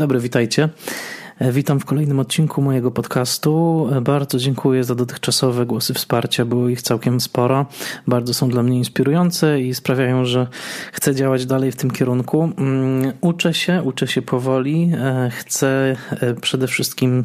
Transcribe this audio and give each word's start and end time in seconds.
Dobry, 0.00 0.20
witajcie. 0.20 0.68
E, 1.38 1.52
witam 1.52 1.80
w 1.80 1.84
kolejnym 1.84 2.20
odcinku 2.20 2.62
mojego 2.62 2.90
podcastu. 2.90 3.88
E, 3.92 4.00
bardzo 4.00 4.38
dziękuję 4.38 4.84
za 4.84 4.94
dotychczasowe 4.94 5.66
głosy 5.66 5.94
wsparcia, 5.94 6.44
było 6.44 6.68
ich 6.68 6.82
całkiem 6.82 7.20
sporo. 7.20 7.66
Bardzo 8.06 8.34
są 8.34 8.48
dla 8.48 8.62
mnie 8.62 8.78
inspirujące 8.78 9.60
i 9.60 9.74
sprawiają, 9.74 10.24
że 10.24 10.46
chcę 10.92 11.14
działać 11.14 11.46
dalej 11.46 11.72
w 11.72 11.76
tym 11.76 11.90
kierunku. 11.90 12.52
Mm, 12.58 13.12
uczę 13.20 13.54
się, 13.54 13.82
uczę 13.82 14.06
się 14.06 14.22
powoli. 14.22 14.92
E, 14.94 15.30
chcę 15.30 15.96
przede 16.40 16.66
wszystkim 16.66 17.22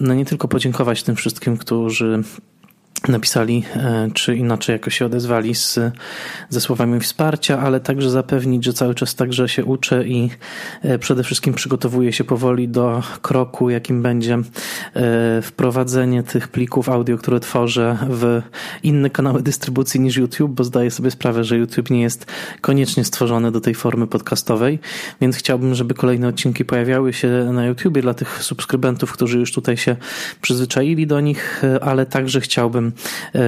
no 0.00 0.14
nie 0.14 0.24
tylko 0.24 0.48
podziękować 0.48 1.02
tym 1.02 1.16
wszystkim, 1.16 1.56
którzy 1.56 2.22
napisali, 3.08 3.64
e, 3.76 4.08
czy 4.14 4.36
inaczej 4.36 4.72
jakoś 4.72 4.98
się 4.98 5.06
odezwali 5.06 5.54
z, 5.54 5.80
ze 6.48 6.60
słowami 6.60 7.00
wsparcia, 7.00 7.58
ale 7.58 7.80
także 7.80 8.10
zapewnić, 8.10 8.64
że 8.64 8.72
cały 8.72 8.94
czas 8.94 9.14
także 9.14 9.48
się 9.48 9.64
uczę 9.64 10.04
i 10.06 10.30
e, 10.82 10.98
przede 10.98 11.22
wszystkim 11.22 11.54
przygotowuję 11.54 12.12
się 12.12 12.24
powoli 12.24 12.68
do 12.68 13.02
kroku, 13.22 13.70
jakim 13.70 14.02
będzie 14.02 14.34
e, 14.34 15.42
wprowadzenie 15.42 16.22
tych 16.22 16.48
plików 16.48 16.88
audio, 16.88 17.18
które 17.18 17.40
tworzę 17.40 17.98
w 18.10 18.42
inne 18.82 19.10
kanały 19.10 19.42
dystrybucji 19.42 20.00
niż 20.00 20.16
YouTube, 20.16 20.52
bo 20.52 20.64
zdaję 20.64 20.90
sobie 20.90 21.10
sprawę, 21.10 21.44
że 21.44 21.58
YouTube 21.58 21.90
nie 21.90 22.02
jest 22.02 22.26
koniecznie 22.60 23.04
stworzony 23.04 23.52
do 23.52 23.60
tej 23.60 23.74
formy 23.74 24.06
podcastowej, 24.06 24.78
więc 25.20 25.36
chciałbym, 25.36 25.74
żeby 25.74 25.94
kolejne 25.94 26.28
odcinki 26.28 26.64
pojawiały 26.64 27.12
się 27.12 27.28
na 27.52 27.66
YouTubie 27.66 28.02
dla 28.02 28.14
tych 28.14 28.42
subskrybentów, 28.42 29.12
którzy 29.12 29.38
już 29.38 29.52
tutaj 29.52 29.76
się 29.76 29.96
przyzwyczaili 30.40 31.06
do 31.06 31.20
nich, 31.20 31.62
ale 31.80 32.06
także 32.06 32.40
chciałbym 32.40 32.91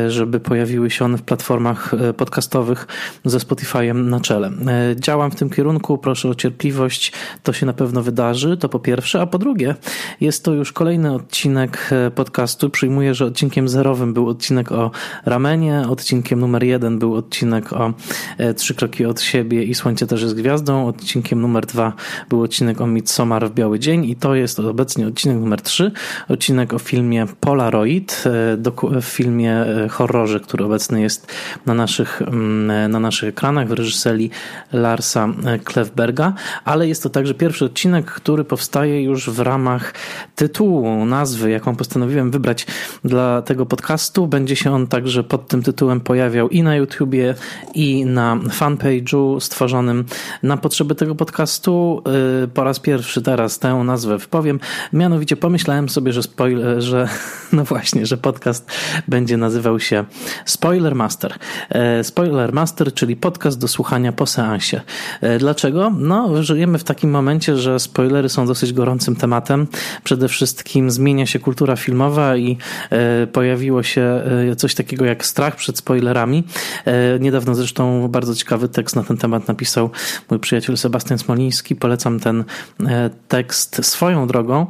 żeby 0.08 0.40
pojawiły 0.40 0.90
się 0.90 1.04
one 1.04 1.18
w 1.18 1.22
platformach 1.22 1.94
e, 1.94 2.12
podcastowych 2.12 2.86
ze 3.24 3.38
Spotify'em 3.38 3.94
na 3.94 4.20
czele. 4.20 4.50
E, 4.66 4.96
działam 5.00 5.30
w 5.30 5.34
tym 5.34 5.50
kierunku, 5.50 5.98
proszę 5.98 6.28
o 6.28 6.34
cierpliwość, 6.34 7.12
to 7.42 7.52
się 7.52 7.66
na 7.66 7.72
pewno 7.72 8.02
wydarzy, 8.02 8.56
to 8.56 8.68
po 8.68 8.78
pierwsze, 8.78 9.20
a 9.20 9.26
po 9.26 9.38
drugie, 9.38 9.74
jest 10.20 10.44
to 10.44 10.52
już 10.52 10.72
kolejny 10.72 11.14
odcinek 11.14 11.90
podcastu. 12.14 12.70
Przyjmuję, 12.70 13.14
że 13.14 13.24
odcinkiem 13.24 13.68
zerowym 13.68 14.14
był 14.14 14.28
odcinek 14.28 14.72
o 14.72 14.90
ramenie, 15.26 15.82
odcinkiem 15.88 16.40
numer 16.40 16.64
jeden 16.64 16.98
był 16.98 17.14
odcinek 17.14 17.72
o 17.72 17.92
Trzy 18.56 18.74
kroki 18.74 19.04
od 19.04 19.20
siebie 19.20 19.64
i 19.64 19.74
Słońce 19.74 20.06
też 20.06 20.22
jest 20.22 20.34
gwiazdą, 20.34 20.86
odcinkiem 20.86 21.40
numer 21.40 21.66
dwa 21.66 21.92
był 22.28 22.42
odcinek 22.42 22.80
o 22.80 22.86
Midsommar 22.86 23.50
w 23.50 23.54
Biały 23.54 23.78
Dzień 23.78 24.04
i 24.04 24.16
to 24.16 24.34
jest 24.34 24.60
obecnie 24.60 25.06
odcinek 25.06 25.38
numer 25.38 25.62
trzy, 25.62 25.92
odcinek 26.28 26.74
o 26.74 26.78
filmie 26.78 27.26
Polaroid, 27.40 28.24
w 29.02 29.04
filmie 29.04 29.33
filmie 29.34 29.52
e, 29.52 29.88
horrorze, 29.88 30.40
który 30.40 30.64
obecny 30.64 31.00
jest 31.00 31.32
na 31.66 31.74
naszych, 31.74 32.22
mm, 32.22 32.90
na 32.90 33.00
naszych 33.00 33.28
ekranach 33.28 33.68
w 33.68 33.72
reżyserii 33.72 34.30
Larsa 34.72 35.28
e, 35.44 35.58
Klefberga, 35.58 36.32
ale 36.64 36.88
jest 36.88 37.02
to 37.02 37.10
także 37.10 37.34
pierwszy 37.34 37.64
odcinek, 37.64 38.06
który 38.06 38.44
powstaje 38.44 39.02
już 39.02 39.30
w 39.30 39.40
ramach 39.40 39.94
tytułu, 40.34 41.04
nazwy, 41.06 41.50
jaką 41.50 41.76
postanowiłem 41.76 42.30
wybrać 42.30 42.66
dla 43.04 43.42
tego 43.42 43.66
podcastu. 43.66 44.26
Będzie 44.26 44.56
się 44.56 44.72
on 44.72 44.86
także 44.86 45.24
pod 45.24 45.48
tym 45.48 45.62
tytułem 45.62 46.00
pojawiał 46.00 46.48
i 46.48 46.62
na 46.62 46.76
YouTubie, 46.76 47.34
i 47.74 48.06
na 48.06 48.36
fanpage'u 48.36 49.40
stworzonym 49.40 50.04
na 50.42 50.56
potrzeby 50.56 50.94
tego 50.94 51.14
podcastu. 51.14 52.02
E, 52.44 52.48
po 52.48 52.64
raz 52.64 52.80
pierwszy 52.80 53.22
teraz 53.22 53.58
tę 53.58 53.74
nazwę 53.74 54.18
wypowiem. 54.18 54.60
Mianowicie 54.92 55.36
pomyślałem 55.36 55.88
sobie, 55.88 56.12
że 56.12 56.22
spoiler, 56.22 56.82
że 56.82 57.08
no 57.52 57.64
właśnie, 57.64 58.06
że 58.06 58.16
podcast 58.16 58.70
będzie 59.08 59.23
nazywał 59.32 59.80
się 59.80 60.04
Spoiler 60.44 60.94
Master. 60.94 61.34
E, 61.70 62.04
Spoiler 62.04 62.52
Master, 62.52 62.94
czyli 62.94 63.16
podcast 63.16 63.58
do 63.58 63.68
słuchania 63.68 64.12
po 64.12 64.26
seansie. 64.26 64.80
E, 65.20 65.38
dlaczego? 65.38 65.92
No, 65.98 66.42
żyjemy 66.42 66.78
w 66.78 66.84
takim 66.84 67.10
momencie, 67.10 67.56
że 67.56 67.80
spoilery 67.80 68.28
są 68.28 68.46
dosyć 68.46 68.72
gorącym 68.72 69.16
tematem. 69.16 69.66
Przede 70.04 70.28
wszystkim 70.28 70.90
zmienia 70.90 71.26
się 71.26 71.38
kultura 71.38 71.76
filmowa 71.76 72.36
i 72.36 72.58
e, 72.90 73.26
pojawiło 73.26 73.82
się 73.82 74.22
coś 74.56 74.74
takiego 74.74 75.04
jak 75.04 75.26
strach 75.26 75.56
przed 75.56 75.78
spoilerami. 75.78 76.44
Niedawno 77.20 77.54
zresztą 77.54 78.08
bardzo 78.08 78.34
ciekawy 78.34 78.68
tekst 78.68 78.96
na 78.96 79.02
ten 79.02 79.16
temat 79.16 79.48
napisał 79.48 79.90
mój 80.30 80.40
przyjaciel 80.40 80.76
Sebastian 80.76 81.18
Smoliński. 81.18 81.76
Polecam 81.76 82.20
ten 82.20 82.44
tekst 83.28 83.86
swoją 83.86 84.26
drogą 84.26 84.66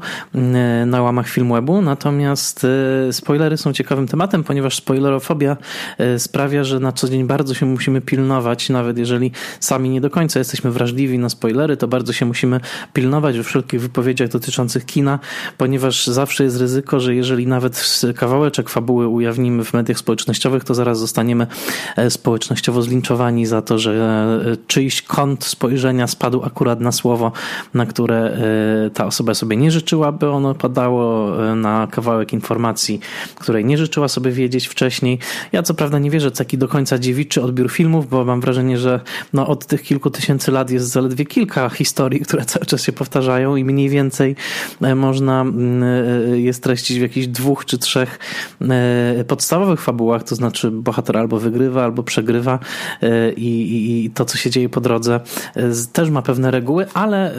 na 0.87 1.03
łamach 1.03 1.29
Filmwebu. 1.29 1.83
Natomiast 1.83 2.67
spoilery 3.13 3.57
są 3.57 3.73
ciekawym 3.73 4.09
tematem 4.09 4.44
ponieważ 4.45 4.77
spoilerofobia 4.77 5.57
e, 5.99 6.19
sprawia, 6.19 6.65
że 6.65 6.81
na 6.81 6.93
co 6.93 7.09
dzień 7.09 7.25
bardzo 7.27 7.55
się 7.55 7.67
musimy 7.67 8.01
pilnować, 8.01 8.69
nawet 8.69 8.99
jeżeli 8.99 9.31
sami 9.61 9.91
nie 9.91 10.01
do 10.01 10.11
końca 10.11 10.39
jesteśmy 10.39 10.71
wrażliwi 10.71 11.19
na 11.19 11.29
spoilery, 11.29 11.77
to 11.77 11.89
bardzo 11.89 12.13
się 12.13 12.27
musimy 12.27 12.61
pilnować 12.93 13.37
we 13.37 13.43
wszelkich 13.43 13.81
wypowiedziach 13.81 14.29
dotyczących 14.29 14.87
kina, 14.87 15.19
ponieważ 15.59 16.07
zawsze 16.07 16.45
jest 16.45 16.61
ryzyko, 16.61 17.01
że 17.01 17.15
jeżeli 17.15 17.47
nawet 17.47 18.01
kawałeczek 18.17 18.71
fabuły 18.71 19.09
ujawnimy 19.09 19.65
w 19.65 19.75
mediach 19.75 19.99
społecznościowych, 19.99 20.65
to 20.65 20.75
zaraz 20.75 20.99
zostaniemy 20.99 21.47
e, 21.97 22.11
społecznościowo 22.11 22.83
zlinczowani 22.83 23.47
za 23.47 23.63
to, 23.63 23.79
że 23.79 23.93
e, 24.53 24.57
czyjś 24.67 25.03
kąt 25.03 25.45
spojrzenia 25.45 26.07
spadł 26.07 26.45
akurat 26.45 26.81
na 26.81 26.93
słowo, 26.93 27.33
na 27.75 27.87
które 27.87 28.39
ta 28.95 29.07
osoba 29.07 29.35
sobie 29.35 29.57
nie 29.57 29.71
życzyła, 29.71 30.13
by 30.13 30.29
ono 30.31 30.55
padało 30.55 31.33
na 31.57 31.89
kawałek 31.91 32.33
informacji, 32.33 33.01
której 33.35 33.65
nie 33.65 33.79
życzyła 33.79 34.09
sobie 34.09 34.33
wiedzieć 34.35 34.67
wcześniej. 34.67 35.19
Ja 35.53 35.63
co 35.63 35.75
prawda 35.75 35.99
nie 35.99 36.11
wierzę 36.11 36.31
w 36.31 36.39
taki 36.39 36.59
do 36.59 36.69
końca 36.69 36.99
dziewiczy 36.99 37.43
odbiór 37.43 37.71
filmów, 37.71 38.09
bo 38.09 38.25
mam 38.25 38.41
wrażenie, 38.41 38.79
że 38.79 39.01
no 39.33 39.47
od 39.47 39.67
tych 39.67 39.83
kilku 39.83 40.11
tysięcy 40.11 40.51
lat 40.51 40.71
jest 40.71 40.89
zaledwie 40.89 41.27
kilka 41.27 41.69
historii, 41.69 42.21
które 42.21 42.45
cały 42.45 42.67
czas 42.67 42.83
się 42.83 42.93
powtarzają 42.93 43.57
i 43.57 43.65
mniej 43.65 43.89
więcej 43.89 44.37
e, 44.83 44.95
można 44.95 45.41
mm, 45.41 45.83
e, 46.33 46.39
je 46.39 46.53
streścić 46.53 46.99
w 46.99 47.03
jakichś 47.03 47.27
dwóch 47.27 47.65
czy 47.65 47.79
trzech 47.79 48.19
e, 48.61 49.25
podstawowych 49.25 49.81
fabułach, 49.81 50.25
to 50.25 50.35
znaczy 50.35 50.71
bohater 50.71 51.17
albo 51.17 51.39
wygrywa, 51.39 51.85
albo 51.85 52.03
przegrywa 52.03 52.59
i, 53.37 53.43
i, 53.43 54.05
i 54.05 54.11
to, 54.11 54.25
co 54.25 54.39
się 54.39 54.51
dzieje 54.51 54.69
po 54.69 54.81
drodze 54.81 55.21
też 55.93 56.11
ma 56.11 56.23
pewne 56.23 56.51
reguły, 56.51 56.87
ale 56.95 57.35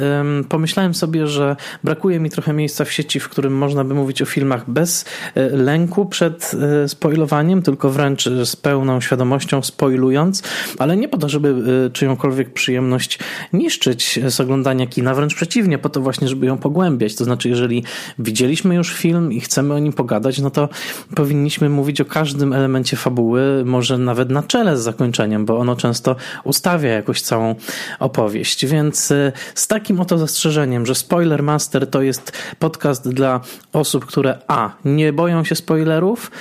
pomyślałem 0.50 0.94
sobie, 0.94 1.28
że 1.28 1.56
brakuje 1.84 2.20
mi 2.20 2.30
trochę 2.30 2.54
miejsca 2.54 2.86
w 2.86 2.92
sieci, 2.92 3.20
w 3.20 3.30
którym 3.30 3.58
można 3.58 3.84
by 3.84 3.94
mówić 3.94 4.22
o 4.22 4.26
filmach 4.26 4.70
bez 4.70 5.06
lęku 5.52 6.06
przed 6.06 6.56
spoilowaniem, 6.88 7.62
tylko 7.62 7.90
wręcz 7.90 8.30
z 8.44 8.56
pełną 8.56 9.02
świadomością 9.02 9.64
spoilując, 9.64 10.44
ale 10.80 10.98
nie 10.98 11.08
po 11.08 11.18
to, 11.18 11.30
żeby 11.30 11.50
y, 11.88 11.92
czyjąkolwiek 11.92 12.54
przyjemność 12.54 13.20
niszczyć 13.54 14.20
z 14.28 14.40
oglądania 14.40 14.88
kina, 14.88 15.14
wręcz 15.14 15.36
przeciwnie, 15.36 15.78
po 15.78 15.90
to 15.90 16.02
właśnie, 16.02 16.28
żeby 16.28 16.46
ją 16.46 16.58
pogłębiać. 16.58 17.16
To 17.16 17.24
znaczy, 17.24 17.50
jeżeli 17.50 17.84
widzieliśmy 18.20 18.76
już 18.76 18.94
film 18.94 19.32
i 19.32 19.40
chcemy 19.40 19.74
o 19.74 19.80
nim 19.80 19.94
pogadać, 19.94 20.40
no 20.40 20.50
to 20.50 20.70
powinniśmy 21.16 21.70
mówić 21.70 22.02
o 22.02 22.06
każdym 22.06 22.54
elemencie 22.54 22.98
fabuły, 22.98 23.64
może 23.66 23.98
nawet 23.98 24.30
na 24.30 24.44
czele 24.44 24.78
z 24.78 24.82
zakończeniem, 24.82 25.46
bo 25.46 25.58
ono 25.58 25.76
często 25.76 26.16
ustawia 26.44 26.90
jakoś 26.90 27.22
całą 27.22 27.56
opowieść. 28.00 28.66
Więc 28.66 29.12
y, 29.12 29.32
z 29.56 29.68
takim 29.68 30.00
oto 30.00 30.18
zastrzeżeniem, 30.18 30.86
że 30.86 30.96
Spoiler 30.96 31.44
Master 31.44 31.88
to 31.90 32.02
jest 32.02 32.32
podcast 32.60 33.10
dla 33.10 33.42
osób, 33.74 34.06
które 34.06 34.38
a. 34.48 34.72
nie 34.86 35.14
boją 35.14 35.44
się 35.44 35.56
spoilerów, 35.56 36.32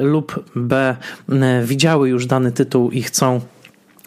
lub 0.00 0.44
B 0.56 0.96
e, 1.28 1.62
widziały 1.64 2.08
już 2.08 2.26
dany 2.26 2.52
tytuł 2.52 2.90
i 2.90 3.02
chcą 3.02 3.40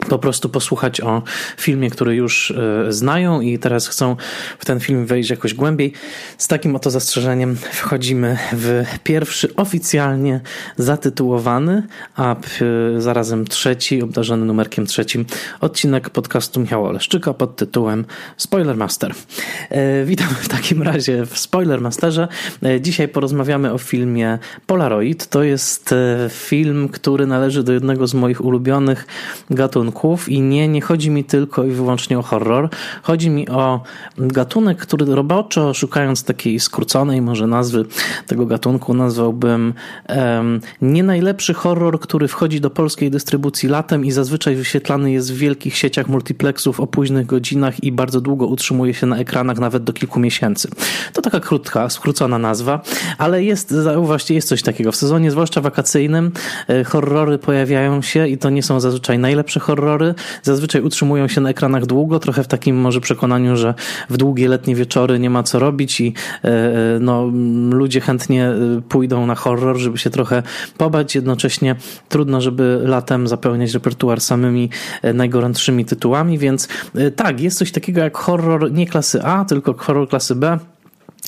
po 0.08 0.18
prostu 0.18 0.48
posłuchać 0.48 1.00
o 1.00 1.22
filmie, 1.56 1.90
który 1.90 2.14
już 2.14 2.50
e, 2.50 2.92
znają 2.92 3.40
i 3.40 3.58
teraz 3.58 3.88
chcą 3.88 4.16
w 4.58 4.64
ten 4.64 4.80
film 4.80 5.06
wejść 5.06 5.30
jakoś 5.30 5.54
głębiej. 5.54 5.92
Z 6.38 6.48
takim 6.48 6.76
oto 6.76 6.90
zastrzeżeniem 6.90 7.56
wchodzimy 7.56 8.38
w 8.52 8.84
pierwszy 9.04 9.54
oficjalnie 9.54 10.40
zatytułowany, 10.76 11.82
a 12.16 12.36
zarazem 12.98 13.46
trzeci, 13.46 14.02
obdarzony 14.02 14.46
numerkiem 14.46 14.86
trzecim 14.86 15.24
odcinek 15.60 16.10
podcastu 16.10 16.60
Michała 16.60 16.88
Oleszczyka 16.88 17.34
pod 17.34 17.56
tytułem 17.56 18.04
Spoiler 18.36 18.76
Master. 18.76 19.14
E, 19.70 20.04
witam 20.04 20.28
w 20.28 20.48
takim 20.48 20.82
razie 20.82 21.26
w 21.26 21.38
Spoiler 21.38 21.80
Masterze. 21.80 22.28
E, 22.62 22.80
dzisiaj 22.80 23.08
porozmawiamy 23.08 23.72
o 23.72 23.78
filmie 23.78 24.38
Polaroid. 24.66 25.26
To 25.26 25.42
jest 25.42 25.94
film, 26.30 26.88
który 26.88 27.26
należy 27.26 27.62
do 27.62 27.72
jednego 27.72 28.06
z 28.06 28.14
moich 28.14 28.44
ulubionych 28.44 29.06
gatunków 29.50 29.95
gatunków 29.96 30.28
i 30.28 30.40
nie, 30.40 30.68
nie 30.68 30.80
chodzi 30.80 31.10
mi 31.10 31.24
tylko 31.24 31.64
i 31.64 31.70
wyłącznie 31.70 32.18
o 32.18 32.22
horror. 32.22 32.68
Chodzi 33.02 33.30
mi 33.30 33.48
o 33.48 33.80
gatunek, 34.18 34.78
który 34.78 35.06
roboczo, 35.06 35.74
szukając 35.74 36.24
takiej 36.24 36.60
skróconej 36.60 37.22
może 37.22 37.46
nazwy 37.46 37.84
tego 38.26 38.46
gatunku, 38.46 38.94
nazwałbym 38.94 39.74
um, 40.08 40.60
nie 40.82 41.02
najlepszy 41.02 41.54
horror, 41.54 42.00
który 42.00 42.28
wchodzi 42.28 42.60
do 42.60 42.70
polskiej 42.70 43.10
dystrybucji 43.10 43.68
latem 43.68 44.04
i 44.04 44.12
zazwyczaj 44.12 44.56
wyświetlany 44.56 45.12
jest 45.12 45.32
w 45.32 45.36
wielkich 45.36 45.76
sieciach 45.76 46.08
multiplexów 46.08 46.80
o 46.80 46.86
późnych 46.86 47.26
godzinach 47.26 47.84
i 47.84 47.92
bardzo 47.92 48.20
długo 48.20 48.46
utrzymuje 48.46 48.94
się 48.94 49.06
na 49.06 49.16
ekranach 49.18 49.58
nawet 49.58 49.84
do 49.84 49.92
kilku 49.92 50.20
miesięcy. 50.20 50.68
To 51.12 51.22
taka 51.22 51.40
krótka, 51.40 51.88
skrócona 51.88 52.38
nazwa, 52.38 52.80
ale 53.18 53.44
jest, 53.44 53.70
zauważcie, 53.70 54.34
jest 54.34 54.48
coś 54.48 54.62
takiego. 54.62 54.92
W 54.92 54.96
sezonie, 54.96 55.30
zwłaszcza 55.30 55.60
wakacyjnym, 55.60 56.32
e, 56.68 56.84
horrory 56.84 57.38
pojawiają 57.38 58.02
się 58.02 58.28
i 58.28 58.38
to 58.38 58.50
nie 58.50 58.62
są 58.62 58.80
zazwyczaj 58.80 59.18
najlepsze 59.18 59.60
horrory, 59.60 59.85
horrory. 59.86 60.14
Zazwyczaj 60.42 60.82
utrzymują 60.82 61.28
się 61.28 61.40
na 61.40 61.50
ekranach 61.50 61.86
długo, 61.86 62.18
trochę 62.18 62.44
w 62.44 62.48
takim 62.48 62.76
może 62.76 63.00
przekonaniu, 63.00 63.56
że 63.56 63.74
w 64.10 64.16
długie 64.16 64.48
letnie 64.48 64.74
wieczory 64.74 65.18
nie 65.18 65.30
ma 65.30 65.42
co 65.42 65.58
robić 65.58 66.00
i 66.00 66.14
no, 67.00 67.30
ludzie 67.70 68.00
chętnie 68.00 68.50
pójdą 68.88 69.26
na 69.26 69.34
horror, 69.34 69.76
żeby 69.76 69.98
się 69.98 70.10
trochę 70.10 70.42
pobać, 70.78 71.14
jednocześnie 71.14 71.76
trudno, 72.08 72.40
żeby 72.40 72.80
latem 72.84 73.28
zapełniać 73.28 73.74
repertuar 73.74 74.20
samymi 74.20 74.70
najgorętszymi 75.14 75.84
tytułami, 75.84 76.38
więc 76.38 76.68
tak, 77.16 77.40
jest 77.40 77.58
coś 77.58 77.72
takiego 77.72 78.00
jak 78.00 78.16
horror 78.16 78.72
nie 78.72 78.86
klasy 78.86 79.22
A, 79.22 79.44
tylko 79.44 79.74
horror 79.74 80.08
klasy 80.08 80.34
B 80.34 80.58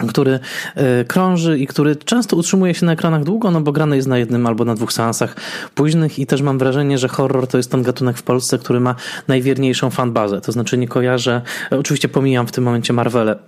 który 0.06 0.38
e, 0.74 1.04
krąży 1.04 1.58
i 1.58 1.66
który 1.66 1.96
często 1.96 2.36
utrzymuje 2.36 2.74
się 2.74 2.86
na 2.86 2.92
ekranach 2.92 3.24
długo, 3.24 3.50
no 3.50 3.60
bo 3.60 3.72
grany 3.72 3.96
jest 3.96 4.08
na 4.08 4.18
jednym 4.18 4.46
albo 4.46 4.64
na 4.64 4.74
dwóch 4.74 4.92
seansach 4.92 5.36
późnych 5.74 6.18
i 6.18 6.26
też 6.26 6.42
mam 6.42 6.58
wrażenie, 6.58 6.98
że 6.98 7.08
horror 7.08 7.46
to 7.46 7.56
jest 7.56 7.70
ten 7.70 7.82
gatunek 7.82 8.18
w 8.18 8.22
Polsce, 8.22 8.58
który 8.58 8.80
ma 8.80 8.94
najwierniejszą 9.28 9.90
fanbazę. 9.90 10.40
To 10.40 10.52
znaczy 10.52 10.78
nie 10.78 10.88
kojarzę, 10.88 11.42
oczywiście 11.70 12.08
pomijam 12.08 12.46
w 12.46 12.52
tym 12.52 12.64
momencie 12.64 12.92
Marvele 12.92 13.38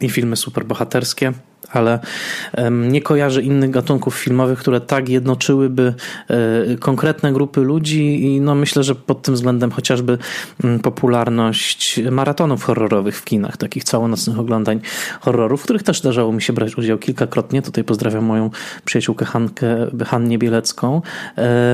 i 0.00 0.10
filmy 0.10 0.36
superbohaterskie, 0.36 1.32
ale 1.72 1.98
nie 2.70 3.02
kojarzę 3.02 3.42
innych 3.42 3.70
gatunków 3.70 4.14
filmowych, 4.14 4.58
które 4.58 4.80
tak 4.80 5.08
jednoczyłyby 5.08 5.94
e, 6.28 6.76
konkretne 6.76 7.32
grupy 7.32 7.60
ludzi 7.60 8.24
i 8.24 8.40
no 8.40 8.54
myślę, 8.54 8.82
że 8.82 8.94
pod 8.94 9.22
tym 9.22 9.34
względem 9.34 9.70
chociażby 9.70 10.18
mm, 10.64 10.80
popularność 10.80 12.00
maratonów 12.10 12.64
horrorowych 12.64 13.16
w 13.16 13.24
kinach, 13.24 13.56
takich 13.56 13.84
całonocnych 13.84 14.38
oglądań 14.38 14.80
horrorów, 15.20 15.60
w 15.60 15.64
których 15.64 15.82
też 15.82 15.98
zdarzało 15.98 16.32
mi 16.32 16.42
się 16.42 16.52
brać 16.52 16.78
udział 16.78 16.98
kilkakrotnie. 16.98 17.62
Tutaj 17.62 17.84
pozdrawiam 17.84 18.24
moją 18.24 18.50
przyjaciółkę 18.84 19.24
Hankę, 19.24 19.86
Hannę 20.06 20.38
Bielecką. 20.38 21.02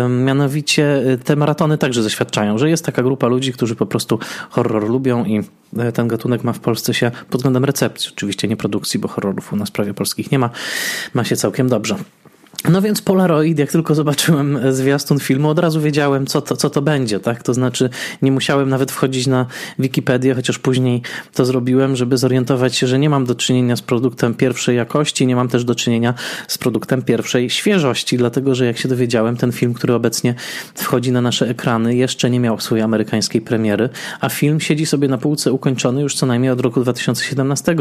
Mianowicie 0.08 1.02
e, 1.12 1.18
te 1.18 1.36
maratony 1.36 1.78
także 1.78 2.02
zaświadczają, 2.02 2.58
że 2.58 2.70
jest 2.70 2.84
taka 2.84 3.02
grupa 3.02 3.26
ludzi, 3.26 3.52
którzy 3.52 3.76
po 3.76 3.86
prostu 3.86 4.18
horror 4.50 4.88
lubią 4.88 5.24
i 5.24 5.42
e, 5.78 5.92
ten 5.92 6.08
gatunek 6.08 6.44
ma 6.44 6.52
w 6.52 6.60
Polsce 6.60 6.94
się 6.94 7.10
pod 7.30 7.40
względem 7.40 7.64
recepcji, 7.64 8.10
oczywiście 8.16 8.48
nie 8.48 8.56
produkcji, 8.56 9.00
bo 9.00 9.08
horrorów 9.08 9.52
u 9.52 9.56
nas 9.56 9.70
prawie 9.74 9.94
polskich 9.94 10.32
nie 10.32 10.38
ma, 10.38 10.50
ma 11.14 11.24
się 11.24 11.36
całkiem 11.36 11.68
dobrze. 11.68 11.96
No 12.68 12.82
więc 12.82 13.02
Polaroid, 13.02 13.58
jak 13.58 13.72
tylko 13.72 13.94
zobaczyłem 13.94 14.58
zwiastun 14.74 15.18
filmu, 15.18 15.48
od 15.48 15.58
razu 15.58 15.80
wiedziałem, 15.80 16.26
co 16.26 16.42
to, 16.42 16.56
co 16.56 16.70
to 16.70 16.82
będzie, 16.82 17.20
tak? 17.20 17.42
To 17.42 17.54
znaczy, 17.54 17.90
nie 18.22 18.32
musiałem 18.32 18.68
nawet 18.68 18.92
wchodzić 18.92 19.26
na 19.26 19.46
Wikipedię, 19.78 20.34
chociaż 20.34 20.58
później 20.58 21.02
to 21.34 21.44
zrobiłem, 21.44 21.96
żeby 21.96 22.16
zorientować 22.16 22.76
się, 22.76 22.86
że 22.86 22.98
nie 22.98 23.10
mam 23.10 23.24
do 23.24 23.34
czynienia 23.34 23.76
z 23.76 23.82
produktem 23.82 24.34
pierwszej 24.34 24.76
jakości, 24.76 25.26
nie 25.26 25.36
mam 25.36 25.48
też 25.48 25.64
do 25.64 25.74
czynienia 25.74 26.14
z 26.48 26.58
produktem 26.58 27.02
pierwszej 27.02 27.50
świeżości, 27.50 28.16
dlatego 28.16 28.54
że 28.54 28.66
jak 28.66 28.78
się 28.78 28.88
dowiedziałem, 28.88 29.36
ten 29.36 29.52
film, 29.52 29.74
który 29.74 29.94
obecnie 29.94 30.34
wchodzi 30.74 31.12
na 31.12 31.20
nasze 31.20 31.48
ekrany, 31.48 31.96
jeszcze 31.96 32.30
nie 32.30 32.40
miał 32.40 32.60
swojej 32.60 32.84
amerykańskiej 32.84 33.40
premiery, 33.40 33.88
a 34.20 34.28
film 34.28 34.60
siedzi 34.60 34.86
sobie 34.86 35.08
na 35.08 35.18
półce 35.18 35.52
ukończony 35.52 36.02
już 36.02 36.14
co 36.14 36.26
najmniej 36.26 36.50
od 36.50 36.60
roku 36.60 36.80
2017, 36.80 37.76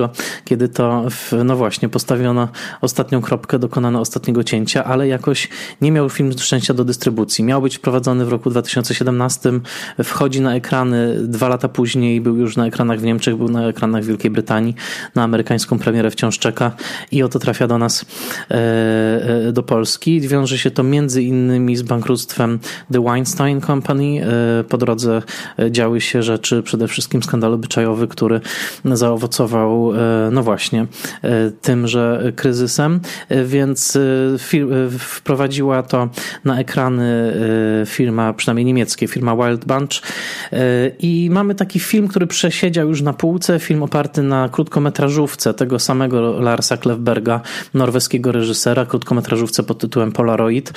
kiedy 0.45 0.69
to, 0.69 1.05
w, 1.09 1.31
no 1.45 1.55
właśnie, 1.55 1.89
postawiono 1.89 2.47
ostatnią 2.81 3.21
kropkę, 3.21 3.59
dokonano 3.59 3.99
ostatniego 3.99 4.43
cięcia 4.43 4.72
ale 4.75 5.07
jakoś 5.07 5.49
nie 5.81 5.91
miał 5.91 6.09
film 6.09 6.31
szczęścia 6.37 6.73
do 6.73 6.85
dystrybucji. 6.85 7.43
Miał 7.43 7.61
być 7.61 7.77
wprowadzony 7.77 8.25
w 8.25 8.29
roku 8.29 8.49
2017, 8.49 9.51
wchodzi 10.03 10.41
na 10.41 10.55
ekrany 10.55 11.17
dwa 11.21 11.47
lata 11.47 11.69
później, 11.69 12.21
był 12.21 12.37
już 12.37 12.57
na 12.57 12.67
ekranach 12.67 12.99
w 12.99 13.03
Niemczech, 13.03 13.35
był 13.35 13.49
na 13.49 13.67
ekranach 13.67 14.03
w 14.03 14.07
Wielkiej 14.07 14.31
Brytanii, 14.31 14.75
na 15.15 15.23
amerykańską 15.23 15.79
premierę 15.79 16.11
wciąż 16.11 16.39
czeka 16.39 16.71
i 17.11 17.23
oto 17.23 17.39
trafia 17.39 17.67
do 17.67 17.77
nas 17.77 18.05
e, 18.51 18.55
e, 19.47 19.51
do 19.51 19.63
Polski. 19.63 20.21
Wiąże 20.21 20.57
się 20.57 20.71
to 20.71 20.83
między 20.83 21.23
innymi 21.23 21.75
z 21.75 21.81
bankructwem 21.81 22.59
The 22.93 23.03
Weinstein 23.03 23.61
Company. 23.61 24.25
E, 24.25 24.63
po 24.63 24.77
drodze 24.77 25.21
działy 25.69 26.01
się 26.01 26.23
rzeczy, 26.23 26.63
przede 26.63 26.87
wszystkim 26.87 27.23
skandal 27.23 27.53
obyczajowy, 27.53 28.07
który 28.07 28.41
zaowocował, 28.85 29.93
no 30.31 30.43
właśnie, 30.43 30.85
tymże 31.61 32.33
kryzysem, 32.35 32.99
więc 33.45 33.93
Y, 33.95 34.37
wprowadziła 34.99 35.83
to 35.83 36.09
na 36.45 36.59
ekrany 36.59 37.33
y, 37.81 37.85
firma, 37.85 38.33
przynajmniej 38.33 38.65
niemieckie, 38.65 39.07
firma 39.07 39.35
Wild 39.35 39.65
Bunch. 39.65 39.91
Y, 40.53 40.57
I 40.99 41.29
mamy 41.31 41.55
taki 41.55 41.79
film, 41.79 42.07
który 42.07 42.27
przesiedział 42.27 42.87
już 42.87 43.01
na 43.01 43.13
półce, 43.13 43.59
film 43.59 43.83
oparty 43.83 44.23
na 44.23 44.49
krótkometrażówce 44.49 45.53
tego 45.53 45.79
samego 45.79 46.39
Larsa 46.39 46.77
Klefberga, 46.77 47.41
norweskiego 47.73 48.31
reżysera, 48.31 48.85
krótkometrażówce 48.85 49.63
pod 49.63 49.77
tytułem 49.77 50.11
Polaroid. 50.11 50.73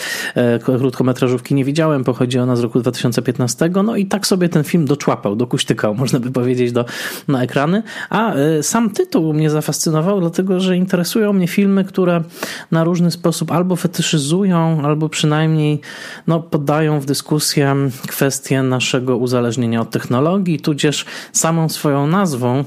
Krótkometrażówki 0.64 1.54
nie 1.54 1.64
widziałem, 1.64 2.04
pochodzi 2.04 2.38
ona 2.38 2.56
z 2.56 2.60
roku 2.60 2.80
2015, 2.80 3.70
no 3.84 3.96
i 3.96 4.06
tak 4.06 4.26
sobie 4.26 4.48
ten 4.48 4.64
film 4.64 4.84
doczłapał, 4.84 5.36
dokuśtykał, 5.36 5.94
można 6.02 6.20
by 6.20 6.30
powiedzieć, 6.30 6.72
do, 6.72 6.84
na 7.28 7.42
ekrany, 7.42 7.82
a 8.10 8.32
sam 8.62 8.90
tytuł 8.90 9.32
mnie 9.34 9.50
zafascynował, 9.50 10.20
dlatego, 10.20 10.60
że 10.60 10.76
interesują 10.76 11.32
mnie 11.32 11.48
filmy, 11.48 11.84
które 11.84 12.22
na 12.70 12.84
różny 12.84 13.10
sposób 13.10 13.52
albo 13.52 13.65
albo 13.66 13.76
fetyszyzują, 13.76 14.82
albo 14.84 15.08
przynajmniej 15.08 15.80
no, 16.26 16.40
poddają 16.40 17.00
w 17.00 17.04
dyskusję 17.04 17.76
kwestię 18.08 18.62
naszego 18.62 19.16
uzależnienia 19.16 19.80
od 19.80 19.90
technologii, 19.90 20.60
tudzież 20.60 21.04
samą 21.32 21.68
swoją 21.68 22.06
nazwą 22.06 22.64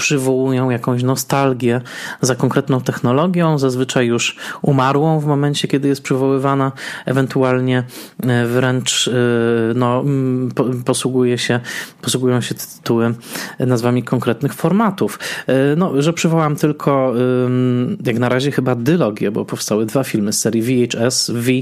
przywołują 0.00 0.70
jakąś 0.70 1.02
nostalgię 1.02 1.80
za 2.20 2.34
konkretną 2.34 2.80
technologią, 2.80 3.58
zazwyczaj 3.58 4.06
już 4.06 4.36
umarłą 4.62 5.20
w 5.20 5.26
momencie, 5.26 5.68
kiedy 5.68 5.88
jest 5.88 6.02
przywoływana, 6.02 6.72
ewentualnie 7.06 7.84
e, 8.22 8.46
wręcz 8.46 9.08
e, 9.08 9.12
no, 9.74 10.04
posługuje 10.84 11.38
się, 11.38 11.60
posługują 12.02 12.40
się 12.40 12.54
tytuły 12.54 13.14
nazwami 13.58 14.02
konkretnych 14.02 14.54
formatów. 14.54 15.18
E, 15.46 15.76
no, 15.76 16.02
że 16.02 16.12
przywołam 16.12 16.56
tylko 16.56 17.14
jak 18.04 18.18
na 18.18 18.28
razie 18.28 18.50
chyba 18.52 18.74
dylogię, 18.74 19.30
bo 19.30 19.44
powstały 19.44 19.86
dwa 19.86 20.04
filmy 20.04 20.32
z 20.32 20.40
serii 20.40 20.62
VHS, 20.62 21.30
V 21.34 21.52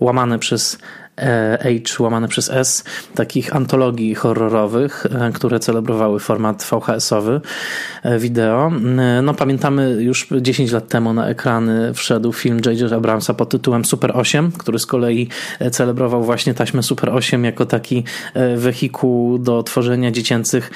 łamane 0.00 0.38
przez 0.38 0.78
H 1.16 2.02
łamane 2.02 2.28
przez 2.28 2.50
S, 2.50 2.84
takich 3.14 3.56
antologii 3.56 4.14
horrorowych, 4.14 5.06
e, 5.06 5.32
które 5.32 5.60
celebrowały 5.60 6.20
format 6.20 6.62
VHS-owy 6.62 7.40
e, 8.02 8.18
wideo. 8.18 8.72
No 9.22 9.34
pamiętamy 9.34 9.90
już 9.90 10.28
10 10.40 10.72
lat 10.72 10.88
temu 10.88 11.12
na 11.12 11.28
ekrany 11.28 11.94
wszedł 11.94 12.32
film 12.32 12.60
J.J. 12.66 12.92
Abramsa 12.92 13.34
pod 13.34 13.48
tytułem 13.48 13.84
Super 13.84 14.12
8, 14.14 14.52
który 14.52 14.78
z 14.78 14.86
kolei 14.86 15.28
celebrował 15.72 16.24
właśnie 16.24 16.54
taśmę 16.54 16.82
Super 16.82 17.10
8 17.10 17.44
jako 17.44 17.66
taki 17.66 18.04
wehikuł 18.56 19.38
do 19.38 19.62
tworzenia 19.62 20.10
dziecięcych 20.10 20.70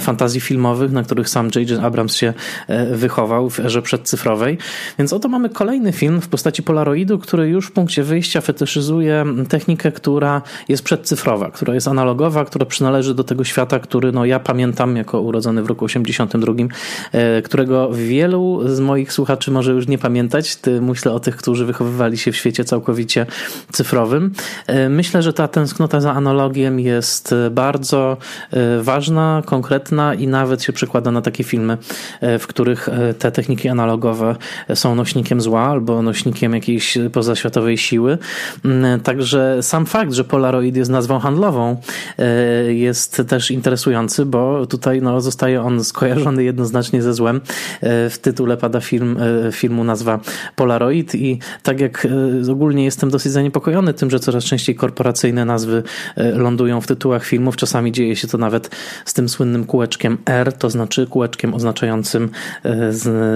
fantazji 0.00 0.40
filmowych, 0.40 0.92
na 0.92 1.02
których 1.02 1.28
sam 1.28 1.50
J.J. 1.54 1.84
Abrams 1.84 2.14
się 2.16 2.32
wychował 2.92 3.50
w 3.50 3.60
erze 3.60 3.82
przedcyfrowej. 3.82 4.58
Więc 4.98 5.12
oto 5.12 5.28
mamy 5.28 5.48
kolejny 5.48 5.92
film 5.92 6.20
w 6.20 6.28
postaci 6.28 6.62
Polaroidu, 6.62 7.18
który 7.18 7.48
już 7.48 7.66
w 7.66 7.72
punkcie 7.72 8.02
wyjścia 8.02 8.40
fetyszyzuje 8.40 9.24
technikę 9.48 9.81
która 9.90 10.42
jest 10.68 10.82
przedcyfrowa, 10.82 11.50
która 11.50 11.74
jest 11.74 11.88
analogowa, 11.88 12.44
która 12.44 12.66
przynależy 12.66 13.14
do 13.14 13.24
tego 13.24 13.44
świata, 13.44 13.78
który 13.78 14.12
no, 14.12 14.24
ja 14.24 14.40
pamiętam 14.40 14.96
jako 14.96 15.20
urodzony 15.20 15.62
w 15.62 15.66
roku 15.66 15.84
82, 15.84 16.52
e, 17.12 17.42
którego 17.42 17.90
wielu 17.92 18.60
z 18.64 18.80
moich 18.80 19.12
słuchaczy 19.12 19.50
może 19.50 19.72
już 19.72 19.88
nie 19.88 19.98
pamiętać. 19.98 20.58
Myślę 20.80 21.12
o 21.12 21.20
tych, 21.20 21.36
którzy 21.36 21.66
wychowywali 21.66 22.18
się 22.18 22.32
w 22.32 22.36
świecie 22.36 22.64
całkowicie 22.64 23.26
cyfrowym. 23.72 24.32
E, 24.66 24.88
myślę, 24.88 25.22
że 25.22 25.32
ta 25.32 25.48
tęsknota 25.48 26.00
za 26.00 26.12
analogiem 26.12 26.80
jest 26.80 27.34
bardzo 27.50 28.16
e, 28.50 28.82
ważna, 28.82 29.42
konkretna 29.46 30.14
i 30.14 30.26
nawet 30.26 30.62
się 30.62 30.72
przekłada 30.72 31.10
na 31.10 31.22
takie 31.22 31.44
filmy, 31.44 31.78
w 32.38 32.46
których 32.46 32.88
te 33.18 33.32
techniki 33.32 33.68
analogowe 33.68 34.36
są 34.74 34.94
nośnikiem 34.94 35.40
zła 35.40 35.60
albo 35.60 36.02
nośnikiem 36.02 36.54
jakiejś 36.54 36.98
pozaświatowej 37.12 37.78
siły. 37.78 38.18
Mm, 38.64 39.00
także 39.00 39.62
sam 39.72 39.86
fakt, 39.86 40.12
że 40.12 40.24
Polaroid 40.24 40.76
jest 40.76 40.90
nazwą 40.90 41.18
handlową 41.18 41.76
e, 42.18 42.72
jest 42.72 43.22
też 43.28 43.50
interesujący, 43.50 44.26
bo 44.26 44.66
tutaj 44.66 45.02
no, 45.02 45.20
zostaje 45.20 45.62
on 45.62 45.84
skojarzony 45.84 46.44
jednoznacznie 46.44 47.02
ze 47.02 47.14
złem. 47.14 47.40
E, 47.80 48.10
w 48.10 48.18
tytule 48.18 48.56
pada 48.56 48.80
film, 48.80 49.16
e, 49.48 49.52
filmu 49.52 49.84
nazwa 49.84 50.20
Polaroid 50.56 51.14
i 51.14 51.38
tak 51.62 51.80
jak 51.80 52.08
ogólnie 52.50 52.84
jestem 52.84 53.10
dosyć 53.10 53.32
zaniepokojony 53.32 53.94
tym, 53.94 54.10
że 54.10 54.20
coraz 54.20 54.44
częściej 54.44 54.74
korporacyjne 54.74 55.44
nazwy 55.44 55.82
lądują 56.16 56.80
w 56.80 56.86
tytułach 56.86 57.24
filmów. 57.24 57.56
Czasami 57.56 57.92
dzieje 57.92 58.16
się 58.16 58.28
to 58.28 58.38
nawet 58.38 58.70
z 59.04 59.14
tym 59.14 59.28
słynnym 59.28 59.64
kółeczkiem 59.64 60.18
R, 60.26 60.52
to 60.52 60.70
znaczy 60.70 61.06
kółeczkiem 61.06 61.54
oznaczającym 61.54 62.30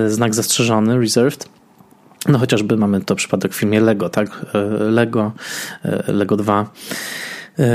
znak 0.07 0.35
zastrzeżony, 0.35 1.01
reserved. 1.01 1.56
No 2.29 2.39
chociażby 2.39 2.77
mamy 2.77 3.01
to 3.01 3.15
przypadek 3.15 3.53
w 3.53 3.57
filmie 3.57 3.81
Lego, 3.81 4.09
tak? 4.09 4.29
E, 4.55 4.59
Lego, 4.85 5.33
e, 5.85 6.13
Lego 6.13 6.37
2 6.37 6.61
E, 6.61 6.67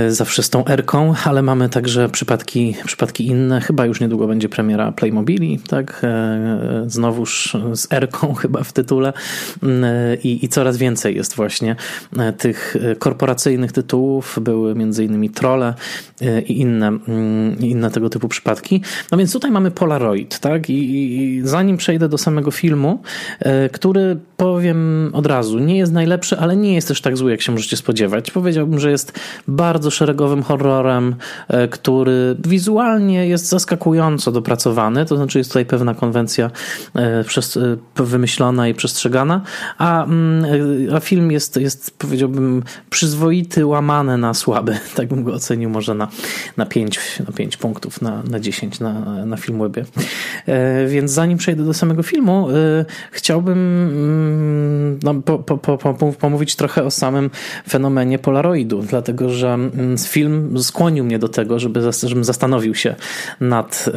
zawsze 0.10 0.44
z 0.44 0.50
tą 0.50 0.66
Erką, 0.66 1.14
ale 1.26 1.42
mamy 1.42 1.70
także 1.70 2.10
przypadki, 2.10 2.76
przypadki 2.86 3.28
inne. 3.28 3.62
Chyba 3.62 3.86
już 3.86 4.00
niedługo 4.00 4.28
będzie 4.28 4.50
premiera 4.50 4.92
Playmobili, 4.92 5.60
tak? 5.60 6.02
E, 6.04 6.84
znowuż 6.88 7.58
z 7.74 7.94
Erką 7.94 8.34
chyba 8.42 8.64
w 8.64 8.74
tytule 8.74 9.14
mm, 9.64 9.84
e, 9.84 10.16
I, 10.16 10.46
i 10.46 10.50
coraz 10.50 10.78
więcej 10.78 11.16
jest 11.16 11.36
właśnie 11.36 11.76
tych 12.38 12.78
korporacyjnych 13.00 13.72
tytułów. 13.72 14.40
Były 14.42 14.76
między 14.76 15.06
innymi 15.06 15.30
Trolle 15.30 15.74
i 16.48 16.60
inne, 16.60 16.88
mm, 16.88 17.60
inne 17.60 17.92
tego 17.92 18.10
typu 18.10 18.28
przypadki. 18.28 18.82
No 19.12 19.18
więc 19.18 19.34
tutaj 19.34 19.52
mamy 19.52 19.72
Polaroid, 19.72 20.40
tak? 20.40 20.70
I, 20.70 21.16
I 21.18 21.42
zanim 21.44 21.78
przejdę 21.78 22.10
do 22.10 22.18
samego 22.18 22.52
filmu, 22.52 23.02
który 23.72 24.18
powiem 24.38 25.10
od 25.14 25.26
razu, 25.26 25.60
nie 25.60 25.78
jest 25.78 25.92
najlepszy, 25.94 26.38
ale 26.38 26.56
nie 26.56 26.74
jest 26.74 26.88
też 26.88 27.02
tak 27.02 27.18
zły, 27.18 27.32
jak 27.32 27.42
się 27.42 27.52
możecie 27.52 27.78
spodziewać. 27.78 28.32
Powiedziałbym, 28.32 28.80
że 28.80 28.92
jest 28.92 29.20
bardzo 29.48 29.71
bardzo 29.72 29.92
szeregowym 29.92 30.44
horrorem, 30.44 31.16
e, 31.48 31.68
który 31.68 32.36
wizualnie 32.46 33.28
jest 33.28 33.50
zaskakująco 33.50 34.32
dopracowany, 34.32 35.06
to 35.06 35.18
znaczy 35.18 35.38
jest 35.38 35.50
tutaj 35.50 35.66
pewna 35.66 35.94
konwencja 35.94 36.52
e, 36.96 37.00
e, 37.00 37.24
wymyślona 38.04 38.68
i 38.68 38.74
przestrzegana, 38.74 39.42
a, 39.78 40.04
mm, 40.04 40.46
a 40.96 41.00
film 41.00 41.32
jest, 41.32 41.58
jest 41.58 41.98
powiedziałbym 41.98 42.64
przyzwoity, 42.90 43.66
łamany 43.66 44.18
na 44.18 44.34
słaby. 44.34 44.78
Tak 44.96 45.08
bym 45.08 45.24
go 45.24 45.34
ocenił 45.34 45.70
może 45.70 45.96
na, 45.96 46.08
na, 46.58 46.66
5, 46.66 47.00
na 47.28 47.34
5 47.34 47.58
punktów, 47.58 48.02
na, 48.02 48.24
na 48.24 48.40
10 48.40 48.80
na, 48.80 48.94
na 49.26 49.38
Filmwebie. 49.38 49.86
Więc 50.88 51.12
zanim 51.12 51.38
przejdę 51.38 51.64
do 51.64 51.74
samego 51.74 52.04
filmu, 52.04 52.48
chciałbym 53.12 53.58
mm, 53.58 55.00
no, 55.04 55.14
po, 55.14 55.40
po, 55.40 55.78
po, 55.78 56.14
pomówić 56.14 56.56
trochę 56.56 56.84
o 56.84 56.92
samym 56.92 57.30
fenomenie 57.70 58.20
Polaroidu, 58.20 58.82
dlatego 58.82 59.30
że 59.30 59.58
film 60.08 60.64
skłonił 60.64 61.04
mnie 61.04 61.20
do 61.20 61.30
tego, 61.30 61.60
żeby, 61.60 61.82
żebym 62.04 62.24
zastanowił 62.24 62.76
się 62.76 62.96
nad 63.40 63.90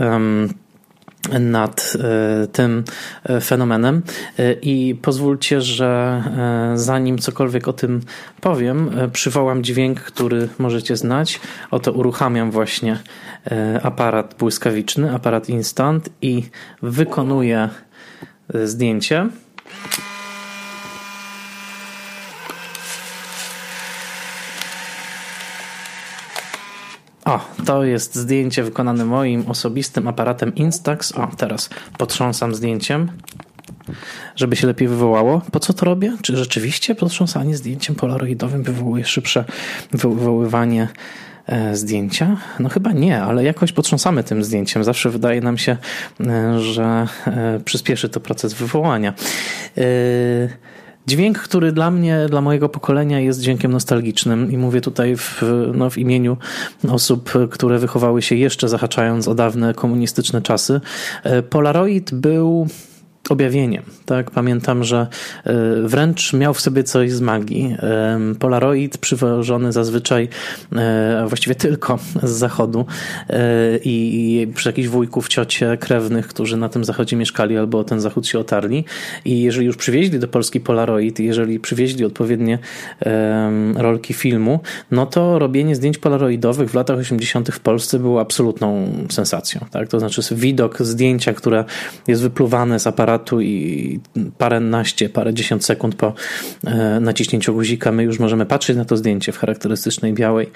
nad 1.40 1.92
e, 2.00 2.46
tym 2.46 2.84
e, 3.24 3.40
fenomenem 3.40 4.02
e, 4.38 4.52
i 4.52 4.94
pozwólcie, 4.94 5.60
że 5.60 6.22
zanim 6.74 7.18
cokolwiek 7.18 7.68
o 7.68 7.72
tym 7.72 8.00
powiem, 8.40 8.90
przywołam 9.12 9.64
dźwięk, 9.64 10.00
który 10.00 10.48
możecie 10.58 10.96
znać. 10.96 11.40
Oto 11.70 11.92
uruchamiam 11.92 12.50
właśnie 12.50 12.98
aparat 13.82 14.34
błyskawiczny, 14.38 15.14
aparat 15.14 15.48
instant 15.48 16.08
i 16.22 16.42
wykonuję 16.82 17.68
zdjęcie. 18.64 19.28
O, 27.24 27.40
to 27.66 27.84
jest 27.84 28.14
zdjęcie 28.14 28.62
wykonane 28.62 29.04
moim 29.04 29.44
osobistym 29.48 30.08
aparatem 30.08 30.54
Instax. 30.54 31.12
O, 31.12 31.28
teraz 31.36 31.70
potrząsam 31.98 32.54
zdjęciem, 32.54 33.10
żeby 34.36 34.56
się 34.56 34.66
lepiej 34.66 34.88
wywołało. 34.88 35.42
Po 35.52 35.60
co 35.60 35.72
to 35.72 35.86
robię? 35.86 36.16
Czy 36.22 36.36
rzeczywiście 36.36 36.94
potrząsanie 36.94 37.56
zdjęciem 37.56 37.96
polaroidowym 37.96 38.62
wywołuje 38.62 39.04
szybsze 39.04 39.44
wywoływanie 39.92 40.88
e, 41.46 41.76
zdjęcia? 41.76 42.36
No 42.60 42.68
chyba 42.68 42.92
nie, 42.92 43.22
ale 43.22 43.44
jakoś 43.44 43.72
potrząsamy 43.72 44.24
tym 44.24 44.44
zdjęciem. 44.44 44.84
Zawsze 44.84 45.10
wydaje 45.10 45.40
nam 45.40 45.58
się, 45.58 45.76
e, 46.20 46.60
że 46.60 47.06
e, 47.26 47.60
przyspieszy 47.64 48.08
to 48.08 48.20
proces 48.20 48.54
wywołania. 48.54 49.14
Dźwięk, 51.06 51.38
który 51.38 51.72
dla 51.72 51.90
mnie, 51.90 52.26
dla 52.30 52.40
mojego 52.40 52.68
pokolenia 52.68 53.20
jest 53.20 53.40
dźwiękiem 53.40 53.72
nostalgicznym 53.72 54.52
i 54.52 54.58
mówię 54.58 54.80
tutaj 54.80 55.16
w, 55.16 55.42
no, 55.74 55.90
w 55.90 55.98
imieniu 55.98 56.36
osób, 56.88 57.32
które 57.50 57.78
wychowały 57.78 58.22
się 58.22 58.34
jeszcze 58.34 58.68
zahaczając 58.68 59.28
o 59.28 59.34
dawne 59.34 59.74
komunistyczne 59.74 60.42
czasy. 60.42 60.80
E, 61.22 61.42
Polaroid 61.42 62.14
był 62.14 62.68
objawieniem. 63.28 63.82
Tak? 64.06 64.30
Pamiętam, 64.30 64.84
że 64.84 65.06
e, 65.44 65.54
wręcz 65.82 66.32
miał 66.32 66.54
w 66.54 66.60
sobie 66.60 66.84
coś 66.84 67.12
z 67.12 67.20
magii. 67.20 67.76
Polaroid 68.38 68.98
przywożony 68.98 69.72
zazwyczaj, 69.72 70.28
e, 70.76 71.20
a 71.22 71.26
właściwie 71.26 71.54
tylko 71.54 71.98
z 72.22 72.30
zachodu 72.30 72.86
i 73.84 74.48
przy 74.54 74.68
jakichś 74.68 74.88
wujków, 74.88 75.28
ciocie, 75.28 75.76
krewnych, 75.76 76.28
którzy 76.28 76.56
na 76.56 76.68
tym 76.68 76.84
zachodzie 76.84 77.16
mieszkali 77.16 77.56
albo 77.56 77.78
o 77.78 77.84
ten 77.84 78.00
zachód 78.00 78.26
się 78.26 78.38
otarli. 78.38 78.84
I 79.24 79.42
jeżeli 79.42 79.66
już 79.66 79.76
przywieźli 79.76 80.18
do 80.18 80.28
Polski 80.28 80.60
Polaroid, 80.60 81.20
jeżeli 81.20 81.60
przywieźli 81.60 82.04
odpowiednie 82.04 82.58
rolki 83.76 84.14
filmu, 84.14 84.60
no 84.90 85.06
to 85.06 85.38
robienie 85.38 85.76
zdjęć 85.76 85.98
polaroidowych 85.98 86.70
w 86.70 86.74
latach 86.74 86.98
80. 86.98 87.48
w 87.48 87.60
Polsce 87.60 87.98
było 87.98 88.20
absolutną 88.20 88.92
sensacją. 89.10 89.60
Tak? 89.70 89.88
To 89.88 90.00
znaczy 90.00 90.22
widok 90.32 90.82
zdjęcia, 90.82 91.32
które 91.32 91.64
jest 92.08 92.22
wypluwane 92.22 92.78
z 92.80 92.86
aparatu 92.86 93.13
aparatu 93.14 93.40
i 93.40 94.00
paręnaście, 94.38 95.08
parędziesiąt 95.08 95.64
sekund 95.64 95.94
po 95.94 96.14
e, 96.66 97.00
naciśnięciu 97.00 97.54
guzika 97.54 97.92
my 97.92 98.02
już 98.02 98.18
możemy 98.18 98.46
patrzeć 98.46 98.76
na 98.76 98.84
to 98.84 98.96
zdjęcie 98.96 99.32
w 99.32 99.38
charakterystycznej 99.38 100.12
białej, 100.12 100.50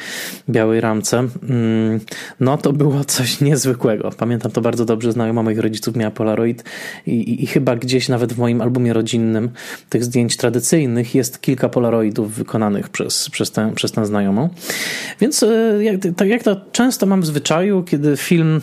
białej 0.48 0.80
ramce. 0.80 1.18
Mm, 1.18 2.00
no 2.40 2.58
to 2.58 2.72
było 2.72 3.04
coś 3.04 3.40
niezwykłego. 3.40 4.10
Pamiętam 4.16 4.52
to 4.52 4.60
bardzo 4.60 4.84
dobrze, 4.84 5.12
znajoma 5.12 5.42
moich 5.42 5.58
rodziców 5.58 5.96
miała 5.96 6.10
Polaroid 6.10 6.64
i, 7.06 7.12
i, 7.12 7.44
i 7.44 7.46
chyba 7.46 7.76
gdzieś 7.76 8.08
nawet 8.08 8.32
w 8.32 8.38
moim 8.38 8.60
albumie 8.60 8.92
rodzinnym 8.92 9.50
tych 9.88 10.04
zdjęć 10.04 10.36
tradycyjnych 10.36 11.14
jest 11.14 11.40
kilka 11.40 11.68
Polaroidów 11.68 12.34
wykonanych 12.34 12.88
przez, 12.88 13.30
przez, 13.30 13.50
tę, 13.50 13.72
przez 13.74 13.92
tę 13.92 14.06
znajomą. 14.06 14.48
Więc 15.20 15.42
e, 15.42 15.84
jak, 15.84 15.96
tak 16.16 16.28
jak 16.28 16.42
to 16.42 16.60
często 16.72 17.06
mam 17.06 17.20
w 17.20 17.26
zwyczaju, 17.26 17.82
kiedy 17.82 18.16
film 18.16 18.60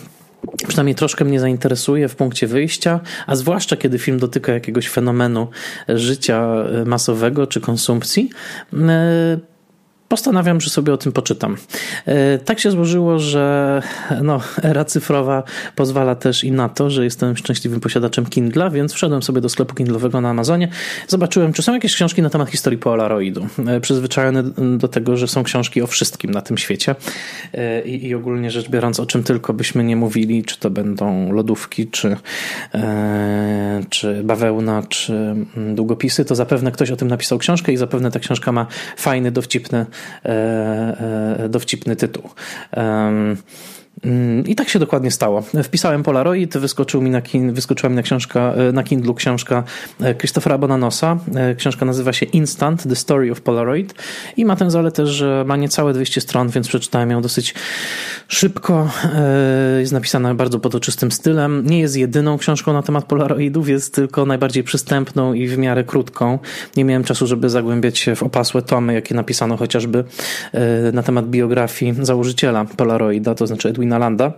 przynajmniej 0.67 0.95
troszkę 0.95 1.25
mnie 1.25 1.39
zainteresuje 1.39 2.07
w 2.07 2.15
punkcie 2.15 2.47
wyjścia, 2.47 2.99
a 3.27 3.35
zwłaszcza 3.35 3.77
kiedy 3.77 3.99
film 3.99 4.19
dotyka 4.19 4.53
jakiegoś 4.53 4.89
fenomenu 4.89 5.47
życia 5.87 6.47
masowego 6.85 7.47
czy 7.47 7.61
konsumpcji. 7.61 8.29
E, 8.73 9.54
postanawiam, 10.09 10.61
że 10.61 10.69
sobie 10.69 10.93
o 10.93 10.97
tym 10.97 11.11
poczytam. 11.11 11.57
E, 12.05 12.37
tak 12.37 12.59
się 12.59 12.71
złożyło, 12.71 13.19
że 13.19 13.81
no, 14.23 14.41
era 14.63 14.85
cyfrowa 14.85 15.43
pozwala 15.75 16.15
też 16.15 16.43
i 16.43 16.51
na 16.51 16.69
to, 16.69 16.89
że 16.89 17.03
jestem 17.03 17.37
szczęśliwym 17.37 17.79
posiadaczem 17.79 18.25
Kindla, 18.25 18.69
więc 18.69 18.93
wszedłem 18.93 19.23
sobie 19.23 19.41
do 19.41 19.49
sklepu 19.49 19.75
Kindlowego 19.75 20.21
na 20.21 20.29
Amazonie. 20.29 20.69
Zobaczyłem, 21.07 21.53
czy 21.53 21.63
są 21.63 21.73
jakieś 21.73 21.95
książki 21.95 22.21
na 22.21 22.29
temat 22.29 22.49
historii 22.49 22.79
Polaroidu. 22.79 23.47
E, 23.67 23.79
przyzwyczajony 23.79 24.43
do 24.77 24.87
tego, 24.87 25.17
że 25.17 25.27
są 25.27 25.43
książki 25.43 25.81
o 25.81 25.87
wszystkim 25.87 26.31
na 26.31 26.41
tym 26.41 26.57
świecie 26.57 26.95
e, 27.53 27.81
i, 27.81 28.07
i 28.07 28.15
ogólnie 28.15 28.51
rzecz 28.51 28.69
biorąc, 28.69 28.99
o 28.99 29.05
czym 29.05 29.23
tylko 29.23 29.53
byśmy 29.53 29.83
nie 29.83 29.95
mówili, 29.95 30.43
czy 30.43 30.59
to 30.59 30.69
będą 30.69 31.31
lodówki, 31.31 31.87
czy, 31.87 32.17
czy 33.89 34.23
bawełna, 34.23 34.83
czy 34.89 35.13
mm, 35.13 35.75
długopisy, 35.75 36.25
to 36.25 36.35
zapewne 36.35 36.71
ktoś 36.71 36.91
o 36.91 36.95
tym 36.95 37.07
napisał 37.07 37.37
książkę 37.37 37.71
i 37.71 37.77
zapewne 37.77 38.11
ta 38.11 38.19
książka 38.19 38.51
ma 38.51 38.67
fajny, 38.97 39.31
dowcipny 39.31 39.85
dowcipny 41.49 41.95
tytuł. 41.95 42.29
I 44.45 44.55
tak 44.55 44.69
się 44.69 44.79
dokładnie 44.79 45.11
stało. 45.11 45.43
Wpisałem 45.63 46.03
Polaroid, 46.03 46.57
wyskoczył 46.57 47.01
mi 47.01 47.09
na 47.09 47.21
kin, 47.21 47.53
wyskoczyła 47.53 47.89
mi 47.89 47.95
na, 47.95 48.01
książka, 48.01 48.53
e, 48.53 48.71
na 48.71 48.83
Kindlu 48.83 49.13
książka 49.13 49.63
Christophera 50.17 50.57
Bonanosa. 50.57 51.17
Książka 51.57 51.85
nazywa 51.85 52.13
się 52.13 52.25
Instant, 52.25 52.83
The 52.83 52.95
Story 52.95 53.31
of 53.31 53.41
Polaroid 53.41 53.93
i 54.37 54.45
ma 54.45 54.55
tę 54.55 54.71
zaletę, 54.71 55.07
że 55.07 55.43
ma 55.47 55.55
niecałe 55.55 55.93
200 55.93 56.21
stron, 56.21 56.49
więc 56.49 56.67
przeczytałem 56.67 57.11
ją 57.11 57.21
dosyć 57.21 57.53
szybko. 58.27 58.89
Jest 59.79 59.91
napisana 59.91 60.35
bardzo 60.35 60.59
potoczystym 60.59 61.11
stylem. 61.11 61.65
Nie 61.65 61.79
jest 61.79 61.97
jedyną 61.97 62.37
książką 62.37 62.73
na 62.73 62.81
temat 62.81 63.05
Polaroidów, 63.05 63.69
jest 63.69 63.95
tylko 63.95 64.25
najbardziej 64.25 64.63
przystępną 64.63 65.33
i 65.33 65.47
w 65.47 65.57
miarę 65.57 65.83
krótką. 65.83 66.39
Nie 66.77 66.85
miałem 66.85 67.03
czasu, 67.03 67.27
żeby 67.27 67.49
zagłębiać 67.49 67.97
się 67.97 68.15
w 68.15 68.23
opasłe 68.23 68.61
tomy, 68.61 68.93
jakie 68.93 69.15
napisano 69.15 69.57
chociażby 69.57 70.03
na 70.93 71.03
temat 71.03 71.29
biografii 71.29 71.95
założyciela 72.01 72.65
Polaroida, 72.65 73.35
to 73.35 73.47
znaczy 73.47 73.69
Edwina 73.69 73.84
Landa. 73.89 74.35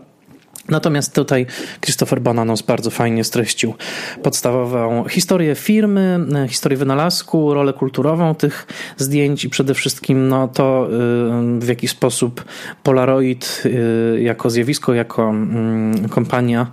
Natomiast 0.69 1.15
tutaj 1.15 1.45
Christopher 1.81 2.21
Bananos 2.21 2.62
bardzo 2.62 2.89
fajnie 2.89 3.24
streścił 3.24 3.74
podstawową 4.24 5.05
historię 5.09 5.55
firmy, 5.55 6.19
historię 6.50 6.77
wynalazku, 6.77 7.53
rolę 7.53 7.74
kulturową 7.74 8.36
tych 8.36 8.67
zdjęć 8.97 9.45
i 9.45 9.50
przede 9.50 9.74
wszystkim 9.74 10.27
no, 10.27 10.47
to 10.47 10.88
y, 11.57 11.59
w 11.59 11.67
jaki 11.67 11.88
sposób 11.88 12.45
Polaroid 12.83 13.63
y, 13.65 14.21
jako 14.21 14.50
zjawisko, 14.50 14.93
jako 14.93 15.29
mm, 15.29 16.09
kompania 16.09 16.67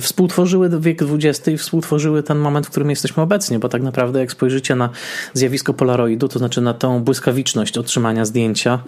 współtworzyły 0.00 0.80
wiek 0.80 1.02
XX 1.02 1.48
i 1.48 1.56
współtworzyły 1.56 2.22
ten 2.22 2.38
moment, 2.38 2.66
w 2.66 2.70
którym 2.70 2.90
jesteśmy 2.90 3.22
obecnie, 3.22 3.58
bo 3.58 3.68
tak 3.68 3.82
naprawdę 3.82 4.20
jak 4.20 4.32
spojrzycie 4.32 4.74
na 4.74 4.90
zjawisko 5.34 5.74
Polaroidu, 5.74 6.28
to 6.28 6.38
znaczy 6.38 6.60
na 6.60 6.74
tą 6.74 7.04
błyskawiczność 7.04 7.78
otrzymania 7.78 8.24
zdjęcia, 8.24 8.78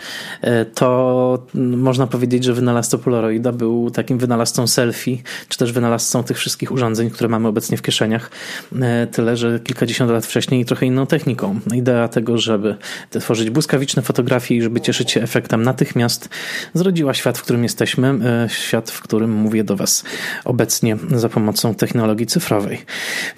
to 0.74 1.46
można 1.54 2.06
powiedzieć, 2.06 2.44
że 2.44 2.54
wynalazca 2.54 2.98
Polaroida 2.98 3.52
był 3.52 3.90
takim 3.90 4.18
wynalazcą 4.18 4.49
wynalazcą 4.50 4.66
selfie, 4.66 5.22
czy 5.48 5.58
też 5.58 5.72
wynalazcą 5.72 6.24
tych 6.24 6.38
wszystkich 6.38 6.72
urządzeń, 6.72 7.10
które 7.10 7.28
mamy 7.28 7.48
obecnie 7.48 7.76
w 7.76 7.82
kieszeniach. 7.82 8.30
Tyle, 9.12 9.36
że 9.36 9.60
kilkadziesiąt 9.60 10.10
lat 10.10 10.26
wcześniej 10.26 10.64
trochę 10.64 10.86
inną 10.86 11.06
techniką. 11.06 11.60
Idea 11.74 12.08
tego, 12.08 12.38
żeby 12.38 12.76
tworzyć 13.10 13.50
błyskawiczne 13.50 14.02
fotografie 14.02 14.56
i 14.56 14.62
żeby 14.62 14.80
cieszyć 14.80 15.10
się 15.10 15.22
efektem 15.22 15.62
natychmiast, 15.62 16.28
zrodziła 16.74 17.14
świat, 17.14 17.38
w 17.38 17.42
którym 17.42 17.62
jesteśmy. 17.62 18.18
Świat, 18.48 18.90
w 18.90 19.02
którym 19.02 19.30
mówię 19.30 19.64
do 19.64 19.76
Was 19.76 20.04
obecnie 20.44 20.96
za 21.10 21.28
pomocą 21.28 21.74
technologii 21.74 22.26
cyfrowej. 22.26 22.84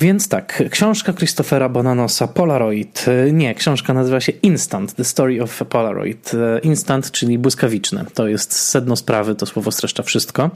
Więc 0.01 0.29
tak, 0.29 0.63
książka 0.71 1.13
Christophera 1.13 1.69
Bonanosa 1.69 2.29
Polaroid. 2.29 3.07
Nie, 3.33 3.55
książka 3.55 3.95
nazywa 3.95 4.21
się 4.21 4.33
Instant, 4.33 4.95
The 4.95 5.05
Story 5.05 5.43
of 5.43 5.63
Polaroid. 5.69 6.33
Instant, 6.63 7.11
czyli 7.11 7.39
błyskawiczne. 7.39 8.05
To 8.15 8.29
jest 8.29 8.53
sedno 8.53 8.97
sprawy, 8.97 9.35
to 9.35 9.47
słowo 9.47 9.71
streszcza 9.71 10.03
wszystko. 10.03 10.51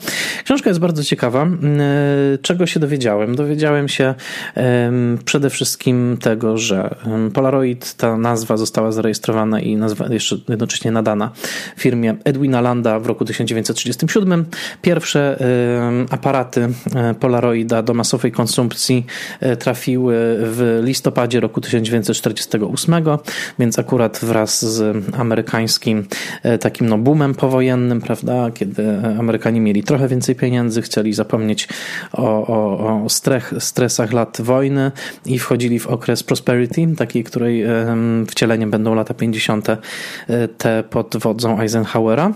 Książka 0.46 0.70
jest 0.70 0.80
bardzo 0.80 1.04
ciekawa. 1.04 1.46
Czego 2.42 2.66
się 2.66 2.80
dowiedziałem? 2.80 3.36
Dowiedziałem 3.36 3.88
się 3.88 4.14
przede 5.24 5.50
wszystkim 5.50 6.16
tego, 6.20 6.58
że 6.58 6.94
Polaroid, 7.34 7.94
ta 7.94 8.16
nazwa 8.16 8.56
została 8.56 8.92
zarejestrowana 8.92 9.60
i 9.60 9.76
nazwa 9.76 10.06
jeszcze 10.10 10.36
jednocześnie 10.48 10.90
nadana 10.90 11.30
firmie 11.78 12.16
Edwina 12.24 12.60
Landa 12.60 13.00
w 13.00 13.06
roku 13.06 13.24
1937. 13.24 14.44
Pierwsze 14.82 15.38
aparaty 16.10 16.68
e, 16.94 17.14
Polaroida 17.14 17.82
do 17.82 17.94
masowej 17.94 18.32
konsumpcji 18.32 19.06
e, 19.40 19.56
trafiły 19.56 20.14
w 20.38 20.80
listopadzie 20.84 21.40
roku 21.40 21.60
1948, 21.60 22.94
więc 23.58 23.78
akurat 23.78 24.18
wraz 24.22 24.64
z 24.64 24.96
amerykańskim 25.14 26.06
e, 26.42 26.58
takim 26.58 26.88
no 26.88 26.98
boomem 26.98 27.34
powojennym, 27.34 28.00
prawda, 28.00 28.50
kiedy 28.54 28.98
Amerykanie 29.18 29.60
mieli 29.60 29.82
trochę 29.82 30.08
więcej 30.08 30.35
pieniędzy, 30.36 30.82
chcieli 30.82 31.12
zapomnieć 31.12 31.68
o, 32.12 32.46
o, 32.46 33.04
o 33.04 33.08
strech, 33.08 33.52
stresach 33.58 34.12
lat 34.12 34.38
wojny 34.40 34.92
i 35.26 35.38
wchodzili 35.38 35.78
w 35.78 35.86
okres 35.86 36.22
prosperity, 36.22 36.86
takiej, 36.96 37.24
której 37.24 37.64
wcieleniem 38.28 38.70
będą 38.70 38.94
lata 38.94 39.14
50. 39.14 39.66
te 40.58 40.84
pod 40.90 41.16
wodzą 41.16 41.60
Eisenhowera. 41.60 42.32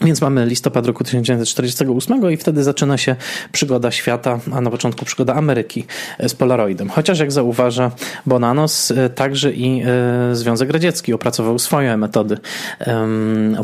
Więc 0.00 0.20
mamy 0.20 0.46
listopad 0.46 0.86
roku 0.86 1.04
1948 1.04 2.30
i 2.30 2.36
wtedy 2.36 2.62
zaczyna 2.62 2.98
się 2.98 3.16
przygoda 3.52 3.90
świata, 3.90 4.40
a 4.52 4.60
na 4.60 4.70
początku 4.70 5.04
przygoda 5.04 5.34
Ameryki 5.34 5.84
z 6.26 6.34
Polaroidem. 6.34 6.88
Chociaż 6.88 7.18
jak 7.18 7.32
zauważa 7.32 7.90
Bonanos, 8.26 8.90
e, 8.90 9.10
także 9.10 9.52
i 9.52 9.82
e, 9.82 10.36
Związek 10.36 10.70
Radziecki 10.70 11.12
opracował 11.12 11.58
swoje 11.58 11.96
metody 11.96 12.38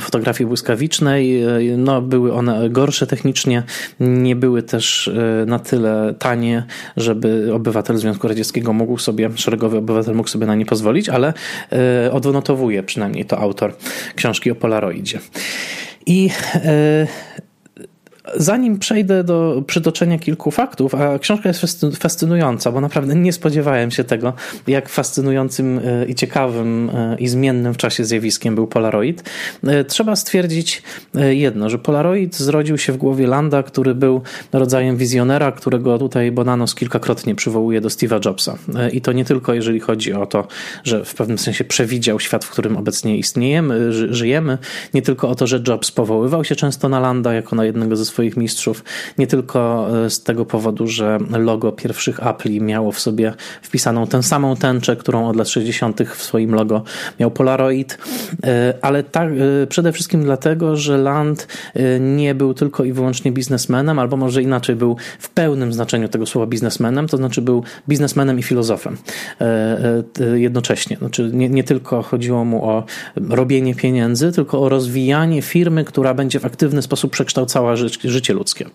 fotografii 0.01 0.49
błyskawicznej. 0.49 1.43
E, 1.43 1.49
no, 1.77 2.03
były 2.03 2.33
one 2.33 2.71
gorsze 2.71 3.07
technicznie, 3.07 3.63
nie 4.01 4.37
były 4.37 4.63
też 4.63 5.11
na 5.47 5.59
tyle 5.59 6.15
tanie, 6.19 6.67
żeby 6.97 7.55
obywatel 7.55 7.97
Związku 7.97 8.29
Radzieckiego 8.29 8.73
mógł 8.73 8.99
sobie, 8.99 9.31
szeregowy 9.35 9.79
obywatel 9.79 10.15
mógł 10.15 10.29
sobie 10.29 10.47
na 10.47 10.55
nie 10.55 10.67
pozwolić, 10.67 11.09
ale 11.09 11.33
odnotowuje 12.13 12.83
przynajmniej 12.83 13.25
to 13.25 13.39
autor 13.39 13.77
książki 14.15 14.51
o 14.51 14.55
Polaroidzie. 14.55 15.19
I 16.09 16.33
e, 16.65 17.07
Zanim 18.37 18.79
przejdę 18.79 19.25
do 19.25 19.63
przytoczenia 19.67 20.19
kilku 20.19 20.51
faktów, 20.51 20.95
a 20.95 21.19
książka 21.19 21.49
jest 21.49 21.87
fascynująca, 21.99 22.73
bo 22.73 22.81
naprawdę 22.81 23.15
nie 23.15 23.33
spodziewałem 23.33 23.91
się 23.91 24.05
tego, 24.05 24.33
jak 24.67 24.89
fascynującym 24.89 25.81
e, 25.85 26.05
i 26.07 26.15
ciekawym 26.15 26.91
e, 26.95 27.17
i 27.19 27.29
zmiennym 27.29 27.75
w 27.75 27.77
czasie 27.77 28.05
zjawiskiem 28.05 28.55
był 28.55 28.67
Polaroid. 28.67 29.31
E, 29.67 29.85
trzeba 29.85 30.17
stwierdzić 30.17 30.83
jedno, 31.29 31.71
że 31.71 31.79
Polaroid 31.79 32.37
zrodził 32.37 32.79
się 32.79 32.93
w 32.93 32.97
głowie 32.97 33.27
Landa, 33.27 33.63
który 33.63 33.95
był 33.95 34.23
rodzajem 34.53 34.97
wizjonera, 34.97 35.53
którego 35.53 35.99
tutaj 35.99 36.33
Bonanos 36.33 36.75
kilkakrotnie 36.75 37.35
przywołuje 37.35 37.81
do 37.81 37.89
Steve'a 37.89 38.27
Jobsa. 38.27 38.59
I 38.93 39.01
to 39.01 39.13
nie 39.13 39.25
tylko 39.25 39.55
jeżeli 39.55 39.81
chodzi 39.81 40.13
o 40.13 40.27
to, 40.27 40.47
że 40.85 41.05
w 41.05 41.15
pewnym 41.15 41.39
sensie 41.39 41.65
przewidział 41.65 42.21
świat, 42.21 42.45
w 42.45 42.51
którym 42.51 42.77
obecnie 42.77 43.19
istniejemy, 43.19 43.93
żyjemy, 43.93 44.59
nie 44.95 45.03
tylko 45.03 45.29
o 45.29 45.35
to, 45.35 45.47
że 45.47 45.63
Jobs 45.69 45.91
powoływał 45.91 46.45
się 46.45 46.57
często 46.57 46.89
na 46.89 47.01
Landa 47.01 47.35
jako 47.35 47.57
na 47.57 47.65
jednego 47.65 47.97
ze 47.97 48.05
swoich 48.05 48.18
swoich 48.19 48.37
mistrzów, 48.37 48.85
nie 49.19 49.27
tylko 49.27 49.89
e, 50.05 50.11
z 50.11 50.23
tego 50.23 50.45
powodu, 50.45 50.87
że 50.87 51.19
logo 51.31 51.73
pierwszych 51.73 52.21
Apple'i 52.21 52.61
miało 52.61 52.92
w 52.92 53.01
sobie 53.01 53.35
wpisaną 53.62 54.07
tę 54.07 54.23
samą 54.23 54.57
tęczę, 54.57 54.97
którą 54.97 55.29
od 55.29 55.37
lat 55.37 55.49
60. 55.49 56.03
w 56.03 56.23
swoim 56.23 56.55
logo 56.55 56.83
miał 57.21 57.31
Polaroid, 57.31 57.99
e, 58.45 58.75
ale 58.83 59.03
tak, 59.03 59.29
e, 59.62 59.66
przede 59.66 59.92
wszystkim 59.92 60.23
dlatego, 60.23 60.77
że 60.77 60.99
Land 60.99 61.47
nie 62.01 62.35
był 62.35 62.55
tylko 62.55 62.85
i 62.85 62.92
wyłącznie 62.92 63.33
biznesmenem, 63.33 63.99
albo 63.99 64.16
może 64.16 64.42
inaczej 64.42 64.77
był 64.77 64.97
w 65.19 65.31
pełnym 65.31 65.73
znaczeniu 65.73 66.09
tego 66.09 66.27
słowa 66.27 66.47
biznesmenem, 66.47 67.07
to 67.09 67.16
znaczy 67.16 67.42
był 67.42 67.62
biznesmenem 67.88 68.38
i 68.38 68.42
filozofem 68.42 68.97
jednocześnie. 70.35 70.97
Znaczy 70.97 71.31
nie, 71.33 71.49
nie 71.49 71.64
tylko 71.64 72.03
chodziło 72.03 72.45
mu 72.45 72.64
o 72.64 72.85
robienie 73.29 73.75
pieniędzy, 73.75 74.33
tylko 74.33 74.62
o 74.62 74.69
rozwijanie 74.69 75.42
firmy, 75.42 75.85
która 75.85 76.14
będzie 76.14 76.40
w 76.40 76.45
aktywny 76.45 76.83
sposób 76.83 77.12
przekształcała 77.12 77.77
życie, 77.77 78.08
życie 78.11 78.35
ludzkie. 78.35 78.64
E, 78.64 78.71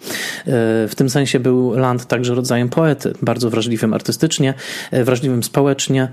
w 0.88 0.94
tym 0.96 1.10
sensie 1.10 1.40
był 1.40 1.72
Land 1.72 2.06
także 2.06 2.36
rodzajem 2.36 2.70
poety, 2.70 3.14
bardzo 3.22 3.50
wrażliwym 3.50 3.94
artystycznie, 3.94 4.54
e, 4.92 5.04
wrażliwym 5.04 5.44
społecznie 5.44 6.08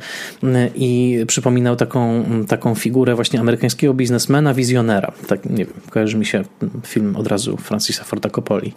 e, 0.45 0.71
i 0.75 1.19
przypominał 1.27 1.77
taką, 1.77 2.25
taką 2.49 2.75
figurę 2.75 3.15
właśnie 3.15 3.41
amerykańskiego 3.41 3.95
biznesmena, 3.95 4.55
wizjonera. 4.55 5.13
Tak, 5.27 5.45
nie 5.45 5.65
wiem, 5.65 5.75
kojarzy 5.91 6.17
mi 6.17 6.27
się 6.27 6.45
film 6.87 7.17
od 7.17 7.27
razu 7.27 7.57
Francisa 7.57 8.05
Forda 8.05 8.31
Coppoli, 8.31 8.73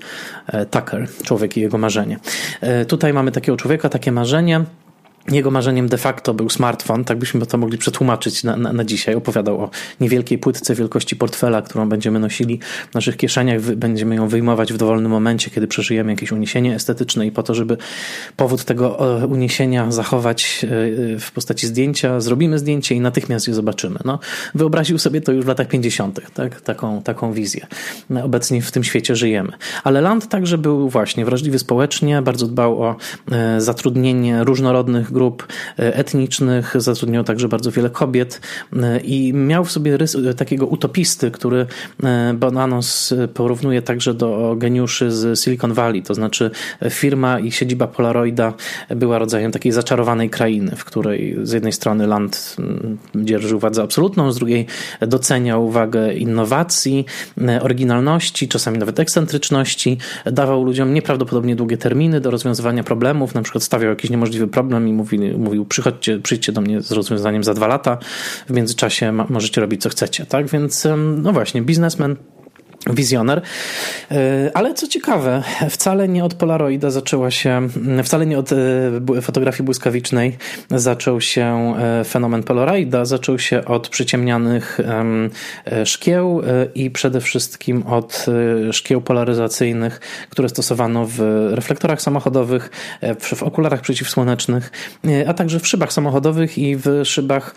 Tucker, 0.71 1.07
Człowiek 1.23 1.57
i 1.57 1.61
jego 1.61 1.77
marzenie. 1.77 2.19
Tutaj 2.87 3.13
mamy 3.13 3.31
takiego 3.31 3.57
człowieka, 3.57 3.89
takie 3.89 4.11
marzenie, 4.11 4.65
jego 5.31 5.51
marzeniem 5.51 5.89
de 5.89 5.97
facto 5.97 6.33
był 6.33 6.49
smartfon, 6.49 7.03
tak 7.03 7.17
byśmy 7.17 7.45
to 7.45 7.57
mogli 7.57 7.77
przetłumaczyć 7.77 8.43
na, 8.43 8.57
na, 8.57 8.73
na, 8.73 8.83
dzisiaj. 8.83 9.15
Opowiadał 9.15 9.61
o 9.61 9.69
niewielkiej 10.01 10.37
płytce 10.37 10.75
wielkości 10.75 11.15
portfela, 11.15 11.61
którą 11.61 11.89
będziemy 11.89 12.19
nosili 12.19 12.59
w 12.91 12.93
naszych 12.93 13.17
kieszeniach, 13.17 13.61
będziemy 13.61 14.15
ją 14.15 14.27
wyjmować 14.27 14.73
w 14.73 14.77
dowolnym 14.77 15.11
momencie, 15.11 15.51
kiedy 15.51 15.67
przeżyjemy 15.67 16.11
jakieś 16.11 16.31
uniesienie 16.31 16.75
estetyczne 16.75 17.27
i 17.27 17.31
po 17.31 17.43
to, 17.43 17.55
żeby 17.55 17.77
powód 18.37 18.63
tego 18.63 19.19
e, 19.21 19.27
uniesienia 19.27 19.91
zachować 19.91 20.65
e, 20.65 20.67
w 21.19 21.31
postaci 21.31 21.67
zdjęcia, 21.67 22.19
zrobimy 22.19 22.59
zdjęcie 22.59 22.95
i 22.95 22.99
natychmiast 22.99 23.47
je 23.47 23.53
zobaczymy. 23.53 23.99
No, 24.05 24.19
wyobraził 24.55 24.99
sobie 24.99 25.21
to 25.21 25.31
już 25.31 25.45
w 25.45 25.47
latach 25.47 25.67
50., 25.67 26.19
tak? 26.33 26.61
taką, 26.61 27.01
taką 27.01 27.33
wizję. 27.33 27.67
Obecnie 28.23 28.61
w 28.61 28.71
tym 28.71 28.83
świecie 28.83 29.15
żyjemy. 29.15 29.51
Ale 29.83 30.01
Land 30.01 30.29
także 30.29 30.57
był 30.57 30.89
właśnie 30.89 31.25
wrażliwy 31.25 31.59
społecznie, 31.59 32.21
bardzo 32.21 32.47
dbał 32.47 32.83
o 32.83 32.95
e, 33.31 33.61
zatrudnienie 33.61 34.43
różnorodnych 34.43 35.12
grup 35.13 35.47
e, 35.79 35.95
etnicznych, 35.95 36.73
zatrudniał 36.77 37.23
także 37.23 37.47
bardzo 37.47 37.71
wiele 37.71 37.89
kobiet 37.89 38.41
e, 38.73 38.99
i 38.99 39.33
miał 39.33 39.65
w 39.65 39.71
sobie 39.71 39.97
rys 39.97 40.17
takiego 40.37 40.67
utopisty, 40.67 41.31
który 41.31 41.65
e, 42.03 42.33
Bananos 42.33 43.13
porównuje 43.33 43.81
także 43.81 44.13
do 44.13 44.55
geniuszy 44.57 45.11
z 45.11 45.39
Silicon 45.39 45.73
Valley, 45.73 46.03
to 46.03 46.13
znaczy 46.13 46.51
firma 46.89 47.39
i 47.39 47.51
siedziba 47.51 47.87
Polaroida 47.87 48.53
była 48.89 49.19
rodzajem 49.19 49.51
takiej 49.51 49.71
zaczarowanej 49.71 50.29
krainy, 50.29 50.75
w 50.75 50.85
której 50.85 51.37
z 51.43 51.51
jednej 51.51 51.71
strony 51.73 52.07
land 52.07 52.55
mm, 52.59 52.97
dzierżył 53.15 53.59
władzę 53.59 53.83
absolutną, 53.83 54.31
z 54.31 54.37
drugiej 54.37 54.65
doceniał 55.01 55.69
wagę 55.69 56.13
innowacji, 56.13 57.05
oryginalności, 57.61 58.47
czasami 58.47 58.77
nawet 58.77 58.99
ekscentryczności, 58.99 59.97
dawał 60.25 60.63
ludziom 60.63 60.93
nieprawdopodobnie 60.93 61.55
długie 61.55 61.77
terminy 61.77 62.21
do 62.21 62.31
rozwiązywania 62.31 62.83
problemów, 62.83 63.35
na 63.35 63.41
przykład 63.41 63.63
stawiał 63.63 63.89
jakiś 63.89 64.09
niemożliwy 64.09 64.47
problem 64.47 64.87
i 64.87 64.93
mówili, 65.03 65.37
mówił, 65.37 65.65
przychodźcie, 65.65 66.19
przyjdźcie 66.19 66.51
do 66.51 66.61
mnie 66.61 66.81
z 66.81 66.91
rozwiązaniem 66.91 67.43
za 67.43 67.53
dwa 67.53 67.67
lata, 67.67 67.97
w 68.49 68.53
międzyczasie 68.53 69.11
możecie 69.11 69.61
robić 69.61 69.81
co 69.81 69.89
chcecie, 69.89 70.25
tak? 70.25 70.47
Więc 70.47 70.87
no 71.17 71.33
właśnie, 71.33 71.61
biznesmen 71.61 72.15
wizjoner. 72.89 73.41
E, 74.11 74.51
ale 74.53 74.73
co 74.73 74.87
ciekawe, 74.87 75.43
wcale 75.69 76.07
nie 76.07 76.23
od 76.23 76.33
Polaroida 76.33 76.91
zaczęła 76.91 77.31
się, 77.31 77.67
wcale 78.03 78.25
nie 78.25 78.39
od 78.39 78.49
e, 78.51 79.21
fotografii 79.21 79.65
błyskawicznej 79.65 80.37
zaczął 80.69 81.21
się 81.21 81.75
e, 81.79 82.03
fenomen 82.03 82.43
Polaroida, 82.43 83.05
zaczął 83.05 83.39
się 83.39 83.65
od 83.65 83.89
przyciemnianych 83.89 84.79
szkieł 85.85 86.41
i 86.75 86.91
przede 86.91 87.21
wszystkim 87.21 87.83
od 87.87 88.25
szkieł 88.71 89.01
polaryzacyjnych, 89.01 89.99
które 90.29 90.49
stosowano 90.49 91.05
w 91.05 91.19
reflektorach 91.51 92.01
samochodowych, 92.01 92.69
w 93.19 93.43
okularach 93.43 93.81
przeciwsłonecznych, 93.81 94.71
a 95.27 95.33
także 95.33 95.59
w 95.59 95.67
szybach 95.67 95.93
samochodowych 95.93 96.57
i 96.57 96.75
w 96.75 97.01
szybach 97.03 97.55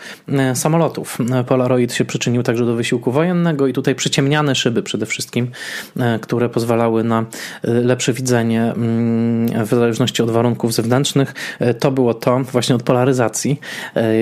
samolotów. 0.53 1.17
Polaroid 1.47 1.93
się 1.93 2.05
przyczynił 2.05 2.43
także 2.43 2.65
do 2.65 2.75
wysiłku 2.75 3.11
wojennego 3.11 3.67
i 3.67 3.73
tutaj 3.73 3.95
przyciemniane 3.95 4.55
szyby 4.55 4.83
przede 4.83 5.05
wszystkim 5.05 5.16
wszystkim, 5.17 5.51
e, 5.99 6.19
które 6.19 6.49
pozwalały 6.49 7.03
na 7.03 7.19
e, 7.19 7.25
lepsze 7.63 8.13
widzenie 8.13 8.61
mm, 8.63 9.65
w 9.65 9.69
zależności 9.69 10.23
od 10.23 10.31
warunków 10.31 10.73
zewnętrznych. 10.73 11.33
E, 11.59 11.73
to 11.73 11.91
było 11.91 12.13
to 12.13 12.39
właśnie 12.39 12.75
od 12.75 12.83
polaryzacji, 12.83 13.59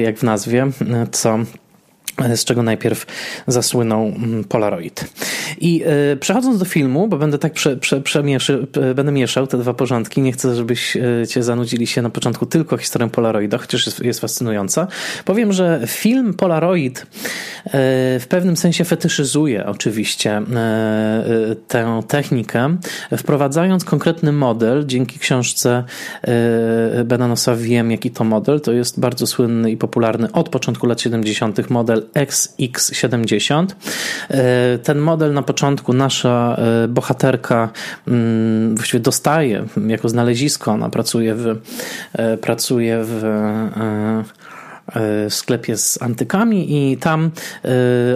jak 0.04 0.18
w 0.18 0.24
nazwie, 0.24 0.68
co 1.12 1.40
z 2.36 2.46
czego 2.46 2.64
najpierw 2.64 3.06
zasłynął 3.48 4.06
mm, 4.06 4.44
Polaroid. 4.44 5.06
I 5.60 5.84
e, 5.86 6.16
przechodząc 6.16 6.60
do 6.60 6.66
filmu, 6.66 7.08
bo 7.08 7.18
będę 7.18 7.38
tak 7.38 7.54
prze, 7.54 7.78
prze, 7.78 8.02
przemieszy, 8.02 8.68
będę 8.96 9.12
mieszał 9.12 9.48
te 9.48 9.58
dwa 9.58 9.74
porządki, 9.74 10.22
nie 10.22 10.32
chcę, 10.32 10.56
żebyś 10.56 10.98
e, 11.38 11.44
zanudzili 11.44 11.88
się 11.88 12.02
na 12.02 12.10
początku 12.10 12.46
tylko 12.46 12.78
historią 12.78 13.10
Polaroida, 13.10 13.58
chociaż 13.58 13.86
jest, 13.86 14.00
jest 14.00 14.20
fascynująca. 14.20 14.88
Powiem, 15.26 15.54
że 15.54 15.82
film 15.88 16.34
Polaroid 16.34 17.00
e, 17.00 17.06
w 18.20 18.26
pewnym 18.30 18.58
sensie 18.58 18.84
fetyszyzuje 18.86 19.66
oczywiście 19.66 20.42
tę 21.68 22.02
technikę, 22.08 22.78
wprowadzając 23.18 23.86
konkretny 23.86 24.32
model, 24.32 24.86
dzięki 24.86 25.20
książce 25.20 25.84
Benanosa 27.06 27.56
wiem, 27.56 27.92
jaki 27.92 28.12
to 28.12 28.24
model, 28.24 28.62
to 28.62 28.72
jest 28.72 29.00
bardzo 29.00 29.28
słynny 29.28 29.72
i 29.72 29.78
popularny 29.78 30.32
od 30.32 30.50
początku 30.50 30.88
lat 30.88 31.02
70. 31.02 31.70
model 31.70 32.05
XX70. 32.14 33.66
E, 34.30 34.78
ten 34.78 35.00
model 35.00 35.34
na 35.34 35.42
początku 35.42 35.94
nasza 35.94 36.58
e, 36.58 36.88
bohaterka 36.88 37.70
mm, 38.08 38.76
właściwie 38.76 39.00
dostaje 39.00 39.66
jako 39.88 40.10
znalezisko. 40.10 40.72
Ona 40.72 40.90
pracuje 40.90 41.36
w, 41.36 41.56
e, 42.14 42.38
pracuje 42.38 43.04
w 43.04 43.24
sklepie 45.30 45.78
z 45.78 46.02
antykami 46.02 46.92
i 46.92 46.98
tam 46.98 47.32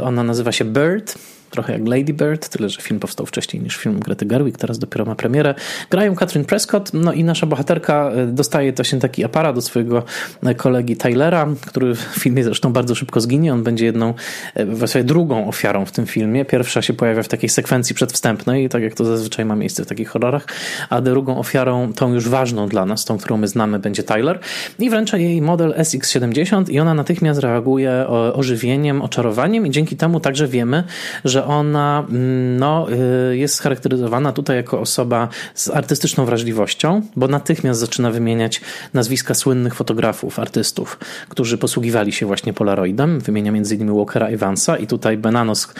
ona 0.01 0.23
nazywa 0.23 0.51
się 0.51 0.65
Bird 0.65 1.15
trochę 1.49 1.73
jak 1.73 1.87
Lady 1.87 2.13
Bird, 2.13 2.49
tyle 2.49 2.69
że 2.69 2.81
film 2.81 2.99
powstał 2.99 3.25
wcześniej 3.25 3.63
niż 3.63 3.77
film 3.77 3.99
Grety 3.99 4.25
Gerwig, 4.25 4.57
teraz 4.57 4.79
dopiero 4.79 5.05
ma 5.05 5.15
premierę. 5.15 5.55
Grają 5.89 6.15
Catherine 6.15 6.45
Prescott, 6.45 6.93
no 6.93 7.13
i 7.13 7.23
nasza 7.23 7.45
bohaterka 7.45 8.11
e, 8.11 8.27
dostaje 8.27 8.73
to 8.73 8.83
się 8.83 8.99
taki 8.99 9.23
aparat 9.23 9.57
od 9.57 9.65
swojego 9.65 10.03
e, 10.43 10.55
kolegi 10.55 10.97
Tylera, 10.97 11.47
który 11.67 11.95
w 11.95 11.99
filmie 11.99 12.43
zresztą 12.43 12.73
bardzo 12.73 12.95
szybko 12.95 13.21
zginie. 13.21 13.53
On 13.53 13.63
będzie 13.63 13.85
jedną, 13.85 14.13
e, 14.55 14.65
właściwie 14.65 15.03
drugą 15.03 15.47
ofiarą 15.47 15.85
w 15.85 15.91
tym 15.91 16.05
filmie. 16.05 16.45
Pierwsza 16.45 16.81
się 16.81 16.93
pojawia 16.93 17.23
w 17.23 17.27
takiej 17.27 17.49
sekwencji 17.49 17.95
przedwstępnej, 17.95 18.69
tak 18.69 18.83
jak 18.83 18.93
to 18.93 19.05
zazwyczaj 19.05 19.45
ma 19.45 19.55
miejsce 19.55 19.83
w 19.83 19.87
takich 19.87 20.09
horrorach, 20.09 20.47
a 20.89 21.01
drugą 21.01 21.37
ofiarą, 21.37 21.93
tą 21.93 22.13
już 22.13 22.29
ważną 22.29 22.67
dla 22.67 22.85
nas, 22.85 23.05
tą, 23.05 23.17
którą 23.17 23.37
my 23.37 23.47
znamy, 23.47 23.79
będzie 23.79 24.03
Tyler 24.03 24.39
i 24.79 24.89
wręcza 24.89 25.17
jej 25.17 25.41
model 25.41 25.73
SX70 25.77 26.69
i 26.69 26.79
ona 26.79 26.93
natychmiast 26.93 27.39
reaguje 27.39 28.07
ożywieniem, 28.33 29.01
oczarowaniem 29.01 29.67
i 29.67 29.71
dzięki 29.71 29.97
temu 29.97 30.19
także 30.19 30.47
wiemy, 30.47 30.83
że 31.25 31.38
że 31.39 31.45
ona 31.45 32.05
mm, 32.09 32.57
no, 32.57 32.87
y, 33.31 33.37
jest 33.37 33.55
scharakteryzowana 33.55 34.31
tutaj 34.31 34.55
jako 34.55 34.79
osoba 34.79 35.27
z 35.53 35.69
artystyczną 35.69 36.25
wrażliwością, 36.25 37.01
bo 37.15 37.27
natychmiast 37.27 37.79
zaczyna 37.79 38.11
wymieniać 38.11 38.61
nazwiska 38.93 39.33
słynnych 39.33 39.75
fotografów, 39.75 40.39
artystów, 40.39 40.99
którzy 41.29 41.57
posługiwali 41.57 42.11
się 42.11 42.25
właśnie 42.25 42.53
Polaroidem. 42.53 43.19
Wymienia 43.19 43.51
m.in. 43.51 43.95
Walkera 43.95 44.27
Evansa 44.27 44.77
i 44.77 44.87
tutaj 44.87 45.17
Benanos, 45.17 45.73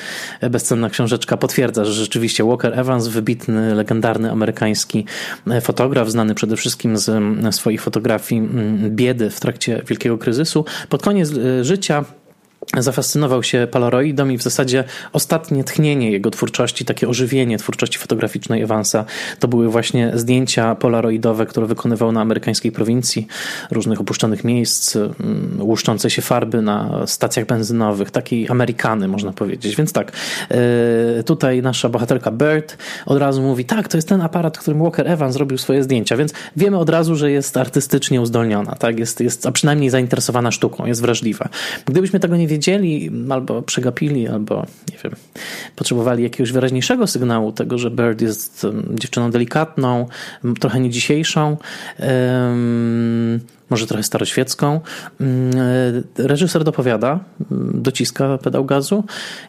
bezcenna 0.50 0.89
książeczka, 0.89 1.38
potwierdza, 1.38 1.86
że 1.86 1.93
rzeczywiście 1.93 2.43
Walker 2.43 2.80
Evans, 2.80 3.08
wybitny, 3.08 3.76
legendarny 3.76 4.32
amerykański 4.32 5.06
e, 5.48 5.62
fotograf, 5.62 6.10
znany 6.10 6.36
przede 6.36 6.56
wszystkim 6.56 6.98
z 6.98 7.56
swoich 7.56 7.82
fotografii 7.82 8.50
biedy 8.89 9.30
w 9.30 9.39
trakcie 9.39 9.82
wielkiego 9.88 10.17
kryzysu. 10.17 10.65
Pod 10.89 11.02
koniec 11.04 11.32
e, 11.32 11.63
życia 11.63 12.06
zafascynował 12.78 13.43
się 13.43 13.67
Polaroidem 13.72 14.32
i 14.32 14.38
w 14.38 14.41
zasadzie 14.41 14.84
ostatnie 15.13 15.63
tchnienie 15.63 16.12
jego 16.12 16.32
twórczości, 16.32 16.86
takie 16.86 17.08
ożywienie 17.08 17.58
twórczości 17.58 17.98
fotograficznej 17.98 18.62
Evansa, 18.62 19.06
to 19.39 19.48
były 19.48 19.69
właśnie 19.69 20.12
zdjęcia 20.13 20.76
polaroidowe, 20.76 21.45
które 21.45 21.67
wykonywał 21.67 22.12
na 22.12 22.22
amerykańskiej 22.22 22.72
prowincji, 22.72 23.28
różnych 23.72 24.02
opuszczonych 24.02 24.43
miejsc, 24.43 24.95
mm, 24.95 25.58
łuszczące 25.60 26.10
się 26.10 26.22
farby 26.22 26.62
na 26.62 27.08
stacjach 27.08 27.45
benzynowych, 27.45 28.12
takiej 28.12 28.50
Amerykany 28.50 29.08
można 29.08 29.34
powiedzieć. 29.34 29.76
Więc 29.76 29.93
tak, 29.93 30.12
e, 30.52 31.24
tutaj 31.24 31.62
nasza 31.62 31.89
bohaterka 31.89 32.32
Bird 32.32 32.78
od 33.06 33.17
razu 33.17 33.41
mówi, 33.41 33.65
tak, 33.65 33.88
to 33.88 33.98
jest 33.98 34.10
ten 34.10 34.22
aparat, 34.22 34.58
którym 34.58 34.82
Walker 34.82 35.08
Evans 35.08 35.34
zrobił 35.34 35.58
swoje 35.58 35.84
zdjęcia, 35.84 36.17
więc 36.17 36.34
wiemy 36.56 36.78
od 36.78 36.89
razu, 36.89 37.15
że 37.15 37.32
jest 37.32 37.58
artystycznie 37.58 38.22
uzdolniona, 38.22 38.76
tak, 38.76 39.00
jest, 39.00 39.22
jest 39.22 39.45
a 39.45 39.52
przynajmniej 39.52 39.89
zainteresowana 39.89 40.52
sztuką, 40.52 40.86
jest 40.86 41.02
wrażliwa. 41.02 41.50
Gdybyśmy 41.86 42.19
tego 42.19 42.38
nie 42.38 42.48
wiedzieli, 42.49 43.12
albo 43.29 43.62
przegapili, 43.62 44.27
albo 44.27 44.65
nie 44.91 44.97
wiem, 45.03 45.13
potrzebowali 45.75 46.23
jakiegoś 46.23 46.51
wyraźniejszego 46.51 47.07
sygnału 47.07 47.51
tego, 47.51 47.77
że 47.77 47.91
Bird 47.91 48.21
jest 48.21 48.67
dziewczyną 48.93 49.31
delikatną, 49.31 50.07
trochę 50.59 50.79
nie 50.79 50.89
dzisiejszą. 50.89 51.57
Może 53.69 53.88
trochę 53.88 54.03
staroświecką. 54.03 54.82
Mm, 55.19 55.51
e, 56.17 56.27
reżyser 56.27 56.63
dopowiada, 56.63 57.19
mm, 57.51 57.82
dociska 57.82 58.38
pedał 58.38 58.65
gazu 58.65 59.03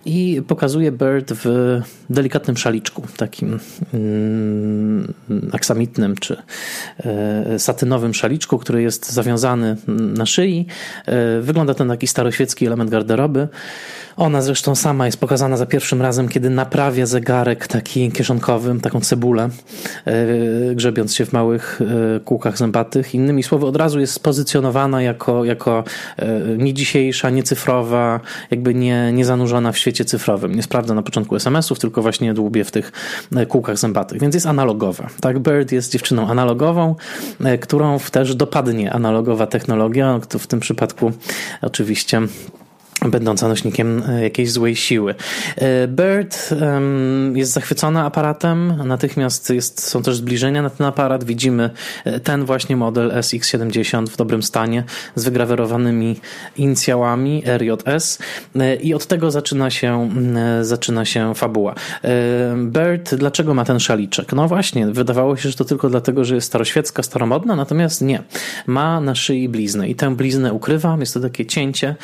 i 0.05 0.43
pokazuje 0.49 0.93
Bird 0.93 1.33
w 1.33 1.81
delikatnym 2.11 2.57
szaliczku, 2.57 3.03
takim 3.17 3.59
mm, 3.95 5.15
aksamitnym 5.53 6.17
czy 6.17 6.37
e, 6.99 7.59
satynowym 7.59 8.15
szaliczku, 8.15 8.59
który 8.59 8.83
jest 8.83 9.13
zawiązany 9.13 9.77
na 9.87 10.27
szyi. 10.27 10.67
E, 11.07 11.41
wygląda 11.41 11.75
ten 11.75 11.89
taki 11.89 12.07
staroświecki 12.07 12.67
element 12.67 12.91
garderoby. 12.91 13.49
Ona 14.21 14.43
zresztą 14.43 14.75
sama 14.75 15.07
jest 15.07 15.21
pokazana 15.21 15.57
za 15.57 15.67
pierwszym 15.67 16.03
razem, 16.03 16.29
kiedy 16.29 16.51
naprawia 16.51 17.07
zegarek 17.07 17.67
taki 17.67 18.13
kieszonkowy, 18.13 18.81
taką 18.81 19.01
cebulę, 19.01 19.49
e, 20.05 20.75
grzebiąc 20.75 21.15
się 21.15 21.27
w 21.27 21.33
małych 21.33 21.81
e, 22.17 22.21
kółkach 22.21 22.59
zębatych. 22.59 23.15
Innymi 23.15 23.43
słowy, 23.43 23.67
od 23.67 23.77
razu 23.77 24.01
jest 24.01 24.13
spozycjonowana 24.13 25.03
jako, 25.03 25.45
jako 25.45 25.85
e, 26.17 26.41
nie 26.59 26.75
dzisiejsza, 26.75 27.31
nie 27.31 27.43
cyfrowa, 27.43 28.21
jakby 28.51 28.75
nie, 28.75 29.13
nie 29.13 29.25
zanurzona 29.25 29.73
w 29.73 29.79
świecie 29.79 30.05
cyfrowym. 30.05 30.55
Nie 30.55 30.63
sprawdza 30.63 30.95
na 30.95 31.03
początku 31.03 31.37
SMS-ów, 31.37 31.79
tylko 31.79 32.03
właśnie 32.03 32.35
dłubie 32.35 32.65
w 32.65 32.71
tych 32.71 32.93
kółkach 33.49 33.79
zębatych, 33.79 34.21
więc 34.21 34.35
jest 34.35 34.47
analogowa. 34.47 35.09
Tak, 35.21 35.39
Bird 35.39 35.73
jest 35.73 35.93
dziewczyną 35.93 36.29
analogową, 36.29 36.95
którą 37.61 37.99
też 38.13 38.35
dopadnie 38.35 38.93
analogowa 38.93 39.47
technologia, 39.47 40.21
w 40.39 40.47
tym 40.47 40.61
przypadku 40.61 41.13
oczywiście 41.63 42.21
będąca 43.09 43.49
nośnikiem 43.49 44.03
e, 44.09 44.23
jakiejś 44.23 44.53
złej 44.53 44.77
siły. 44.77 45.15
E, 45.57 45.89
Bird 45.89 46.51
jest 47.35 47.53
zachwycona 47.53 48.05
aparatem, 48.05 48.83
natychmiast 48.85 49.51
jest, 49.51 49.87
są 49.89 50.03
też 50.03 50.17
zbliżenia 50.17 50.63
na 50.63 50.71
ten 50.71 50.87
aparat. 50.87 51.25
Widzimy 51.25 51.71
e, 52.05 52.21
ten 52.21 52.45
właśnie 52.45 52.77
model 52.77 53.11
SX70 53.11 54.07
w 54.07 54.17
dobrym 54.17 54.43
stanie 54.43 54.85
z 55.15 55.25
wygrawerowanymi 55.25 56.21
inicjałami 56.57 57.43
RJS 57.59 58.19
i 58.83 58.95
od 58.95 59.07
tego 59.07 59.31
zaczyna 59.31 59.71
się, 59.71 60.11
zaczyna 60.61 61.05
się 61.05 61.35
fabuła. 61.35 61.75
Bird, 62.57 63.15
dlaczego 63.15 63.55
ma 63.55 63.65
ten 63.65 63.81
szaliczek? 63.81 64.33
No 64.33 64.49
właśnie, 64.49 64.87
wydawało 64.87 65.37
się, 65.37 65.49
że 65.49 65.57
to 65.57 65.65
tylko 65.65 65.91
dlatego, 65.91 66.25
że 66.25 66.35
jest 66.35 66.47
staroświecka, 66.47 67.03
staromodna, 67.03 67.57
natomiast 67.57 68.03
nie. 68.03 68.23
Ma 68.67 69.01
na 69.01 69.15
szyi 69.15 69.49
bliznę 69.49 69.89
i 69.89 69.95
tę 69.95 70.17
bliznę 70.17 70.53
ukrywa, 70.53 70.97
jest 71.01 71.15
to 71.15 71.21
takie 71.21 71.47
cięcie 71.47 71.95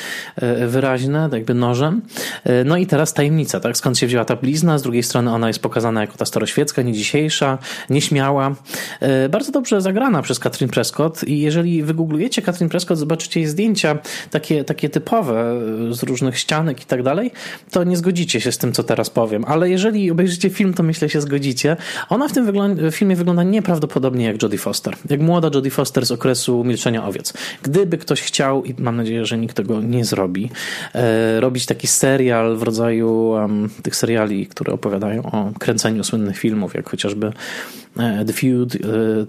wyraźne 0.66 0.85
wyraźne, 0.86 1.28
jakby 1.32 1.54
nożem. 1.54 2.02
E, 2.44 2.64
no 2.64 2.76
i 2.76 2.86
teraz 2.86 3.14
tajemnica, 3.14 3.60
tak? 3.60 3.76
Skąd 3.76 3.98
się 3.98 4.06
wzięła 4.06 4.24
ta 4.24 4.36
blizna? 4.36 4.78
Z 4.78 4.82
drugiej 4.82 5.02
strony 5.02 5.32
ona 5.32 5.48
jest 5.48 5.58
pokazana 5.58 6.00
jako 6.00 6.16
ta 6.16 6.24
staroświecka, 6.24 6.82
nie 6.82 6.92
dzisiejsza, 6.92 7.58
nieśmiała. 7.90 8.54
E, 9.00 9.28
bardzo 9.28 9.52
dobrze 9.52 9.80
zagrana 9.80 10.22
przez 10.22 10.38
Katrin 10.38 10.68
Prescott 10.68 11.24
i 11.24 11.40
jeżeli 11.40 11.82
wygooglujecie 11.82 12.42
Katrin 12.42 12.68
Prescott, 12.68 12.98
zobaczycie 12.98 13.40
jej 13.40 13.48
zdjęcia 13.48 13.98
takie, 14.30 14.64
takie 14.64 14.88
typowe 14.88 15.60
e, 15.90 15.94
z 15.94 16.02
różnych 16.02 16.38
ścianek 16.38 16.82
i 16.82 16.84
tak 16.84 17.02
dalej, 17.02 17.30
to 17.70 17.84
nie 17.84 17.96
zgodzicie 17.96 18.40
się 18.40 18.52
z 18.52 18.58
tym, 18.58 18.72
co 18.72 18.82
teraz 18.82 19.10
powiem. 19.10 19.44
Ale 19.44 19.70
jeżeli 19.70 20.10
obejrzycie 20.10 20.50
film, 20.50 20.74
to 20.74 20.82
myślę 20.82 21.08
się 21.08 21.20
zgodzicie. 21.20 21.76
Ona 22.08 22.28
w 22.28 22.32
tym 22.32 22.52
filmie 22.90 23.16
wygląda 23.16 23.42
nieprawdopodobnie 23.42 24.24
jak 24.24 24.42
Jodie 24.42 24.58
Foster. 24.58 24.96
Jak 25.10 25.20
młoda 25.20 25.50
Jodie 25.54 25.70
Foster 25.70 26.06
z 26.06 26.10
okresu 26.12 26.64
Milczenia 26.64 27.06
Owiec. 27.06 27.32
Gdyby 27.62 27.98
ktoś 27.98 28.22
chciał, 28.22 28.64
i 28.64 28.74
mam 28.78 28.96
nadzieję, 28.96 29.24
że 29.24 29.38
nikt 29.38 29.56
tego 29.56 29.80
nie 29.80 30.04
zrobi, 30.04 30.50
robić 31.38 31.66
taki 31.66 31.86
serial 31.86 32.56
w 32.56 32.62
rodzaju 32.62 33.34
tych 33.82 33.96
seriali, 33.96 34.46
które 34.46 34.72
opowiadają 34.72 35.22
o 35.22 35.50
kręceniu 35.58 36.04
słynnych 36.04 36.38
filmów, 36.38 36.74
jak 36.74 36.88
chociażby 36.88 37.26
e, 37.26 37.32
The 37.96 38.32
Feud, 38.32 38.74
e, 38.74 38.78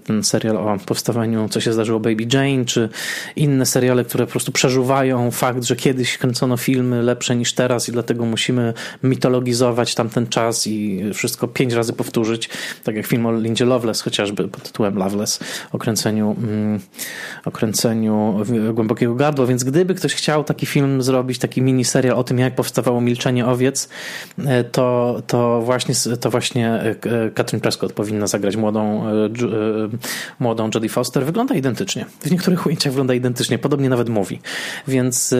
ten 0.03 0.23
serial 0.23 0.57
o 0.57 0.77
powstawaniu 0.85 1.49
Co 1.49 1.59
się 1.59 1.73
zdarzyło 1.73 1.99
Baby 1.99 2.27
Jane, 2.33 2.65
czy 2.65 2.89
inne 3.35 3.65
seriale, 3.65 4.05
które 4.05 4.25
po 4.25 4.31
prostu 4.31 4.51
przeżuwają 4.51 5.31
fakt, 5.31 5.63
że 5.63 5.75
kiedyś 5.75 6.17
kręcono 6.17 6.57
filmy 6.57 7.03
lepsze 7.03 7.35
niż 7.35 7.53
teraz 7.53 7.89
i 7.89 7.91
dlatego 7.91 8.25
musimy 8.25 8.73
mitologizować 9.03 9.95
tamten 9.95 10.27
czas 10.27 10.67
i 10.67 11.03
wszystko 11.13 11.47
pięć 11.47 11.73
razy 11.73 11.93
powtórzyć, 11.93 12.49
tak 12.83 12.95
jak 12.95 13.05
film 13.05 13.25
o 13.25 13.39
Lindzie 13.39 13.65
Loveless 13.65 14.01
chociażby 14.01 14.47
pod 14.47 14.63
tytułem 14.63 14.97
Loveless 14.97 15.39
o 15.71 15.77
kręceniu, 15.77 16.35
mm, 16.43 16.79
o 17.45 17.51
kręceniu 17.51 18.43
Głębokiego 18.73 19.15
Gardła, 19.15 19.45
więc 19.45 19.63
gdyby 19.63 19.95
ktoś 19.95 20.13
chciał 20.13 20.43
taki 20.43 20.65
film 20.65 21.01
zrobić, 21.01 21.39
taki 21.39 21.61
miniserial 21.61 22.17
o 22.17 22.23
tym, 22.23 22.39
jak 22.39 22.55
powstawało 22.55 23.01
Milczenie 23.01 23.45
Owiec, 23.45 23.89
e, 24.45 24.63
to, 24.63 25.21
to, 25.27 25.61
właśnie, 25.61 25.95
to 26.19 26.29
właśnie 26.29 26.95
Katrin 27.35 27.57
e, 27.57 27.61
Prescott 27.61 27.93
powinna 27.93 28.27
zagrać 28.27 28.56
młodą, 28.57 29.03
młodą 30.39 30.69
Jodie 30.75 30.89
Foster, 30.89 31.25
wygląda 31.25 31.55
identycznie. 31.55 32.05
W 32.19 32.31
niektórych 32.31 32.65
ujęciach 32.65 32.93
wygląda 32.93 33.13
identycznie, 33.13 33.59
podobnie 33.59 33.89
nawet 33.89 34.09
mówi. 34.09 34.39
Więc 34.87 35.35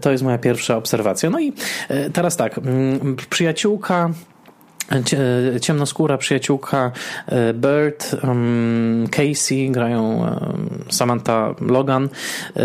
to 0.00 0.12
jest 0.12 0.24
moja 0.24 0.38
pierwsza 0.38 0.76
obserwacja. 0.76 1.30
No 1.30 1.40
i 1.40 1.52
teraz 2.12 2.36
tak, 2.36 2.58
mm, 2.58 3.16
przyjaciółka 3.30 4.10
ciemnoskóra 5.60 6.18
przyjaciółka 6.18 6.92
e, 7.26 7.54
Bird, 7.54 8.16
Casey, 9.10 9.70
grają 9.70 10.26
Samantha 10.90 11.54
Logan, 11.60 12.08
e, 12.56 12.60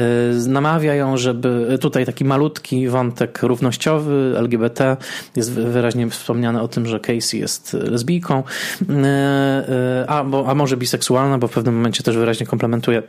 namawia 0.48 0.96
ją, 0.96 1.18
żeby 1.18 1.78
tutaj 1.82 2.06
taki 2.06 2.26
malutki 2.26 2.88
wątek 2.88 3.44
równościowy 3.44 4.34
LGBT, 4.38 4.98
jest 5.36 5.52
wyraźnie 5.52 6.10
wspomniane 6.10 6.62
o 6.62 6.68
tym, 6.68 6.86
że 6.86 7.00
Casey 7.00 7.40
jest 7.40 7.74
lesbijką, 7.74 8.44
e, 8.90 10.06
a, 10.08 10.24
bo, 10.24 10.48
a 10.48 10.56
może 10.56 10.78
biseksualna, 10.78 11.38
bo 11.38 11.48
w 11.48 11.52
pewnym 11.52 11.76
momencie 11.76 12.04
też 12.04 12.18
wyraźnie 12.18 12.46
komplementuje 12.46 13.04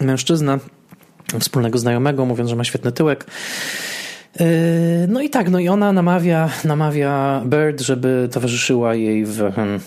mężczyznę, 0.00 0.58
wspólnego 1.40 1.78
znajomego, 1.78 2.24
mówiąc, 2.24 2.50
że 2.50 2.56
ma 2.56 2.64
świetny 2.64 2.92
tyłek. 2.92 3.26
Yy, 4.40 4.46
no 5.08 5.20
i 5.20 5.30
tak, 5.30 5.50
no 5.50 5.58
i 5.58 5.68
ona 5.68 5.92
namawia, 5.92 6.50
namawia 6.64 7.42
Bird, 7.46 7.80
żeby 7.80 8.28
towarzyszyła 8.32 8.94
jej 8.94 9.24
w 9.24 9.54
hmm, 9.54 9.80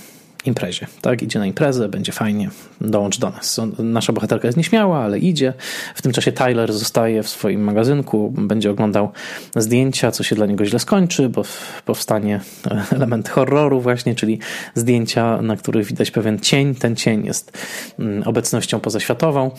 imprezie. 0.46 0.88
Tak, 1.02 1.22
idzie 1.22 1.40
na 1.40 1.46
imprezę, 1.46 1.90
będzie 1.90 2.12
fajnie, 2.12 2.50
dołącz 2.82 3.20
do 3.20 3.30
nas. 3.30 3.62
Nasza 3.80 4.14
bohaterka 4.14 4.48
jest 4.48 4.58
nieśmiała, 4.58 5.00
ale 5.00 5.20
idzie. 5.20 5.54
W 5.96 6.02
tym 6.02 6.12
czasie 6.12 6.32
Tyler 6.32 6.74
zostaje 6.74 7.24
w 7.24 7.30
swoim 7.30 7.64
magazynku, 7.64 8.34
będzie 8.38 8.72
oglądał 8.72 9.12
zdjęcia, 9.56 10.12
co 10.12 10.24
się 10.24 10.36
dla 10.36 10.46
niego 10.46 10.66
źle 10.66 10.80
skończy, 10.80 11.30
bo 11.30 11.44
powstanie 11.86 12.40
element 12.92 13.30
horroru 13.30 13.82
właśnie, 13.82 14.16
czyli 14.16 14.40
zdjęcia, 14.76 15.42
na 15.42 15.56
których 15.56 15.88
widać 15.88 16.12
pewien 16.12 16.40
cień. 16.40 16.76
Ten 16.76 16.96
cień 16.96 17.26
jest 17.26 17.58
mm, 18.00 18.24
obecnością 18.24 18.80
pozaświatową. 18.80 19.52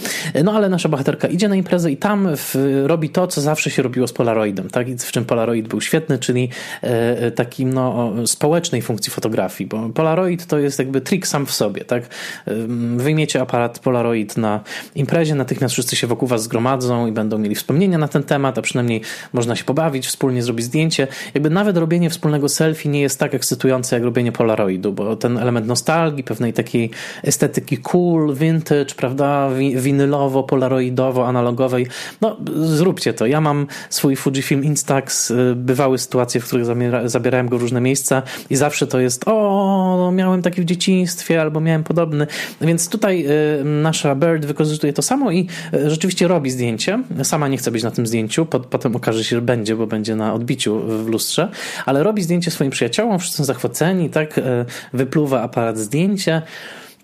No 0.45 0.53
ale 0.53 0.69
nasza 0.69 0.89
bohaterka 0.89 1.29
idzie 1.29 1.49
na 1.49 1.57
imprezę 1.57 1.93
i 1.93 1.97
tam 1.97 2.29
w, 2.37 2.57
robi 2.87 3.11
to, 3.11 3.27
co 3.27 3.41
zawsze 3.41 3.71
się 3.71 3.83
robiło 3.83 4.07
z 4.07 4.13
Polaroidem, 4.13 4.71
tak? 4.71 4.89
W 4.89 5.13
czym 5.13 5.25
Polaroid 5.25 5.69
był 5.69 5.81
świetny, 5.81 6.19
czyli 6.19 6.49
e, 6.83 7.31
takim 7.31 7.73
no, 7.73 8.13
społecznej 8.27 8.83
funkcji 8.83 9.13
fotografii, 9.13 9.69
bo 9.69 9.89
Polaroid 9.89 10.47
to 10.47 10.59
jest 10.59 10.72
jest 10.73 10.79
jakby 10.79 11.01
trik 11.01 11.27
sam 11.27 11.47
w 11.47 11.53
sobie, 11.53 11.85
tak? 11.85 12.03
Wyjmiecie 12.97 13.41
aparat 13.41 13.79
Polaroid 13.79 14.37
na 14.37 14.61
imprezie, 14.95 15.35
natychmiast 15.35 15.73
wszyscy 15.73 15.97
się 15.97 16.07
wokół 16.07 16.29
was 16.29 16.43
zgromadzą 16.43 17.07
i 17.07 17.13
będą 17.13 17.39
mieli 17.39 17.55
wspomnienia 17.55 17.99
na 17.99 18.09
ten 18.09 18.23
temat, 18.23 18.59
a 18.59 18.63
przynajmniej 18.63 19.01
można 19.33 19.57
się 19.57 19.65
pobawić, 19.65 20.07
wspólnie 20.07 20.43
zrobić 20.43 20.67
zdjęcie. 20.67 21.07
Jakby 21.35 21.51
nawet 21.51 21.77
robienie 21.77 22.11
wspólnego 22.11 22.49
selfie 22.49 22.89
nie 22.89 23.01
jest 23.01 23.19
tak 23.19 23.35
ekscytujące 23.35 23.97
jak 23.97 24.05
robienie 24.05 24.33
Polaroidu, 24.33 24.93
bo 24.93 25.17
ten 25.17 25.39
element 25.39 25.67
nostalgii, 25.67 26.25
pewnej 26.25 26.53
takiej 26.53 26.91
estetyki 27.23 27.79
cool, 27.79 28.35
vintage, 28.35 28.95
prawda, 28.97 29.51
winylowo, 29.77 30.43
polaroidowo, 30.43 31.29
analogowej, 31.29 31.87
no 32.21 32.37
zróbcie 32.63 33.15
to. 33.15 33.27
Ja 33.27 33.41
mam 33.41 33.67
swój 33.91 34.17
Fujifilm 34.17 34.65
Instax, 34.65 35.31
y, 35.31 35.55
bywały 35.57 35.99
sytuacje, 35.99 36.41
w 36.41 36.47
których 36.47 36.67
zabierałem 37.05 37.49
go 37.49 37.59
w 37.59 37.63
różne 37.63 37.81
miejsca 37.81 38.23
i 38.51 38.57
zawsze 38.57 38.87
to 38.87 39.01
jest, 39.01 39.23
o, 39.27 40.11
miałem 40.15 40.43
taki 40.43 40.62
w 40.63 40.65
dzieciństwie, 40.65 41.41
albo 41.41 41.61
miałem 41.61 41.85
podobny. 41.85 42.27
Więc 42.61 42.89
tutaj 42.89 43.27
y, 43.61 43.65
nasza 43.65 44.15
Bird 44.15 44.45
wykorzystuje 44.45 44.93
to 44.93 45.03
samo 45.03 45.31
i 45.31 45.49
y, 45.75 45.91
rzeczywiście 45.91 46.29
robi 46.29 46.51
zdjęcie. 46.51 47.03
Sama 47.23 47.49
nie 47.49 47.57
chce 47.57 47.71
być 47.71 47.83
na 47.83 47.91
tym 47.91 48.07
zdjęciu, 48.07 48.47
potem 48.47 48.97
okaże 48.97 49.25
się, 49.25 49.37
że 49.37 49.43
będzie, 49.43 49.77
bo 49.77 49.87
będzie 49.87 50.17
na 50.17 50.35
odbiciu 50.35 50.81
w 50.81 51.09
lustrze, 51.09 51.49
ale 51.87 52.03
robi 52.03 52.23
zdjęcie 52.23 52.51
swoim 52.51 52.71
przyjaciołom, 52.71 53.19
wszyscy 53.19 53.39
są 53.39 53.45
zachwyceni, 53.45 54.11
tak, 54.11 54.39
y, 54.39 54.43
wypluwa 54.93 55.43
aparat 55.43 55.79
zdjęcie. 55.79 56.43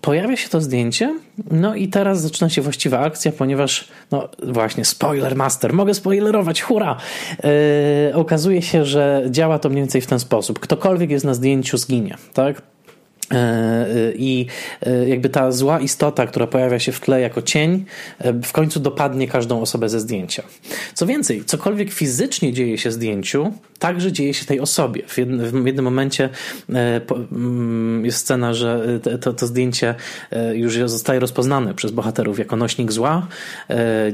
Pojawia 0.01 0.37
się 0.37 0.49
to 0.49 0.61
zdjęcie, 0.61 1.19
no 1.51 1.75
i 1.75 1.87
teraz 1.87 2.21
zaczyna 2.21 2.49
się 2.49 2.61
właściwa 2.61 2.99
akcja, 2.99 3.31
ponieważ, 3.31 3.87
no 4.11 4.29
właśnie, 4.43 4.85
spoiler 4.85 5.35
master, 5.35 5.73
mogę 5.73 5.93
spoilerować, 5.93 6.61
hura! 6.61 6.97
Yy, 7.43 8.15
okazuje 8.15 8.61
się, 8.61 8.85
że 8.85 9.23
działa 9.29 9.59
to 9.59 9.69
mniej 9.69 9.81
więcej 9.81 10.01
w 10.01 10.07
ten 10.07 10.19
sposób. 10.19 10.59
Ktokolwiek 10.59 11.09
jest 11.09 11.25
na 11.25 11.33
zdjęciu, 11.33 11.77
zginie, 11.77 12.17
tak? 12.33 12.61
E, 13.31 13.35
e, 13.35 14.13
I 14.15 14.45
e, 14.81 15.09
jakby 15.09 15.29
ta 15.29 15.51
zła 15.51 15.79
istota, 15.79 16.27
która 16.27 16.47
pojawia 16.47 16.79
się 16.79 16.91
w 16.91 16.99
tle 16.99 17.21
jako 17.21 17.41
cień, 17.41 17.85
w 18.43 18.51
końcu 18.51 18.79
dopadnie 18.79 19.27
każdą 19.27 19.61
osobę 19.61 19.89
ze 19.89 19.99
zdjęcia. 19.99 20.43
Co 20.93 21.05
więcej, 21.05 21.45
cokolwiek 21.45 21.91
fizycznie 21.91 22.53
dzieje 22.53 22.77
się 22.77 22.91
zdjęciu, 22.91 23.53
także 23.79 24.11
dzieje 24.11 24.33
się 24.33 24.45
tej 24.45 24.59
osobie. 24.59 25.03
W 25.07 25.17
jednym, 25.17 25.63
w 25.63 25.65
jednym 25.65 25.85
momencie 25.85 26.29
mm, 26.69 28.05
jest 28.05 28.17
scena, 28.17 28.53
że 28.53 28.99
to, 29.21 29.33
to 29.33 29.47
zdjęcie 29.47 29.95
już 30.53 30.77
zostaje 30.85 31.19
rozpoznane 31.19 31.73
przez 31.73 31.91
bohaterów 31.91 32.39
jako 32.39 32.55
nośnik 32.55 32.91
zła. 32.91 33.27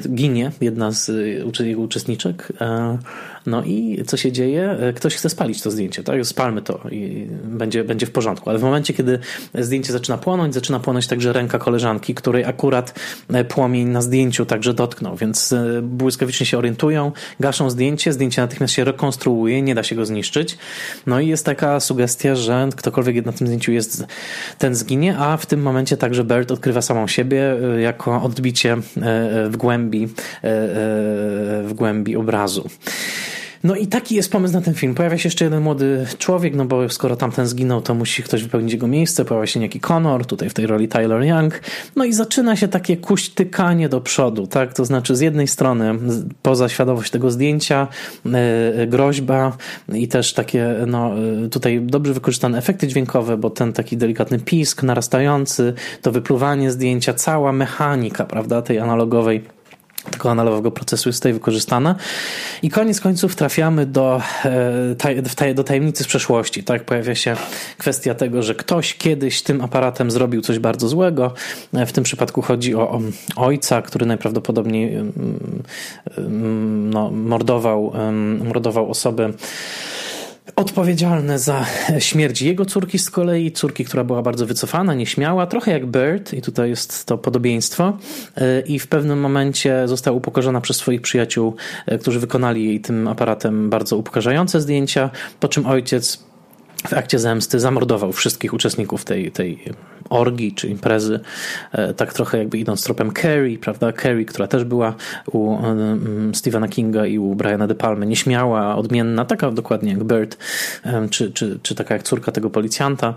Ginie 0.10 0.52
jedna 0.62 0.92
z 0.92 1.12
jego 1.60 1.82
uczestniczek. 1.82 2.54
No 3.46 3.64
i 3.64 4.04
co 4.08 4.18
się 4.18 4.32
dzieje? 4.32 4.78
Ktoś 4.96 5.16
chce 5.16 5.30
spalić 5.30 5.62
to 5.62 5.72
zdjęcie, 5.72 6.04
tak? 6.04 6.26
Spalmy 6.26 6.62
to 6.62 6.80
i 6.92 7.28
będzie, 7.44 7.84
będzie 7.84 8.06
w 8.06 8.12
porządku. 8.12 8.50
Ale 8.50 8.60
w 8.60 8.62
momencie, 8.62 8.94
kiedy 8.94 9.20
zdjęcie 9.54 9.94
zaczyna 9.94 10.18
płonąć, 10.18 10.54
zaczyna 10.54 10.80
płonąć 10.80 11.08
także 11.08 11.34
ręka 11.34 11.60
koleżanki, 11.60 12.16
której 12.16 12.46
akurat 12.46 13.00
e, 13.34 13.44
płomień 13.44 13.88
na 13.88 14.02
zdjęciu 14.02 14.46
także 14.46 14.74
dotknął, 14.74 15.16
więc 15.16 15.54
e, 15.54 15.82
błyskawicznie 15.82 16.46
się 16.46 16.58
orientują, 16.58 17.12
gaszą 17.40 17.70
zdjęcie, 17.70 18.14
zdjęcie 18.14 18.42
natychmiast 18.42 18.74
się 18.74 18.84
rekonstruuje, 18.84 19.62
nie 19.62 19.76
da 19.76 19.84
się 19.84 19.96
go 19.96 20.06
zniszczyć. 20.06 20.58
No 21.08 21.20
i 21.20 21.28
jest 21.28 21.46
taka 21.46 21.80
sugestia, 21.80 22.36
że 22.36 22.70
ktokolwiek 22.76 23.26
na 23.26 23.32
tym 23.32 23.48
zdjęciu 23.48 23.72
jest, 23.72 24.06
ten 24.58 24.76
zginie, 24.76 25.18
a 25.18 25.38
w 25.38 25.46
tym 25.46 25.62
momencie 25.62 25.98
także 25.98 26.24
Bird 26.24 26.52
odkrywa 26.52 26.82
samą 26.82 27.08
siebie 27.08 27.56
e, 27.76 27.82
jako 27.82 28.22
odbicie 28.22 28.78
w 29.50 29.54
głębi, 29.58 30.08
w 31.64 31.72
głębi 31.76 32.16
obrazu. 32.16 32.70
No 33.66 33.76
i 33.76 33.88
taki 33.88 34.16
jest 34.16 34.32
pomysł 34.32 34.54
na 34.54 34.62
ten 34.62 34.74
film. 34.74 34.96
Pojawia 34.96 35.18
się 35.18 35.28
jeszcze 35.28 35.46
jeden 35.46 35.64
młody 35.64 36.06
człowiek, 36.18 36.56
no 36.56 36.66
bo 36.66 36.90
skoro 36.90 37.16
tamten 37.16 37.48
zginął, 37.48 37.82
to 37.82 37.94
musi 37.94 38.24
ktoś 38.24 38.44
wypełnić 38.44 38.74
jego 38.74 38.88
miejsce. 38.88 39.26
Pojawia 39.26 39.48
się 39.48 39.60
niejaki 39.60 39.80
Connor, 39.80 40.26
tutaj 40.26 40.50
w 40.50 40.54
tej 40.54 40.68
roli 40.68 40.88
Tyler 40.88 41.24
Young. 41.24 41.62
No 41.96 42.06
i 42.06 42.14
zaczyna 42.14 42.56
się 42.56 42.68
takie 42.68 42.98
kuśtykanie 42.98 43.90
do 43.90 44.02
przodu, 44.02 44.48
tak? 44.48 44.74
To 44.74 44.86
znaczy 44.86 45.16
z 45.16 45.20
jednej 45.20 45.48
strony 45.48 45.94
poza 46.42 46.70
świadomość 46.70 47.12
tego 47.12 47.32
zdjęcia, 47.32 47.88
yy, 48.26 48.88
groźba 48.88 49.58
i 49.94 50.08
też 50.08 50.34
takie, 50.34 50.76
no 50.88 51.12
tutaj 51.52 51.82
dobrze 51.82 52.14
wykorzystane 52.14 52.58
efekty 52.58 52.88
dźwiękowe, 52.88 53.38
bo 53.38 53.50
ten 53.50 53.74
taki 53.74 53.98
delikatny 53.98 54.40
pisk 54.40 54.84
narastający, 54.84 55.74
to 56.02 56.12
wypluwanie 56.12 56.72
zdjęcia, 56.72 57.14
cała 57.14 57.52
mechanika, 57.52 58.26
prawda, 58.26 58.62
tej 58.62 58.80
analogowej 58.80 59.55
tego 60.12 60.32
analogowego 60.32 60.72
procesu 60.72 61.10
jest 61.10 61.20
tutaj 61.20 61.34
wykorzystana. 61.34 61.96
I 62.62 62.70
koniec 62.70 63.02
końców 63.02 63.36
trafiamy 63.36 63.86
do, 63.86 64.22
e, 65.46 65.54
do 65.54 65.64
tajemnicy 65.64 66.04
z 66.04 66.08
przeszłości. 66.08 66.64
Tak 66.64 66.84
pojawia 66.84 67.16
się 67.16 67.36
kwestia 67.78 68.16
tego, 68.16 68.44
że 68.44 68.56
ktoś 68.56 68.94
kiedyś 68.94 69.42
tym 69.42 69.62
aparatem 69.62 70.12
zrobił 70.12 70.42
coś 70.42 70.60
bardzo 70.60 70.88
złego. 70.88 71.34
E, 71.74 71.86
w 71.86 71.94
tym 71.94 72.04
przypadku 72.04 72.42
chodzi 72.42 72.76
o, 72.76 72.92
o 72.92 73.02
ojca, 73.36 73.82
który 73.82 74.06
najprawdopodobniej 74.06 74.96
mm, 74.96 75.14
mm, 76.18 76.90
no, 76.90 77.12
mordował, 77.12 77.94
mordował 78.44 78.90
osobę 78.92 79.32
odpowiedzialne 80.56 81.40
za 81.40 81.66
śmierć 82.00 82.42
jego 82.42 82.66
córki 82.66 83.00
z 83.00 83.10
kolei, 83.10 83.52
córki, 83.52 83.86
która 83.86 84.04
była 84.04 84.22
bardzo 84.22 84.46
wycofana, 84.46 84.94
nieśmiała, 84.94 85.48
trochę 85.48 85.72
jak 85.72 85.86
Bird 85.86 86.34
i 86.34 86.42
tutaj 86.42 86.70
jest 86.70 87.06
to 87.06 87.18
podobieństwo 87.18 87.98
e, 88.36 88.62
i 88.62 88.80
w 88.80 88.88
pewnym 88.88 89.20
momencie 89.20 89.88
została 89.88 90.18
upokorzona 90.18 90.62
przez 90.62 90.78
swoich 90.78 91.02
przyjaciół, 91.02 91.56
e, 91.86 91.98
którzy 91.98 92.20
wykonali 92.20 92.66
jej 92.66 92.80
tym 92.80 93.08
aparatem 93.08 93.70
bardzo 93.70 93.98
upokarzające 93.98 94.62
zdjęcia, 94.62 95.10
po 95.40 95.48
czym 95.48 95.66
ojciec 95.66 96.24
w 96.88 96.94
akcie 96.94 97.20
zemsty 97.20 97.60
zamordował 97.60 98.12
wszystkich 98.12 98.54
uczestników 98.54 99.06
tej, 99.06 99.32
tej 99.32 99.60
orgi 100.10 100.54
czy 100.54 100.68
imprezy, 100.68 101.20
e, 101.72 101.94
tak 101.94 102.14
trochę 102.14 102.38
jakby 102.38 102.58
idąc 102.58 102.84
tropem 102.84 103.12
Carrie, 103.14 103.60
prawda? 103.60 103.94
Carrie, 103.94 104.26
która 104.26 104.48
też 104.48 104.64
była 104.64 104.96
u 105.32 105.58
mm, 105.58 106.36
Stephena 106.36 106.68
Kinga 106.68 107.06
i 107.06 107.18
u 107.18 107.36
Briana 107.36 107.68
De 107.68 107.76
Palmy, 107.76 108.06
nieśmiała, 108.06 108.76
odmienna, 108.76 109.26
taka 109.26 109.52
dokładnie 109.52 109.92
jak 109.92 110.04
Bird, 110.04 110.38
czy, 111.10 111.32
czy, 111.32 111.60
czy 111.62 111.76
taka 111.76 111.94
jak 111.94 112.04
córka 112.04 112.32
tego 112.32 112.50
policjanta, 112.50 113.14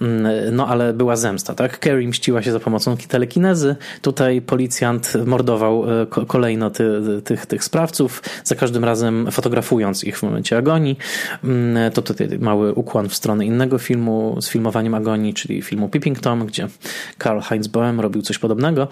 mm, 0.00 0.26
no 0.56 0.68
ale 0.68 0.92
była 0.92 1.16
zemsta, 1.16 1.54
tak? 1.54 1.78
Carrie 1.78 2.08
mściła 2.08 2.42
się 2.42 2.52
za 2.52 2.60
pomocą 2.60 2.96
telekinezy, 2.96 3.76
tutaj 4.02 4.40
policjant 4.40 5.12
mordował 5.26 6.02
e, 6.02 6.06
kolejno 6.26 6.70
ty, 6.70 7.00
tych, 7.24 7.46
tych 7.46 7.64
sprawców, 7.64 8.22
za 8.44 8.54
każdym 8.54 8.84
razem 8.84 9.30
fotografując 9.30 10.04
ich 10.04 10.18
w 10.18 10.22
momencie 10.22 10.56
agonii. 10.56 10.98
Mm, 11.44 11.92
to 11.92 12.02
tutaj 12.02 12.28
mały 12.38 12.72
ukłon 12.74 13.08
w 13.08 13.14
stronę 13.14 13.46
innego 13.46 13.78
filmu 13.78 14.36
z 14.40 14.48
filmowaniem 14.48 14.94
agonii, 14.94 15.34
czyli 15.34 15.62
filmu 15.62 15.88
Peeping 15.88 16.21
Gdzie 16.46 16.68
Karl 17.18 17.40
Heinz 17.40 17.66
Boehm 17.66 18.00
robił 18.00 18.22
coś 18.22 18.38
podobnego. 18.38 18.88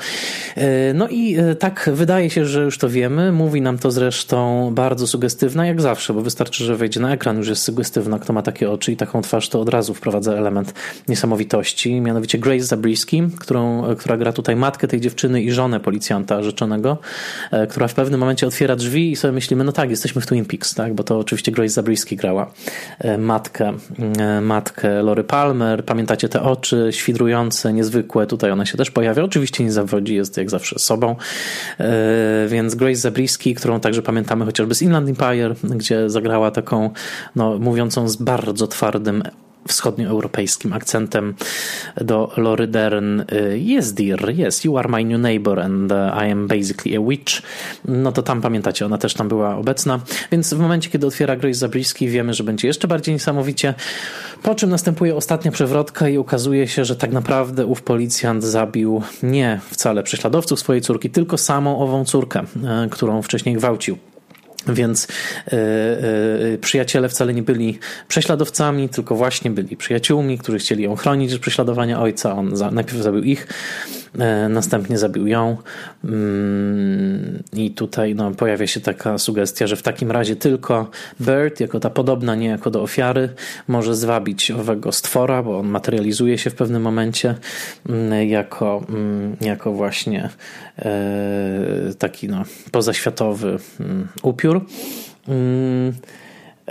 No 0.95 1.09
i 1.09 1.37
tak 1.59 1.91
wydaje 1.93 2.31
się, 2.31 2.45
że 2.45 2.63
już 2.63 2.79
to 2.79 2.89
wiemy. 2.89 3.33
Mówi 3.33 3.61
nam 3.61 3.79
to 3.79 3.91
zresztą 3.91 4.71
bardzo 4.75 5.07
sugestywna, 5.07 5.67
jak 5.67 5.81
zawsze, 5.81 6.15
bo 6.15 6.21
wystarczy, 6.21 6.65
że 6.65 6.77
wejdzie 6.77 7.01
na 7.01 7.13
ekran, 7.13 7.37
już 7.37 7.49
jest 7.49 7.63
sugestywna. 7.63 8.19
Kto 8.19 8.33
ma 8.33 8.43
takie 8.43 8.71
oczy 8.71 8.93
i 8.93 8.97
taką 8.97 9.23
twarz, 9.23 9.49
to 9.49 9.61
od 9.61 9.69
razu 9.69 9.95
wprowadza 9.95 10.35
element 10.35 10.75
niesamowitości. 11.09 12.01
Mianowicie 12.01 12.39
Grace 12.39 12.65
Zabriskie, 12.65 13.29
którą, 13.41 13.85
która 13.97 14.17
gra 14.17 14.33
tutaj 14.33 14.57
matkę 14.57 14.89
tej 14.89 15.01
dziewczyny 15.01 15.43
i 15.43 15.53
żonę 15.53 15.81
policjanta 15.81 16.43
rzeczonego, 16.43 16.99
która 17.71 17.89
w 17.89 17.95
pewnym 17.95 18.21
momencie 18.21 18.47
otwiera 18.47 18.77
drzwi 18.77 19.11
i 19.13 19.17
sobie 19.17 19.33
myślimy, 19.33 19.65
no 19.65 19.73
tak, 19.73 19.91
jesteśmy 19.91 20.21
w 20.21 20.27
Twin 20.27 20.45
Peaks, 20.45 20.75
tak? 20.75 20.95
bo 20.95 21.05
to 21.05 21.19
oczywiście 21.19 21.53
Grace 21.53 21.69
Zabriskie 21.69 22.17
grała 22.17 22.53
matkę, 23.19 23.73
matkę 24.43 25.03
Lory 25.03 25.25
Palmer. 25.25 25.85
Pamiętacie 25.85 26.29
te 26.29 26.43
oczy 26.43 26.89
świdrujące, 27.21 27.73
niezwykłe. 27.73 28.27
Tutaj 28.27 28.51
ona 28.51 28.67
się 28.67 28.79
też 28.79 28.91
pojawia. 28.91 29.25
Oczywiście 29.25 29.65
nie 29.65 29.73
zawodzi, 29.73 30.15
jest 30.15 30.37
jak 30.37 30.51
zawsze 30.51 30.79
sobą. 30.79 31.17
Więc 32.49 32.75
Grace 32.75 33.01
Zabriskie, 33.01 33.55
którą 33.55 33.81
także 33.81 34.03
pamiętamy 34.03 34.45
chociażby 34.45 34.75
z 34.75 34.83
Inland 34.83 35.09
Empire, 35.09 35.55
gdzie 35.65 36.11
zagrała 36.11 36.51
taką, 36.51 36.91
no, 37.37 37.59
mówiącą 37.59 38.09
z 38.09 38.17
bardzo 38.17 38.67
twardym 38.67 39.23
wschodnioeuropejskim 39.69 40.73
akcentem 40.73 41.35
do 41.97 42.33
Lory 42.37 42.67
Dern 42.67 43.23
Yes 43.57 43.93
dear, 43.93 44.31
yes, 44.31 44.65
you 44.65 44.79
are 44.79 44.89
my 44.89 45.05
new 45.05 45.21
neighbor 45.21 45.61
and 45.61 45.93
uh, 45.93 46.23
I 46.23 46.33
am 46.33 46.47
basically 46.47 46.97
a 46.97 47.01
witch. 47.01 47.43
No 47.85 48.13
to 48.13 48.23
tam 48.23 48.41
pamiętacie, 48.41 48.87
ona 48.87 48.99
też 48.99 49.15
tam 49.15 49.29
była 49.29 49.57
obecna. 49.57 50.01
Więc 50.33 50.55
w 50.55 50.59
momencie, 50.59 50.91
kiedy 50.91 51.07
otwiera 51.07 51.37
Grace 51.37 51.59
Zabriskie 51.59 52.09
wiemy, 52.09 52.35
że 52.35 52.45
będzie 52.45 52.69
jeszcze 52.69 52.89
bardziej 52.89 53.15
niesamowicie. 53.15 53.75
Po 54.43 54.55
czym 54.55 54.71
następuje 54.71 55.17
ostatnia 55.17 55.51
przewrotka 55.51 56.09
i 56.09 56.17
okazuje 56.17 56.69
się, 56.69 56.85
że 56.85 56.97
tak 56.97 57.13
naprawdę 57.13 57.67
ów 57.67 57.83
policjant 57.83 58.45
zabił 58.45 59.03
nie 59.23 59.61
wcale 59.71 60.03
prześladowców 60.03 60.61
swojej 60.61 60.83
córki, 60.83 61.11
tylko 61.11 61.39
samą 61.39 61.79
ową 61.79 62.05
córkę, 62.05 62.41
e, 62.65 62.89
którą 62.91 63.23
wcześniej 63.23 63.55
gwałcił. 63.55 63.99
Więc 64.69 65.09
yy, 65.53 65.59
yy, 66.51 66.59
przyjaciele 66.59 67.09
wcale 67.09 67.35
nie 67.35 67.43
byli 67.43 67.79
prześladowcami, 68.09 68.89
tylko 68.89 69.15
właśnie 69.15 69.51
byli 69.51 69.77
przyjaciółmi, 69.77 70.39
którzy 70.39 70.59
chcieli 70.59 70.85
ją 70.85 70.97
chronić 70.97 71.31
z 71.31 71.39
prześladowania 71.39 72.01
ojca. 72.01 72.37
On 72.37 72.57
za, 72.57 72.71
najpierw 72.71 72.99
zabił 72.99 73.23
ich, 73.23 73.47
yy, 74.15 74.49
następnie 74.49 74.99
zabił 74.99 75.27
ją. 75.27 75.57
Mm, 76.05 77.43
I 77.53 77.71
tutaj 77.71 78.15
no, 78.15 78.31
pojawia 78.31 78.67
się 78.67 78.81
taka 78.81 79.19
sugestia, 79.19 79.67
że 79.67 79.77
w 79.77 79.83
takim 79.83 80.11
razie 80.11 80.37
tylko 80.37 80.91
Bird, 81.21 81.61
jako 81.61 81.81
ta 81.81 81.91
podobna 81.91 82.35
niejako 82.35 82.71
do 82.71 82.83
ofiary, 82.83 83.29
może 83.69 83.95
zwabić 83.95 84.51
owego 84.51 84.93
stwora, 84.93 85.43
bo 85.43 85.59
on 85.59 85.69
materializuje 85.69 86.39
się 86.39 86.51
w 86.51 86.55
pewnym 86.55 86.83
momencie 86.83 87.35
mm, 87.89 88.29
jako, 88.29 88.85
mm, 88.89 89.37
jako 89.41 89.73
właśnie 89.73 90.29
taki 91.99 92.29
no, 92.29 92.45
pozaświatowy 92.71 93.59
upiór 94.23 94.50
upiór. 94.57 94.67
Mm, 95.27 95.95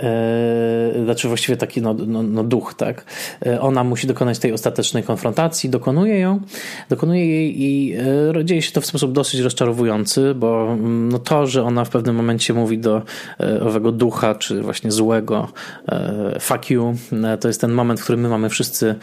e, 0.00 1.04
znaczy 1.04 1.28
właściwie 1.28 1.56
taki 1.56 1.82
no, 1.82 1.94
no, 2.06 2.22
no, 2.22 2.44
duch, 2.44 2.74
tak? 2.74 3.04
E, 3.46 3.60
ona 3.60 3.84
musi 3.84 4.06
dokonać 4.06 4.38
tej 4.38 4.52
ostatecznej 4.52 5.02
konfrontacji, 5.02 5.70
dokonuje 5.70 6.18
ją, 6.18 6.40
dokonuje 6.88 7.26
jej 7.26 7.62
i 7.62 7.94
e, 8.38 8.44
dzieje 8.44 8.62
się 8.62 8.72
to 8.72 8.80
w 8.80 8.86
sposób 8.86 9.12
dosyć 9.12 9.40
rozczarowujący, 9.40 10.34
bo 10.34 10.72
mm, 10.72 11.08
no 11.08 11.18
to, 11.18 11.46
że 11.46 11.64
ona 11.64 11.84
w 11.84 11.90
pewnym 11.90 12.16
momencie 12.16 12.54
mówi 12.54 12.78
do 12.78 13.02
owego 13.60 13.92
ducha, 13.92 14.34
czy 14.34 14.62
właśnie 14.62 14.90
złego 14.90 15.48
fuck 16.40 16.70
you, 16.70 16.94
to 17.40 17.48
jest 17.48 17.60
ten 17.60 17.72
moment, 17.72 18.00
w 18.00 18.02
którym 18.02 18.20
my 18.20 18.28
mamy 18.28 18.48
wszyscy 18.48 18.94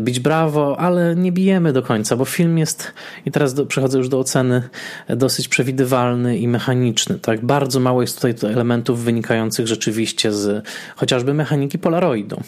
bić 0.00 0.20
brawo, 0.20 0.80
ale 0.80 1.16
nie 1.16 1.32
bijemy 1.32 1.72
do 1.72 1.82
końca, 1.82 2.16
bo 2.16 2.24
film 2.24 2.58
jest, 2.58 2.92
i 3.26 3.30
teraz 3.30 3.54
do, 3.54 3.66
przechodzę 3.66 3.98
już 3.98 4.08
do 4.08 4.18
oceny, 4.18 4.62
dosyć 5.08 5.48
przewidywalny 5.48 6.38
i 6.38 6.48
mechaniczny, 6.48 7.18
tak? 7.18 7.44
Bardzo 7.44 7.80
mało 7.80 8.00
jest 8.00 8.14
tutaj 8.20 8.52
elementów 8.52 9.04
wynikających 9.04 9.66
rzeczywiście 9.66 10.32
z 10.32 10.39
z 10.40 10.66
chociażby 10.96 11.34
mechaniki 11.34 11.78
Polaroidu, 11.78 12.40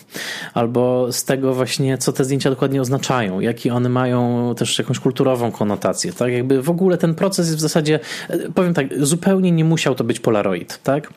albo 0.54 1.12
z 1.12 1.24
tego 1.24 1.54
właśnie, 1.54 1.98
co 1.98 2.12
te 2.12 2.24
zdjęcia 2.24 2.50
dokładnie 2.50 2.80
oznaczają, 2.80 3.40
jaki 3.40 3.70
one 3.70 3.88
mają 3.88 4.54
też 4.54 4.78
jakąś 4.78 4.98
kulturową 4.98 5.52
konotację, 5.52 6.12
tak? 6.12 6.32
Jakby 6.32 6.62
w 6.62 6.70
ogóle 6.70 6.98
ten 6.98 7.14
proces 7.14 7.46
jest 7.46 7.58
w 7.58 7.60
zasadzie, 7.60 8.00
powiem 8.54 8.74
tak, 8.74 8.86
zupełnie 9.00 9.52
nie 9.52 9.64
musiał 9.64 9.94
to 9.94 10.04
być 10.04 10.20
Polaroid, 10.20 10.80
tak? 10.82 11.12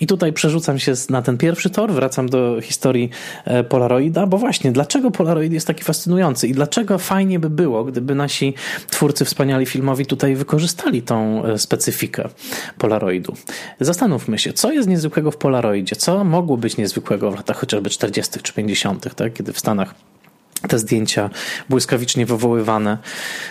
I 0.00 0.06
tutaj 0.06 0.32
przerzucam 0.32 0.78
się 0.78 0.92
na 1.10 1.22
ten 1.22 1.38
pierwszy 1.38 1.70
tor, 1.70 1.92
wracam 1.92 2.28
do 2.28 2.60
historii 2.60 3.10
e, 3.44 3.64
Polaroida, 3.64 4.26
bo 4.26 4.38
właśnie, 4.38 4.72
dlaczego 4.72 5.10
Polaroid 5.10 5.52
jest 5.52 5.66
taki 5.66 5.84
fascynujący 5.84 6.48
i 6.48 6.52
dlaczego 6.52 6.98
fajnie 6.98 7.38
by 7.38 7.50
było, 7.50 7.84
gdyby 7.84 8.14
nasi 8.14 8.54
twórcy 8.90 9.24
wspaniali 9.24 9.66
filmowi 9.66 10.06
tutaj 10.06 10.34
wykorzystali 10.34 11.02
tą 11.02 11.44
e, 11.44 11.58
specyfikę 11.58 12.28
Polaroidu. 12.78 13.34
Zastanówmy 13.80 14.38
się, 14.38 14.52
co 14.52 14.72
jest 14.72 14.88
niezwykłego 14.88 15.30
w 15.30 15.36
Polaroidzie, 15.36 15.96
co 16.06 16.24
mogło 16.24 16.56
być 16.56 16.76
niezwykłego 16.76 17.30
w 17.30 17.34
latach 17.34 17.56
chociażby 17.56 17.90
40. 17.90 18.40
czy 18.42 18.52
50., 18.52 19.14
tak? 19.14 19.32
kiedy 19.32 19.52
w 19.52 19.58
Stanach 19.58 19.94
te 20.68 20.78
zdjęcia 20.78 21.30
błyskawicznie 21.68 22.26
wywoływane 22.26 22.98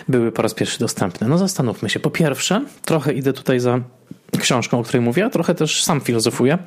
były 0.08 0.32
po 0.32 0.42
raz 0.42 0.54
pierwszy 0.54 0.78
dostępne. 0.78 1.28
No 1.28 1.38
zastanówmy 1.38 1.90
się. 1.90 2.00
Po 2.00 2.10
pierwsze, 2.10 2.64
trochę 2.84 3.12
idę 3.12 3.32
tutaj 3.32 3.60
za 3.60 3.80
książką, 4.40 4.78
o 4.78 4.82
której 4.82 5.02
mówię, 5.02 5.24
a 5.24 5.30
trochę 5.30 5.54
też 5.54 5.84
sam 5.84 6.00
filozofuję. 6.00 6.58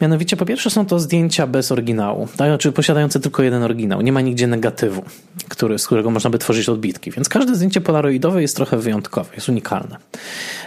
Mianowicie, 0.00 0.36
po 0.36 0.46
pierwsze, 0.46 0.70
są 0.70 0.86
to 0.86 0.98
zdjęcia 0.98 1.46
bez 1.46 1.72
oryginału, 1.72 2.28
tak? 2.36 2.48
znaczy 2.48 2.72
posiadające 2.72 3.20
tylko 3.20 3.42
jeden 3.42 3.62
oryginał. 3.62 4.00
Nie 4.00 4.12
ma 4.12 4.20
nigdzie 4.20 4.46
negatywu, 4.46 5.02
który, 5.48 5.78
z 5.78 5.86
którego 5.86 6.10
można 6.10 6.30
by 6.30 6.38
tworzyć 6.38 6.68
odbitki. 6.68 7.10
Więc 7.10 7.28
każde 7.28 7.54
zdjęcie 7.54 7.80
polaroidowe 7.80 8.42
jest 8.42 8.56
trochę 8.56 8.76
wyjątkowe, 8.76 9.30
jest 9.34 9.48
unikalne. 9.48 9.96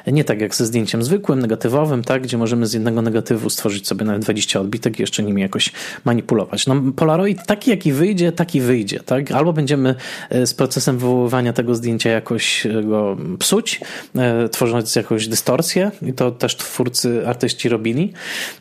Nie 0.07 0.23
tak 0.23 0.41
jak 0.41 0.55
ze 0.55 0.65
zdjęciem 0.65 1.03
zwykłym, 1.03 1.39
negatywowym, 1.39 2.03
tak? 2.03 2.21
gdzie 2.23 2.37
możemy 2.37 2.67
z 2.67 2.73
jednego 2.73 3.01
negatywu 3.01 3.49
stworzyć 3.49 3.87
sobie 3.87 4.05
nawet 4.05 4.21
20 4.21 4.59
odbitek 4.59 4.99
i 4.99 5.01
jeszcze 5.01 5.23
nimi 5.23 5.41
jakoś 5.41 5.71
manipulować. 6.05 6.67
No, 6.67 6.75
polaroid 6.95 7.45
taki, 7.45 7.69
jaki 7.69 7.93
wyjdzie, 7.93 8.31
taki 8.31 8.61
wyjdzie. 8.61 8.99
Tak? 8.99 9.31
Albo 9.31 9.53
będziemy 9.53 9.95
e, 10.29 10.47
z 10.47 10.53
procesem 10.53 10.97
wywoływania 10.97 11.53
tego 11.53 11.75
zdjęcia 11.75 12.09
jakoś 12.09 12.67
go 12.83 13.17
psuć, 13.39 13.81
e, 14.15 14.49
tworząc 14.49 14.95
jakąś 14.95 15.27
dystorsję 15.27 15.91
i 16.01 16.13
to 16.21 16.31
też 16.31 16.55
twórcy, 16.57 17.27
artyści 17.27 17.69
robili, 17.69 18.13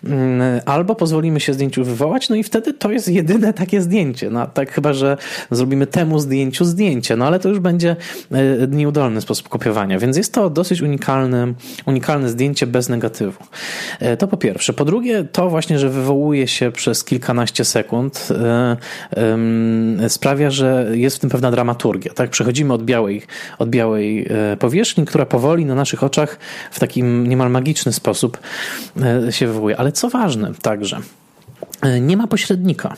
mm, 0.05 0.61
albo 0.66 0.94
pozwolimy 0.94 1.40
się 1.40 1.55
zdjęciu 1.55 1.85
wywołać, 1.85 2.29
no 2.29 2.37
i 2.37 2.42
wtedy 2.42 2.75
to 2.75 2.90
jest 2.90 3.09
jedyne 3.09 3.53
takie 3.53 3.81
zdjęcie. 3.81 4.31
No, 4.31 4.46
tak 4.46 4.73
chyba, 4.73 4.92
że 4.92 5.16
zrobimy 5.51 5.87
temu 5.87 6.18
zdjęciu 6.18 6.64
zdjęcie, 6.64 7.16
no 7.16 7.27
ale 7.27 7.38
to 7.38 7.49
już 7.49 7.59
będzie 7.59 7.96
e, 8.33 8.66
nieudolny 8.68 9.20
sposób 9.20 9.49
kopiowania, 9.49 9.99
więc 9.99 10.16
jest 10.16 10.35
to 10.35 10.51
dosyć 10.51 10.83
unikalne, 10.83 11.55
unikalne 11.87 12.29
zdjęcie 12.29 12.66
bez 12.66 12.88
negatywu. 12.88 13.44
E, 14.01 14.16
to 14.16 14.29
po 14.29 14.37
pierwsze. 14.37 14.73
Po 14.73 14.85
drugie, 14.85 15.25
to 15.25 15.51
właśnie, 15.51 15.79
że 15.79 15.88
wywołuje 15.88 16.49
się 16.49 16.73
przez 16.73 17.05
kilkanaście 17.05 17.64
sekund 17.64 18.29
e, 18.31 20.09
sprawia, 20.09 20.51
że 20.51 20.87
jest 20.92 21.16
w 21.16 21.20
tym 21.20 21.31
pewna 21.31 21.51
dramaturgia. 21.51 22.12
Tak? 22.14 22.31
Przechodzimy 22.31 22.73
od 22.73 22.85
białej, 22.85 23.23
od 23.59 23.70
białej 23.70 24.29
powierzchni, 24.59 25.05
która 25.05 25.27
powoli 25.27 25.64
na 25.64 25.75
naszych 25.75 26.03
oczach 26.03 26.38
w 26.70 26.81
takim 26.81 27.27
niemal 27.27 27.49
magiczny 27.50 27.92
sposób 27.92 28.38
e, 29.26 29.32
się 29.32 29.46
wywołuje. 29.46 29.76
Ale 29.76 29.92
co 29.92 30.08
ważne 30.08 30.52
także, 30.62 31.00
e, 31.82 32.00
nie 32.00 32.16
ma 32.16 32.26
pośrednika. 32.26 32.96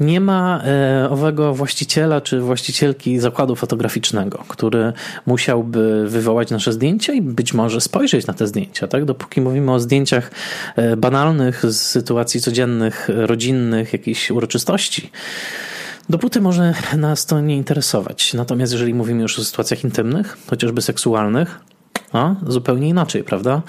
Nie 0.00 0.20
ma 0.20 0.62
e, 0.64 1.10
owego 1.10 1.54
właściciela 1.54 2.20
czy 2.20 2.40
właścicielki 2.40 3.18
zakładu 3.18 3.56
fotograficznego, 3.56 4.44
który 4.48 4.92
musiałby 5.26 6.08
wywołać 6.08 6.50
nasze 6.50 6.72
zdjęcia 6.72 7.12
i 7.12 7.22
być 7.22 7.54
może 7.54 7.80
spojrzeć 7.80 8.26
na 8.26 8.34
te 8.34 8.46
zdjęcia. 8.46 8.88
Tak? 8.88 9.04
Dopóki 9.04 9.40
mówimy 9.40 9.72
o 9.72 9.80
zdjęciach 9.80 10.30
banalnych, 10.96 11.62
z 11.66 11.80
sytuacji 11.80 12.40
codziennych, 12.40 13.08
rodzinnych, 13.08 13.92
jakichś 13.92 14.30
uroczystości, 14.30 15.10
Dopóty 16.08 16.40
może 16.40 16.74
nas 16.96 17.26
to 17.26 17.40
nie 17.40 17.56
interesować. 17.56 18.34
Natomiast 18.34 18.72
jeżeli 18.72 18.94
mówimy 18.94 19.22
już 19.22 19.38
o 19.38 19.44
sytuacjach 19.44 19.84
intymnych, 19.84 20.38
chociażby 20.46 20.82
seksualnych, 20.82 21.60
a, 22.14 22.34
zupełnie 22.46 22.88
inaczej, 22.88 23.24
prawda? 23.24 23.62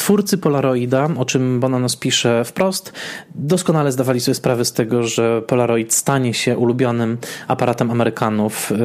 Twórcy 0.00 0.38
Polaroida, 0.38 1.08
o 1.16 1.24
czym 1.24 1.60
Bonanos 1.60 1.96
pisze 1.96 2.44
wprost, 2.44 2.92
doskonale 3.34 3.92
zdawali 3.92 4.20
sobie 4.20 4.34
sprawę 4.34 4.64
z 4.64 4.72
tego, 4.72 5.02
że 5.02 5.42
Polaroid 5.42 5.94
stanie 5.94 6.34
się 6.34 6.58
ulubionym 6.58 7.18
aparatem 7.48 7.90
Amerykanów, 7.90 8.72
y, 8.72 8.76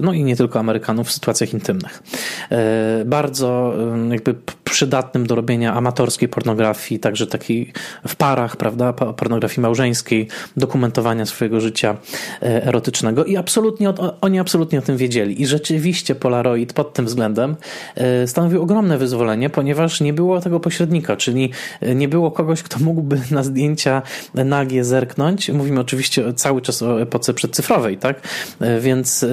no 0.00 0.12
i 0.12 0.24
nie 0.24 0.36
tylko 0.36 0.58
Amerykanów 0.60 1.08
w 1.08 1.12
sytuacjach 1.12 1.54
intymnych. 1.54 2.02
Y, 3.02 3.04
bardzo 3.04 3.74
jakby 4.10 4.34
przydatnym 4.74 5.26
do 5.26 5.34
robienia 5.34 5.74
amatorskiej 5.74 6.28
pornografii, 6.28 7.00
także 7.00 7.26
takiej 7.26 7.72
w 8.08 8.16
parach, 8.16 8.56
prawda, 8.56 8.92
pornografii 8.92 9.60
małżeńskiej, 9.60 10.28
dokumentowania 10.56 11.26
swojego 11.26 11.60
życia 11.60 11.96
e, 12.42 12.66
erotycznego 12.66 13.24
i 13.24 13.36
absolutnie, 13.36 13.92
oni 14.20 14.38
absolutnie 14.38 14.78
o 14.78 14.82
tym 14.82 14.96
wiedzieli 14.96 15.42
i 15.42 15.46
rzeczywiście 15.46 16.14
Polaroid 16.14 16.72
pod 16.72 16.92
tym 16.92 17.06
względem 17.06 17.56
e, 17.94 18.26
stanowił 18.26 18.62
ogromne 18.62 18.98
wyzwolenie, 18.98 19.50
ponieważ 19.50 20.00
nie 20.00 20.12
było 20.12 20.40
tego 20.40 20.60
pośrednika, 20.60 21.16
czyli 21.16 21.50
nie 21.94 22.08
było 22.08 22.30
kogoś, 22.30 22.62
kto 22.62 22.78
mógłby 22.78 23.20
na 23.30 23.42
zdjęcia 23.42 24.02
nagie 24.34 24.84
zerknąć. 24.84 25.48
Mówimy 25.50 25.80
oczywiście 25.80 26.34
cały 26.34 26.62
czas 26.62 26.82
o 26.82 27.02
epoce 27.02 27.34
przedcyfrowej, 27.34 27.98
tak? 27.98 28.20
Więc, 28.80 29.24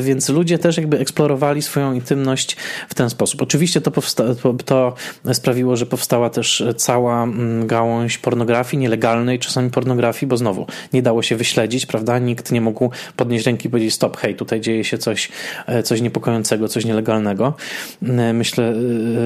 więc 0.00 0.28
ludzie 0.28 0.58
też 0.58 0.76
jakby 0.76 0.98
eksplorowali 0.98 1.62
swoją 1.62 1.92
intymność 1.92 2.56
w 2.88 2.94
ten 2.94 3.10
sposób. 3.10 3.42
Oczywiście 3.42 3.80
to, 3.80 3.90
powsta- 3.90 4.54
to 4.64 4.83
sprawiło, 5.32 5.76
że 5.76 5.86
powstała 5.86 6.30
też 6.30 6.64
cała 6.76 7.22
mm, 7.22 7.66
gałąź 7.66 8.18
pornografii 8.18 8.80
nielegalnej, 8.80 9.38
czasami 9.38 9.70
pornografii, 9.70 10.28
bo 10.28 10.36
znowu 10.36 10.66
nie 10.92 11.02
dało 11.02 11.22
się 11.22 11.36
wyśledzić, 11.36 11.86
prawda? 11.86 12.18
Nikt 12.18 12.52
nie 12.52 12.60
mógł 12.60 12.90
podnieść 13.16 13.46
ręki 13.46 13.68
i 13.68 13.70
powiedzieć 13.70 13.94
stop, 13.94 14.16
hej, 14.16 14.34
tutaj 14.34 14.60
dzieje 14.60 14.84
się 14.84 14.98
coś, 14.98 15.28
e, 15.66 15.82
coś 15.82 16.00
niepokojącego, 16.00 16.68
coś 16.68 16.84
nielegalnego. 16.84 17.54
E, 18.02 18.32
myślę 18.32 18.74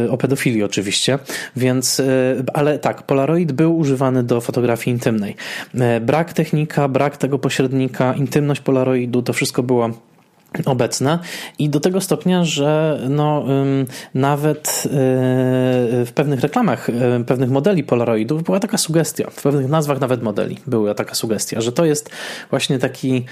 e, 0.07 0.11
o 0.11 0.19
pedofilii 0.19 0.63
oczywiście, 0.63 1.19
więc, 1.57 2.03
ale 2.55 2.79
tak, 2.79 3.03
Polaroid 3.03 3.53
był 3.53 3.79
używany 3.79 4.23
do 4.23 4.41
fotografii 4.41 4.95
intymnej. 4.95 5.37
Brak 6.01 6.33
technika, 6.33 6.89
brak 6.89 7.17
tego 7.17 7.39
pośrednika, 7.39 8.15
intymność 8.15 8.61
Polaroidu, 8.61 9.23
to 9.23 9.33
wszystko 9.33 9.63
było 9.63 9.91
obecne 10.67 11.19
i 11.59 11.69
do 11.69 11.81
tego 11.81 12.01
stopnia, 12.01 12.45
że 12.45 13.01
no, 13.09 13.45
nawet 14.15 14.83
y, 14.87 14.91
w 16.07 16.11
pewnych 16.15 16.41
reklamach 16.41 16.89
y, 16.89 17.25
pewnych 17.27 17.51
modeli 17.51 17.85
Polaroidów 17.85 18.43
była 18.43 18.61
taka 18.61 18.79
sugestia, 18.79 19.31
w 19.31 19.43
pewnych 19.43 19.69
nazwach 19.69 20.01
nawet 20.01 20.23
modeli 20.23 20.59
była 20.67 20.95
taka 20.95 21.15
sugestia, 21.15 21.61
że 21.61 21.73
to 21.73 21.85
jest 21.85 22.11
właśnie 22.51 22.79
taki 22.79 23.25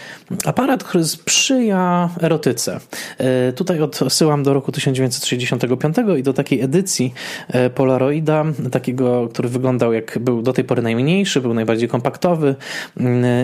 aparat, 0.44 0.84
który 0.84 1.04
sprzyja 1.04 2.10
erotyce. 2.20 2.80
Y, 3.48 3.52
tutaj 3.52 3.80
odsyłam 3.80 4.42
do 4.42 4.54
roku 4.54 4.72
1965 4.72 5.96
i 6.18 6.22
do 6.22 6.32
takiej 6.32 6.60
edycji 6.60 7.14
Polaroida, 7.74 8.44
takiego, 8.72 9.28
który 9.28 9.48
wyglądał 9.48 9.92
jak 9.92 10.18
był 10.18 10.42
do 10.42 10.52
tej 10.52 10.64
pory 10.64 10.82
najmniejszy, 10.82 11.40
był 11.40 11.54
najbardziej 11.54 11.88
kompaktowy 11.88 12.54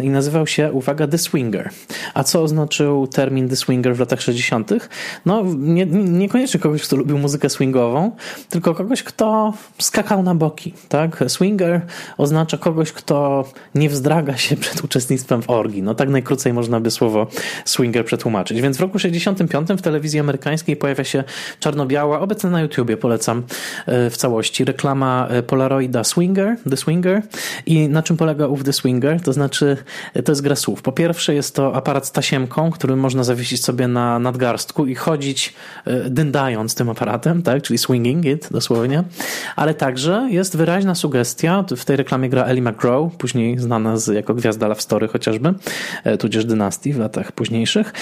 i 0.03 0.09
nazywał 0.09 0.47
się, 0.47 0.73
uwaga, 0.73 1.07
The 1.07 1.19
Swinger. 1.19 1.71
A 2.15 2.25
co 2.25 2.43
oznaczył 2.43 3.07
termin 3.07 3.49
The 3.49 3.57
swinger 3.57 3.72
w 3.81 4.01
latach 4.01 4.21
60., 4.21 4.73
no 5.27 5.43
nie, 5.57 5.87
niekoniecznie 5.87 6.61
kogoś, 6.61 6.83
kto 6.83 6.97
lubił 6.97 7.19
muzykę 7.19 7.49
swingową, 7.51 8.11
tylko 8.49 8.75
kogoś, 8.75 9.03
kto 9.03 9.55
skakał 9.79 10.23
na 10.23 10.35
boki. 10.35 10.75
Tak? 10.89 11.25
Swinger 11.29 11.81
oznacza 12.19 12.59
kogoś, 12.59 12.93
kto 12.93 13.45
nie 13.75 13.89
wzdraga 13.89 14.37
się 14.37 14.57
przed 14.57 14.85
uczestnictwem 14.85 15.43
w 15.43 15.51
orgii. 15.51 15.83
No 15.83 15.95
tak 15.95 16.09
najkrócej 16.09 16.53
można 16.53 16.81
by 16.81 16.91
słowo 16.91 17.27
swinger 17.65 18.05
przetłumaczyć. 18.05 18.61
Więc 18.61 18.77
w 18.77 18.81
roku 18.81 18.99
65 18.99 19.69
w 19.69 19.83
telewizji 19.83 20.21
amerykańskiej 20.21 20.77
pojawia 20.77 21.05
się 21.05 21.25
czarno-biała, 21.61 22.21
obecna 22.21 22.51
na 22.51 22.61
YouTubie, 22.61 22.97
polecam 22.97 23.43
e, 23.87 24.11
w 24.11 24.17
całości, 24.17 24.65
reklama 24.65 25.29
e, 25.31 25.43
Polaroida 25.43 26.05
Swinger, 26.05 26.57
The 26.71 26.77
Swinger. 26.77 27.23
I 27.67 27.89
na 27.89 28.03
czym 28.03 28.17
polega 28.17 28.47
ów 28.47 28.65
The 28.65 28.73
Swinger? 28.73 29.21
To 29.21 29.33
znaczy, 29.33 29.77
e, 30.15 30.23
to 30.23 30.33
jest 30.33 30.43
gra 30.43 30.57
słów. 30.57 30.83
Po 30.83 30.93
pierwsze 30.93 31.35
jest 31.35 31.55
to 31.55 31.75
aparat 31.75 32.07
z 32.07 32.13
tasiemką, 32.13 32.71
który 32.71 32.97
można 32.97 33.25
zawiesić 33.25 33.52
zawiesić 33.53 33.65
sobie 33.65 33.89
na 33.89 34.19
nadgarstku 34.19 34.87
i 34.87 34.95
chodzić 34.95 35.55
e, 35.85 36.11
dyndając 36.11 36.75
tym 36.75 36.89
aparatem, 36.89 37.43
tak? 37.43 37.63
czyli 37.63 37.79
swinging 37.79 38.25
it 38.25 38.49
dosłownie, 38.51 39.05
ale 39.57 39.75
także 39.75 40.29
jest 40.31 40.57
wyraźna 40.57 40.95
sugestia, 40.95 41.65
w 41.77 41.85
tej 41.85 41.97
reklamie 41.97 42.29
gra 42.29 42.45
Ellie 42.45 42.63
McGraw, 42.63 43.17
później 43.19 43.59
znana 43.59 43.97
z, 43.97 44.15
jako 44.15 44.35
gwiazda 44.35 44.69
Love 44.69 44.81
Story 44.81 45.09
chociażby, 45.09 45.55
e, 46.05 46.19
tudzież 46.19 46.45
Dynastii 46.45 46.93
w 46.93 46.99
latach 46.99 47.33
późniejszych, 47.33 47.93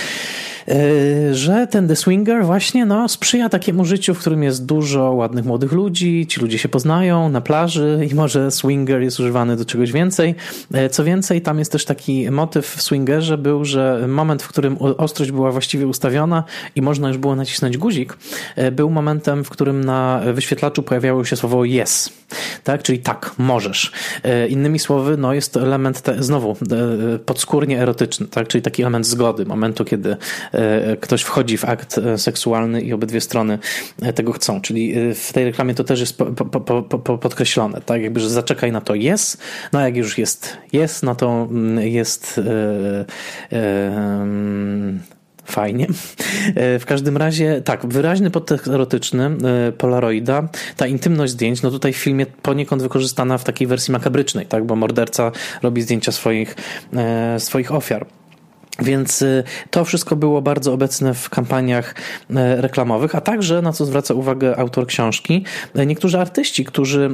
że 1.32 1.66
ten 1.70 1.88
The 1.88 1.96
Swinger 1.96 2.44
właśnie 2.44 2.86
no, 2.86 3.08
sprzyja 3.08 3.48
takiemu 3.48 3.84
życiu, 3.84 4.14
w 4.14 4.18
którym 4.18 4.42
jest 4.42 4.66
dużo 4.66 5.12
ładnych 5.12 5.44
młodych 5.44 5.72
ludzi, 5.72 6.26
ci 6.26 6.40
ludzie 6.40 6.58
się 6.58 6.68
poznają 6.68 7.28
na 7.28 7.40
plaży 7.40 8.08
i 8.11 8.14
może 8.14 8.50
swinger 8.50 9.02
jest 9.02 9.20
używany 9.20 9.56
do 9.56 9.64
czegoś 9.64 9.92
więcej. 9.92 10.34
Co 10.90 11.04
więcej, 11.04 11.42
tam 11.42 11.58
jest 11.58 11.72
też 11.72 11.84
taki 11.84 12.30
motyw 12.30 12.66
w 12.66 12.82
swingerze 12.82 13.38
był, 13.38 13.64
że 13.64 14.04
moment, 14.08 14.42
w 14.42 14.48
którym 14.48 14.76
ostrość 14.80 15.30
była 15.30 15.52
właściwie 15.52 15.86
ustawiona 15.86 16.44
i 16.76 16.82
można 16.82 17.08
już 17.08 17.18
było 17.18 17.36
nacisnąć 17.36 17.78
guzik, 17.78 18.16
e, 18.56 18.72
był 18.72 18.90
momentem, 18.90 19.44
w 19.44 19.50
którym 19.50 19.84
na 19.84 20.20
wyświetlaczu 20.32 20.82
pojawiało 20.82 21.24
się 21.24 21.36
słowo 21.36 21.64
yes, 21.64 22.12
tak? 22.64 22.82
czyli 22.82 22.98
tak, 22.98 23.34
możesz. 23.38 23.92
E, 24.22 24.48
innymi 24.48 24.78
słowy, 24.78 25.16
no 25.16 25.32
jest 25.32 25.52
to 25.52 25.62
element 25.62 26.00
te, 26.00 26.22
znowu 26.22 26.56
e, 27.14 27.18
podskórnie 27.18 27.80
erotyczny, 27.80 28.26
tak? 28.26 28.48
czyli 28.48 28.62
taki 28.62 28.82
element 28.82 29.06
zgody, 29.06 29.46
momentu, 29.46 29.84
kiedy 29.84 30.16
ktoś 31.01 31.22
wchodzi 31.22 31.57
w 31.57 31.64
akt 31.64 32.01
seksualny 32.16 32.82
i 32.82 32.92
obydwie 32.92 33.20
strony 33.20 33.59
tego 34.14 34.32
chcą, 34.32 34.61
czyli 34.61 34.94
w 35.14 35.32
tej 35.32 35.44
reklamie 35.44 35.74
to 35.74 35.84
też 35.84 36.01
jest 36.01 36.18
po, 36.18 36.26
po, 36.26 36.82
po, 36.82 37.18
podkreślone, 37.18 37.80
tak? 37.80 38.03
jakby, 38.03 38.20
że 38.20 38.30
zaczekaj 38.30 38.72
na 38.72 38.80
to 38.80 38.94
yes, 38.94 39.36
no 39.72 39.80
jak 39.80 39.96
już 39.96 40.18
jest 40.18 40.57
yes, 40.72 41.03
no 41.03 41.14
to 41.14 41.48
mm, 41.51 41.88
jest 41.88 42.40
Fajnie. 45.51 45.86
E, 46.55 46.78
w 46.78 46.86
każdym 46.86 47.16
razie, 47.16 47.62
tak, 47.64 47.86
wyraźny 47.86 48.30
podtekst 48.30 48.68
erotyczny 48.68 49.24
e, 49.68 49.72
Polaroida, 49.72 50.48
ta 50.76 50.86
intymność 50.86 51.32
zdjęć, 51.32 51.62
no 51.62 51.70
tutaj 51.70 51.92
w 51.92 51.96
filmie 51.96 52.26
poniekąd 52.26 52.82
wykorzystana 52.82 53.38
w 53.38 53.44
takiej 53.44 53.66
wersji 53.66 53.92
makabrycznej, 53.92 54.46
tak, 54.46 54.64
bo 54.64 54.76
morderca 54.76 55.32
robi 55.62 55.82
zdjęcia 55.82 56.12
swoich, 56.12 56.57
e, 56.96 57.40
swoich 57.40 57.74
ofiar. 57.74 58.07
Więc 58.81 59.22
y, 59.22 59.45
to 59.70 59.85
wszystko 59.85 60.16
było 60.16 60.43
bardzo 60.43 60.72
obecne 60.72 61.14
w 61.14 61.31
kampaniach 61.31 61.95
y, 62.31 62.35
reklamowych, 62.61 63.14
a 63.14 63.20
także, 63.20 63.62
na 63.62 63.72
co 63.72 63.87
zwraca 63.87 64.14
uwagę 64.14 64.57
autor 64.57 64.87
książki, 64.87 65.45
y, 65.78 65.87
niektórzy 65.87 66.20
artyści, 66.20 66.64
którzy 66.64 67.11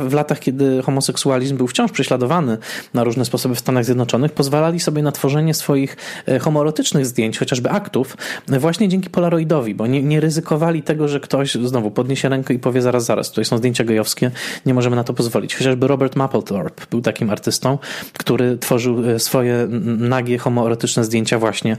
w 0.00 0.12
latach, 0.12 0.40
kiedy 0.40 0.82
homoseksualizm 0.82 1.56
był 1.56 1.66
wciąż 1.66 1.92
prześladowany 1.92 2.58
na 2.94 3.04
różne 3.04 3.24
sposoby 3.24 3.54
w 3.54 3.58
Stanach 3.58 3.84
Zjednoczonych, 3.84 4.32
pozwalali 4.32 4.80
sobie 4.80 5.02
na 5.02 5.12
tworzenie 5.12 5.54
swoich 5.54 5.96
homoerotycznych 6.40 7.06
zdjęć, 7.06 7.38
chociażby 7.38 7.70
aktów, 7.70 8.16
właśnie 8.48 8.88
dzięki 8.88 9.10
Polaroidowi, 9.10 9.74
bo 9.74 9.86
nie, 9.86 10.02
nie 10.02 10.20
ryzykowali 10.20 10.82
tego, 10.82 11.08
że 11.08 11.20
ktoś 11.20 11.54
znowu 11.54 11.90
podniesie 11.90 12.28
rękę 12.28 12.54
i 12.54 12.58
powie 12.58 12.82
zaraz, 12.82 13.04
zaraz, 13.04 13.28
tutaj 13.28 13.44
są 13.44 13.58
zdjęcia 13.58 13.84
gejowskie, 13.84 14.30
nie 14.66 14.74
możemy 14.74 14.96
na 14.96 15.04
to 15.04 15.14
pozwolić. 15.14 15.56
Chociażby 15.56 15.88
Robert 15.88 16.16
Mapplethorpe 16.16 16.86
był 16.90 17.00
takim 17.00 17.30
artystą, 17.30 17.78
który 18.18 18.58
tworzył 18.58 19.18
swoje 19.18 19.66
nagie 19.98 20.38
homoerotyczne 20.38 21.01
zdjęcia 21.04 21.38
właśnie, 21.38 21.76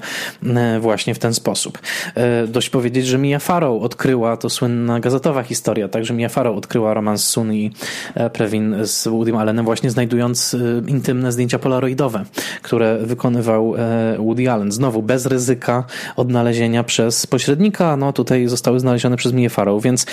e, 0.55 0.79
właśnie 0.79 1.15
w 1.15 1.19
ten 1.19 1.33
sposób. 1.33 1.79
E, 2.15 2.47
dość 2.47 2.69
powiedzieć, 2.69 3.07
że 3.07 3.17
Mia 3.17 3.39
Farrow 3.39 3.83
odkryła, 3.83 4.37
to 4.37 4.49
słynna 4.49 4.99
gazetowa 4.99 5.43
historia, 5.43 5.87
także 5.87 6.13
Mia 6.13 6.29
Farrow 6.29 6.57
odkryła 6.57 6.93
romans 6.93 7.23
Sun 7.23 7.53
i 7.53 7.71
e, 8.15 8.29
Previn 8.29 8.75
z 8.83 9.07
Woodym 9.07 9.37
Allenem 9.37 9.65
właśnie 9.65 9.89
znajdując 9.91 10.55
intymne 10.87 11.31
zdjęcia 11.31 11.59
polaroidowe, 11.59 12.25
które 12.61 12.97
wykonywał 12.97 13.75
Woody 14.19 14.51
Allen. 14.51 14.71
Znowu 14.71 15.01
bez 15.01 15.25
ryzyka 15.25 15.83
odnalezienia 16.15 16.83
przez 16.83 17.27
pośrednika, 17.27 17.97
no 17.97 18.13
tutaj 18.13 18.47
zostały 18.47 18.79
znalezione 18.79 19.17
przez 19.17 19.33
Mia 19.33 19.49
Farrow, 19.49 19.83
więc 19.83 20.05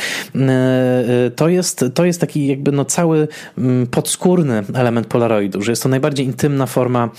to 1.36 1.48
jest, 1.48 1.84
to 1.94 2.04
jest 2.04 2.20
taki 2.20 2.46
jakby 2.46 2.72
no 2.72 2.84
cały 2.84 3.28
podskórny 3.90 4.62
element 4.74 5.06
polaroidu, 5.06 5.62
że 5.62 5.72
jest 5.72 5.82
to 5.82 5.88
najbardziej 5.88 6.26
intymna 6.26 6.66
forma, 6.66 7.10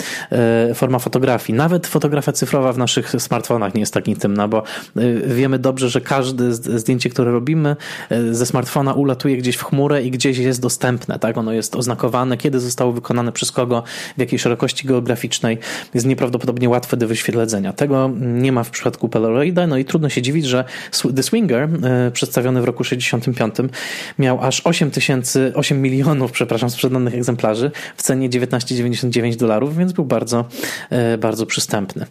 forma 0.75 0.99
fotografii. 0.99 1.57
Nawet 1.57 1.80
nawet 1.81 1.87
fotografia 1.87 2.31
cyfrowa 2.31 2.73
w 2.73 2.77
naszych 2.77 3.11
smartfonach 3.21 3.73
nie 3.73 3.79
jest 3.79 3.93
tak 3.93 4.07
intymna, 4.07 4.47
bo 4.47 4.63
y, 4.97 5.21
wiemy 5.25 5.59
dobrze, 5.59 5.89
że 5.89 6.01
każde 6.01 6.53
zdjęcie, 6.53 7.09
które 7.09 7.31
robimy 7.31 7.75
y, 8.11 8.35
ze 8.35 8.45
smartfona 8.45 8.93
ulatuje 8.93 9.37
gdzieś 9.37 9.55
w 9.55 9.63
chmurę 9.63 10.03
i 10.03 10.11
gdzieś 10.11 10.37
jest 10.37 10.61
dostępne, 10.61 11.19
tak? 11.19 11.37
Ono 11.37 11.53
jest 11.53 11.75
oznakowane, 11.75 12.37
kiedy 12.37 12.59
zostało 12.59 12.91
wykonane 12.91 13.31
przez 13.31 13.51
kogo, 13.51 13.83
w 14.17 14.19
jakiej 14.19 14.39
szerokości 14.39 14.87
geograficznej. 14.87 15.57
Jest 15.93 16.05
nieprawdopodobnie 16.05 16.69
łatwe 16.69 16.97
do 16.97 17.07
wyświetlenia. 17.07 17.73
Tego 17.73 18.11
nie 18.19 18.51
ma 18.51 18.63
w 18.63 18.69
przypadku 18.69 19.09
Polaroida, 19.09 19.67
no 19.67 19.77
i 19.77 19.85
trudno 19.85 20.09
się 20.09 20.21
dziwić, 20.21 20.45
że 20.45 20.63
The 21.15 21.23
Swinger, 21.23 21.69
y, 22.07 22.11
przedstawiony 22.11 22.61
w 22.61 22.65
roku 22.65 22.83
65, 22.83 23.55
miał 24.19 24.43
aż 24.43 24.61
8 24.63 24.91
tysięcy, 24.91 25.51
8 25.55 25.81
milionów, 25.81 26.31
przepraszam, 26.31 26.69
sprzedanych 26.69 27.15
egzemplarzy 27.15 27.71
w 27.97 28.01
cenie 28.01 28.29
19,99 28.29 29.35
dolarów, 29.35 29.77
więc 29.77 29.93
był 29.93 30.05
bardzo, 30.05 30.45
bardzo 31.19 31.45
przystępny 31.45 31.70
dostępny. 31.71 32.05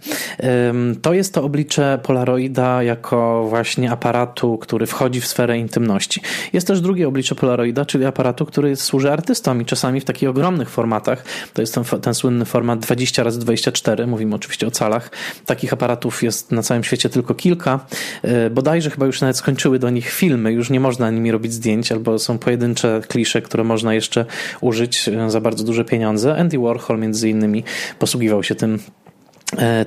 To 1.02 1.14
jest 1.14 1.34
to 1.34 1.44
oblicze 1.44 1.98
Polaroida 2.02 2.82
jako 2.82 3.46
właśnie 3.48 3.90
aparatu, 3.90 4.58
który 4.58 4.86
wchodzi 4.86 5.20
w 5.20 5.26
sferę 5.26 5.58
intymności. 5.58 6.20
Jest 6.52 6.66
też 6.66 6.80
drugie 6.80 7.08
oblicze 7.08 7.34
Polaroida, 7.34 7.84
czyli 7.84 8.04
aparatu, 8.04 8.46
który 8.46 8.76
służy 8.76 9.12
artystom 9.12 9.62
i 9.62 9.64
czasami 9.64 10.00
w 10.00 10.04
takich 10.04 10.28
ogromnych 10.28 10.70
formatach. 10.70 11.24
To 11.54 11.62
jest 11.62 11.74
ten, 11.74 11.84
ten 11.84 12.14
słynny 12.14 12.44
format 12.44 12.78
20 12.78 13.22
x 13.22 13.36
24 13.38 14.06
mówimy 14.06 14.34
oczywiście 14.34 14.66
o 14.66 14.70
calach. 14.70 15.10
Takich 15.46 15.72
aparatów 15.72 16.22
jest 16.22 16.52
na 16.52 16.62
całym 16.62 16.84
świecie 16.84 17.08
tylko 17.08 17.34
kilka. 17.34 17.80
E, 18.22 18.50
bodajże 18.50 18.90
chyba 18.90 19.06
już 19.06 19.20
nawet 19.20 19.36
skończyły 19.36 19.78
do 19.78 19.90
nich 19.90 20.10
filmy, 20.10 20.52
już 20.52 20.70
nie 20.70 20.80
można 20.80 21.10
nimi 21.10 21.30
robić 21.30 21.52
zdjęć, 21.52 21.92
albo 21.92 22.18
są 22.18 22.38
pojedyncze 22.38 23.00
klisze, 23.08 23.42
które 23.42 23.64
można 23.64 23.94
jeszcze 23.94 24.26
użyć 24.60 25.08
e, 25.08 25.30
za 25.30 25.40
bardzo 25.40 25.64
duże 25.64 25.84
pieniądze. 25.84 26.36
Andy 26.36 26.58
Warhol 26.58 26.98
między 26.98 27.28
innymi 27.28 27.64
posługiwał 27.98 28.42
się 28.42 28.54
tym 28.54 28.78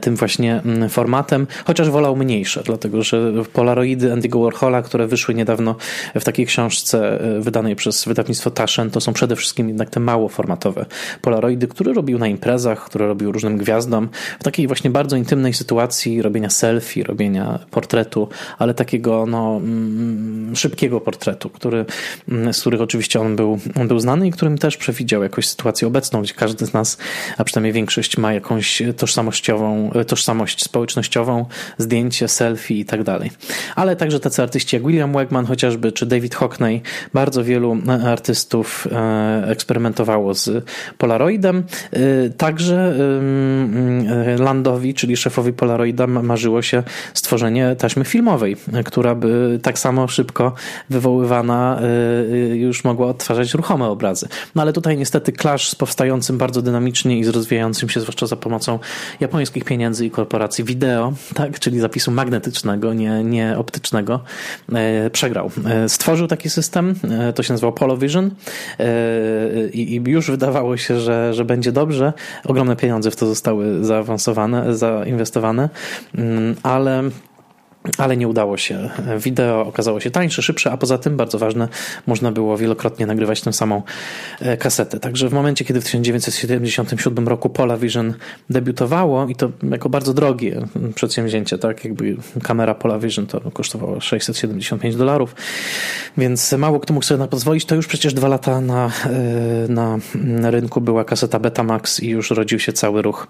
tym 0.02 0.16
właśnie 0.16 0.62
mm, 0.66 0.90
formatem, 0.90 1.48
chociaż 1.66 1.90
wolał 1.90 2.16
mniejsze, 2.16 2.62
dlatego 2.66 3.04
że 3.04 3.32
polaroidy 3.54 4.12
Andy'ego 4.12 4.44
Warhola, 4.44 4.82
które 4.82 5.08
wyszły 5.08 5.36
niedawno 5.36 5.76
w 6.16 6.24
takiej 6.24 6.46
książce 6.46 7.22
e, 7.22 7.40
wydanej 7.42 7.76
przez 7.76 8.06
wydawnictwo 8.06 8.52
Taschen, 8.52 8.92
to 8.92 9.02
są 9.02 9.14
przede 9.14 9.36
wszystkim 9.36 9.68
jednak 9.68 9.90
te 9.90 10.00
mało 10.00 10.30
formatowe 10.30 10.86
polaroidy, 11.22 11.68
które 11.68 11.94
robił 11.94 12.20
na 12.20 12.28
imprezach, 12.28 12.86
które 12.86 13.08
robił 13.08 13.32
różnym 13.32 13.58
gwiazdom, 13.58 14.10
w 14.40 14.44
takiej 14.44 14.68
właśnie 14.68 14.90
bardzo 14.90 15.16
intymnej 15.16 15.54
sytuacji 15.54 16.22
robienia 16.22 16.50
selfie, 16.50 17.04
robienia 17.04 17.60
portretu, 17.72 18.30
ale 18.60 18.74
takiego 18.74 19.26
no, 19.26 19.58
mm, 19.64 20.56
szybkiego 20.56 21.02
portretu, 21.02 21.50
który, 21.50 21.86
mm, 22.30 22.54
z 22.54 22.62
których 22.62 22.82
oczywiście 22.82 23.20
on 23.20 23.36
był, 23.36 23.60
on 23.76 23.88
był 23.88 24.00
znany 24.00 24.28
i 24.28 24.32
którym 24.32 24.58
też 24.58 24.78
przewidział 24.78 25.24
jakąś 25.24 25.48
sytuację 25.48 25.88
obecną, 25.88 26.22
gdzie 26.22 26.34
każdy 26.34 26.66
z 26.66 26.74
nas, 26.74 26.98
a 27.38 27.44
przynajmniej 27.44 27.74
większość 27.74 28.18
ma 28.18 28.34
jakąś 28.34 28.82
tożsamościową 28.98 29.53
tożsamość 30.08 30.64
społecznościową, 30.64 31.46
zdjęcie, 31.78 32.28
selfie 32.28 32.80
i 32.80 32.86
tak 32.86 33.04
dalej. 33.04 33.32
Ale 33.76 33.96
także 33.96 34.20
tacy 34.20 34.42
artyści 34.42 34.76
jak 34.76 34.88
William 34.88 35.14
Wegman 35.14 35.46
chociażby, 35.46 35.92
czy 35.92 36.06
David 36.06 36.36
Hockney, 36.36 36.82
bardzo 37.14 37.44
wielu 37.44 37.78
e, 37.88 38.12
artystów 38.12 38.88
e, 38.92 39.48
eksperymentowało 39.48 40.34
z 40.34 40.66
Polaroidem. 40.98 41.64
E, 41.92 42.30
także 42.30 42.94
Landowi, 44.40 44.94
czyli 44.94 45.18
szefowi 45.18 45.54
Polaroida, 45.54 46.08
marzyło 46.08 46.62
się 46.62 46.84
stworzenie 47.14 47.76
taśmy 47.76 48.06
filmowej, 48.06 48.56
która 48.86 49.16
by 49.16 49.60
tak 49.64 49.80
samo 49.80 50.08
szybko 50.08 50.54
wywoływana 50.90 51.80
już 52.54 52.84
mogła 52.84 53.08
odtwarzać 53.08 53.54
ruchome 53.54 53.86
obrazy. 53.86 54.28
No 54.56 54.62
ale 54.62 54.74
tutaj 54.74 54.98
niestety 54.98 55.32
clash 55.32 55.70
z 55.70 55.76
powstającym 55.76 56.38
bardzo 56.38 56.62
dynamicznie 56.62 57.20
i 57.20 57.24
z 57.24 57.30
rozwijającym 57.30 57.90
się, 57.90 58.00
zwłaszcza 58.00 58.28
za 58.28 58.36
pomocą 58.36 58.80
japońskiego 59.20 59.43
japońskich 59.44 59.64
pieniędzy 59.64 60.06
i 60.06 60.12
korporacji 60.12 60.64
wideo, 60.64 61.14
tak, 61.34 61.60
czyli 61.60 61.80
zapisu 61.80 62.12
magnetycznego, 62.12 62.94
nie, 62.94 63.24
nie 63.24 63.58
optycznego, 63.58 64.20
e, 64.74 65.10
przegrał. 65.10 65.52
E, 65.66 65.90
stworzył 65.90 66.28
taki 66.28 66.50
system, 66.50 66.96
e, 67.04 67.34
to 67.34 67.44
się 67.44 67.54
nazywał 67.54 67.74
Polovision 67.74 68.32
i, 69.74 69.96
i 69.96 70.12
już 70.12 70.32
wydawało 70.32 70.78
się, 70.78 71.00
że, 71.00 71.34
że 71.34 71.46
będzie 71.46 71.72
dobrze. 71.72 72.14
Ogromne 72.46 72.76
pieniądze 72.76 73.12
w 73.12 73.16
to 73.16 73.26
zostały 73.26 73.84
zaawansowane, 73.84 74.76
zainwestowane, 74.76 75.70
mm, 76.16 76.56
ale 76.64 77.04
ale 77.98 78.18
nie 78.18 78.28
udało 78.28 78.58
się. 78.58 78.90
Wideo 79.18 79.62
okazało 79.62 80.00
się 80.00 80.12
tańsze, 80.12 80.42
szybsze, 80.42 80.72
a 80.72 80.78
poza 80.78 80.98
tym, 80.98 81.18
bardzo 81.18 81.40
ważne, 81.40 81.68
można 82.08 82.32
było 82.32 82.58
wielokrotnie 82.58 83.06
nagrywać 83.06 83.42
tę 83.42 83.54
samą 83.54 83.82
e, 84.42 84.58
kasetę. 84.58 85.00
Także 85.00 85.30
w 85.30 85.34
momencie, 85.34 85.66
kiedy 85.66 85.82
w 85.82 85.84
1977 85.84 87.28
roku 87.28 87.50
Polavision 87.50 88.14
debiutowało 88.50 89.28
i 89.28 89.36
to 89.36 89.52
jako 89.72 89.90
bardzo 89.90 90.14
drogie 90.14 90.62
przedsięwzięcie, 90.96 91.58
tak, 91.58 91.84
jakby 91.84 92.18
kamera 92.44 92.76
Polavision 92.76 93.28
to 93.28 93.52
kosztowała 93.52 94.02
675 94.02 94.96
dolarów, 94.96 95.36
więc 96.18 96.54
mało 96.54 96.80
kto 96.80 96.94
mógł 96.94 97.06
sobie 97.06 97.20
na 97.20 97.28
pozwolić, 97.28 97.66
to 97.66 97.76
już 97.76 97.88
przecież 97.88 98.14
dwa 98.14 98.28
lata 98.28 98.62
na, 98.62 98.92
e, 99.06 99.10
na, 99.68 99.98
na 100.16 100.52
rynku 100.52 100.82
była 100.82 101.06
kaseta 101.06 101.40
Betamax 101.40 102.00
i 102.00 102.10
już 102.10 102.32
rodził 102.32 102.60
się 102.60 102.74
cały 102.74 103.02
ruch, 103.02 103.28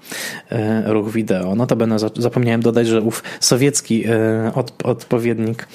e, 0.50 0.94
ruch 0.94 1.12
wideo. 1.12 1.56
Notabene 1.56 1.98
zapomniałem 2.00 2.62
dodać, 2.62 2.88
że 2.88 3.02
ów 3.02 3.24
sowiecki 3.40 4.04
od, 4.54 4.74
odpowiednik 4.84 5.68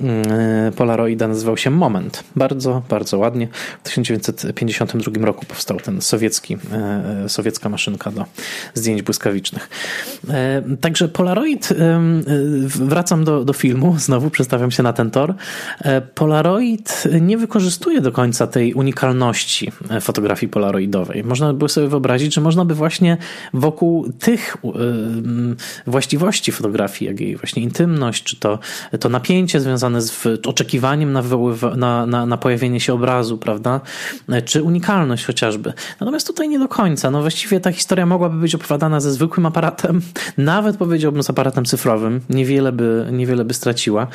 mm, 0.00 0.72
Polaroida 0.72 1.28
nazywał 1.28 1.56
się 1.56 1.70
Moment. 1.70 2.24
Bardzo, 2.36 2.82
bardzo 2.88 3.18
ładnie. 3.18 3.48
W 3.84 3.88
1952 3.88 5.26
roku 5.26 5.46
powstał 5.46 5.80
ten 5.80 6.00
sowiecki, 6.00 6.56
e, 6.72 7.28
sowiecka 7.28 7.68
maszynka 7.68 8.10
do 8.10 8.24
zdjęć 8.74 9.02
błyskawicznych. 9.02 9.68
E, 10.28 10.62
także 10.80 11.08
Polaroid, 11.08 11.72
e, 11.72 12.00
wracam 12.66 13.24
do, 13.24 13.44
do 13.44 13.52
filmu, 13.52 13.94
znowu 14.06 14.30
przestawiam 14.30 14.70
się 14.70 14.82
na 14.82 14.92
ten 14.92 15.10
tor. 15.10 15.34
Polaroid 16.14 17.04
nie 17.20 17.38
wykorzystuje 17.38 18.00
do 18.00 18.12
końca 18.12 18.46
tej 18.46 18.74
unikalności 18.74 19.72
fotografii 20.00 20.50
polaroidowej. 20.50 21.24
Można 21.24 21.52
by 21.52 21.68
sobie 21.68 21.88
wyobrazić, 21.88 22.34
że 22.34 22.40
można 22.40 22.64
by 22.64 22.74
właśnie 22.74 23.16
wokół 23.54 24.12
tych 24.12 24.56
właściwości 25.86 26.52
fotografii, 26.52 27.08
jak 27.08 27.20
jej 27.20 27.36
właśnie 27.36 27.62
intymność, 27.62 28.05
czy 28.12 28.36
to, 28.36 28.58
to 29.00 29.08
napięcie 29.08 29.60
związane 29.60 30.00
z 30.02 30.26
oczekiwaniem 30.46 31.12
na, 31.12 31.22
na, 31.76 32.06
na, 32.06 32.26
na 32.26 32.36
pojawienie 32.36 32.80
się 32.80 32.94
obrazu, 32.94 33.38
prawda? 33.38 33.80
Czy 34.44 34.62
unikalność 34.62 35.26
chociażby. 35.26 35.72
Natomiast 36.00 36.26
tutaj 36.26 36.48
nie 36.48 36.58
do 36.58 36.68
końca. 36.68 37.10
No 37.10 37.20
właściwie 37.20 37.60
ta 37.60 37.72
historia 37.72 38.06
mogłaby 38.06 38.36
być 38.36 38.54
opowiadana 38.54 39.00
ze 39.00 39.12
zwykłym 39.12 39.46
aparatem, 39.46 40.02
nawet 40.38 40.76
powiedziałbym 40.76 41.22
z 41.22 41.30
aparatem 41.30 41.64
cyfrowym. 41.64 42.20
Niewiele 42.30 42.72
by, 42.72 43.08
niewiele 43.12 43.44
by 43.44 43.54
straciła. 43.54 44.06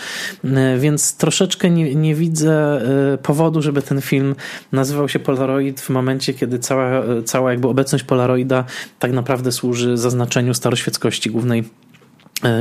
Więc 0.77 1.17
troszeczkę 1.17 1.69
nie, 1.69 1.95
nie 1.95 2.15
widzę 2.15 2.81
e, 3.13 3.17
powodu, 3.17 3.61
żeby 3.61 3.81
ten 3.81 4.01
film 4.01 4.35
nazywał 4.71 5.09
się 5.09 5.19
Polaroid 5.19 5.81
w 5.81 5.89
momencie, 5.89 6.33
kiedy 6.33 6.59
cała, 6.59 7.03
cała 7.25 7.51
jakby 7.51 7.67
obecność 7.67 8.03
Polaroida 8.03 8.65
tak 8.99 9.11
naprawdę 9.11 9.51
służy 9.51 9.97
zaznaczeniu 9.97 10.53
staroświeckości 10.53 11.31
głównej 11.31 11.63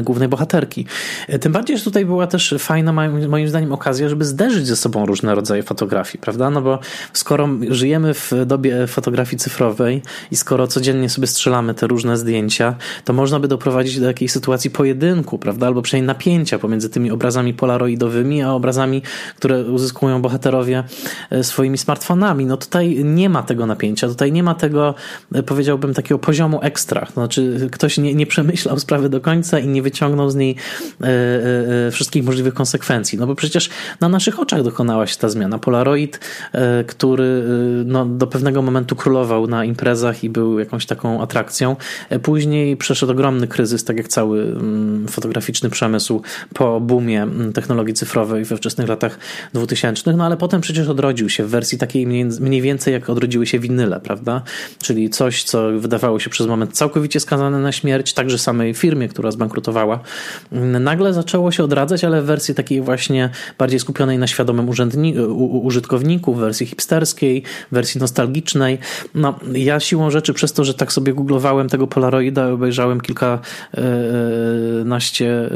głównej 0.02 0.28
bohaterki. 0.28 0.86
E, 1.28 1.38
tym 1.38 1.52
bardziej, 1.52 1.78
że 1.78 1.84
tutaj 1.84 2.06
była 2.06 2.26
też 2.26 2.54
fajna, 2.58 2.92
moim 3.28 3.48
zdaniem, 3.48 3.72
okazja, 3.72 4.08
żeby 4.08 4.24
zderzyć 4.24 4.66
ze 4.66 4.76
sobą 4.76 5.06
różne 5.06 5.34
rodzaje 5.34 5.62
fotografii, 5.62 6.18
prawda? 6.22 6.50
No 6.50 6.62
bo 6.62 6.78
skoro 7.12 7.48
żyjemy 7.68 8.14
w 8.14 8.32
dobie 8.46 8.86
fotografii 8.86 9.38
cyfrowej 9.38 10.02
i 10.30 10.36
skoro 10.36 10.66
codziennie 10.66 11.08
sobie 11.08 11.26
strzelamy 11.26 11.74
te 11.74 11.86
różne 11.86 12.16
zdjęcia, 12.16 12.74
to 13.04 13.12
można 13.12 13.40
by 13.40 13.48
doprowadzić 13.48 14.00
do 14.00 14.06
jakiejś 14.06 14.32
sytuacji 14.32 14.70
pojedynku, 14.70 15.38
prawda? 15.38 15.66
Albo 15.66 15.82
przynajmniej 15.82 16.06
napięcia 16.06 16.58
pomiędzy 16.58 16.90
tymi 16.90 17.10
obrazami 17.10 17.54
polaroidowymi, 17.54 18.42
a 18.42 18.52
obrazami, 18.52 19.02
które 19.36 19.64
uzyskują 19.64 20.22
bohaterowie 20.22 20.84
e, 21.30 21.44
swoimi 21.44 21.78
smartfonami. 21.78 22.46
No 22.46 22.56
tutaj 22.56 23.04
nie 23.04 23.28
ma 23.28 23.42
tego 23.42 23.66
napięcia, 23.66 24.08
tutaj 24.08 24.32
nie 24.32 24.42
ma 24.42 24.54
tego, 24.54 24.94
powiedziałbym, 25.46 25.94
takiego 25.94 26.18
poziomu 26.18 26.58
ekstra. 26.62 27.06
To 27.06 27.12
znaczy, 27.12 27.68
ktoś 27.72 27.98
nie, 27.98 28.14
nie 28.14 28.26
przemyślał 28.26 28.78
sprawy 28.78 29.08
do 29.08 29.20
końca 29.20 29.58
i 29.58 29.68
nie 29.70 29.82
wyciągnął 29.82 30.30
z 30.30 30.36
niej 30.36 30.56
e, 31.00 31.06
e, 31.06 31.86
e, 31.86 31.90
wszystkich 31.90 32.24
możliwych 32.24 32.54
konsekwencji. 32.54 33.18
No 33.18 33.26
bo 33.26 33.34
przecież 33.34 33.70
na 34.00 34.08
naszych 34.08 34.40
oczach 34.40 34.62
dokonała 34.62 35.06
się 35.06 35.16
ta 35.16 35.28
zmiana. 35.28 35.58
Polaroid, 35.58 36.20
który 36.86 37.44
no, 37.84 38.06
do 38.06 38.26
pewnego 38.26 38.62
momentu 38.62 38.96
królował 38.96 39.46
na 39.46 39.64
imprezach 39.64 40.24
i 40.24 40.30
był 40.30 40.58
jakąś 40.58 40.86
taką 40.86 41.22
atrakcją, 41.22 41.76
później 42.22 42.76
przeszedł 42.76 43.12
ogromny 43.12 43.48
kryzys, 43.48 43.84
tak 43.84 43.96
jak 43.96 44.08
cały 44.08 44.42
mm, 44.42 45.08
fotograficzny 45.08 45.70
przemysł 45.70 46.22
po 46.54 46.80
boomie 46.80 47.22
mm, 47.22 47.52
technologii 47.52 47.94
cyfrowej 47.94 48.44
we 48.44 48.56
wczesnych 48.56 48.88
latach 48.88 49.18
2000, 49.54 50.12
no 50.12 50.24
ale 50.24 50.36
potem 50.36 50.60
przecież 50.60 50.88
odrodził 50.88 51.28
się 51.28 51.44
w 51.44 51.48
wersji 51.50 51.78
takiej 51.78 52.06
mniej 52.40 52.62
więcej 52.62 52.92
jak 52.94 53.10
odrodziły 53.10 53.46
się 53.46 53.58
winyle, 53.58 54.00
prawda? 54.00 54.42
Czyli 54.82 55.10
coś, 55.10 55.42
co 55.42 55.70
wydawało 55.78 56.18
się 56.18 56.30
przez 56.30 56.46
moment 56.46 56.72
całkowicie 56.72 57.20
skazane 57.20 57.58
na 57.58 57.72
śmierć, 57.72 58.14
także 58.14 58.38
samej 58.38 58.74
firmie, 58.74 59.08
która 59.08 59.30
zbankrutowała 59.30 59.59
zbankrutowała, 59.60 60.00
nagle 60.80 61.12
zaczęło 61.12 61.52
się 61.52 61.64
odradzać, 61.64 62.04
ale 62.04 62.22
w 62.22 62.24
wersji 62.24 62.54
takiej 62.54 62.80
właśnie 62.80 63.30
bardziej 63.58 63.80
skupionej 63.80 64.18
na 64.18 64.26
świadomym 64.26 64.68
użytkowniku, 65.62 66.34
w 66.34 66.38
wersji 66.38 66.66
hipsterskiej, 66.66 67.42
w 67.70 67.74
wersji 67.74 68.00
nostalgicznej. 68.00 68.78
No, 69.14 69.38
ja 69.52 69.80
siłą 69.80 70.10
rzeczy 70.10 70.34
przez 70.34 70.52
to, 70.52 70.64
że 70.64 70.74
tak 70.74 70.92
sobie 70.92 71.12
googlowałem 71.12 71.68
tego 71.68 71.86
Polaroida, 71.86 72.48
obejrzałem 72.48 73.00
kilkanaście 73.00 73.50
e, 75.30 75.50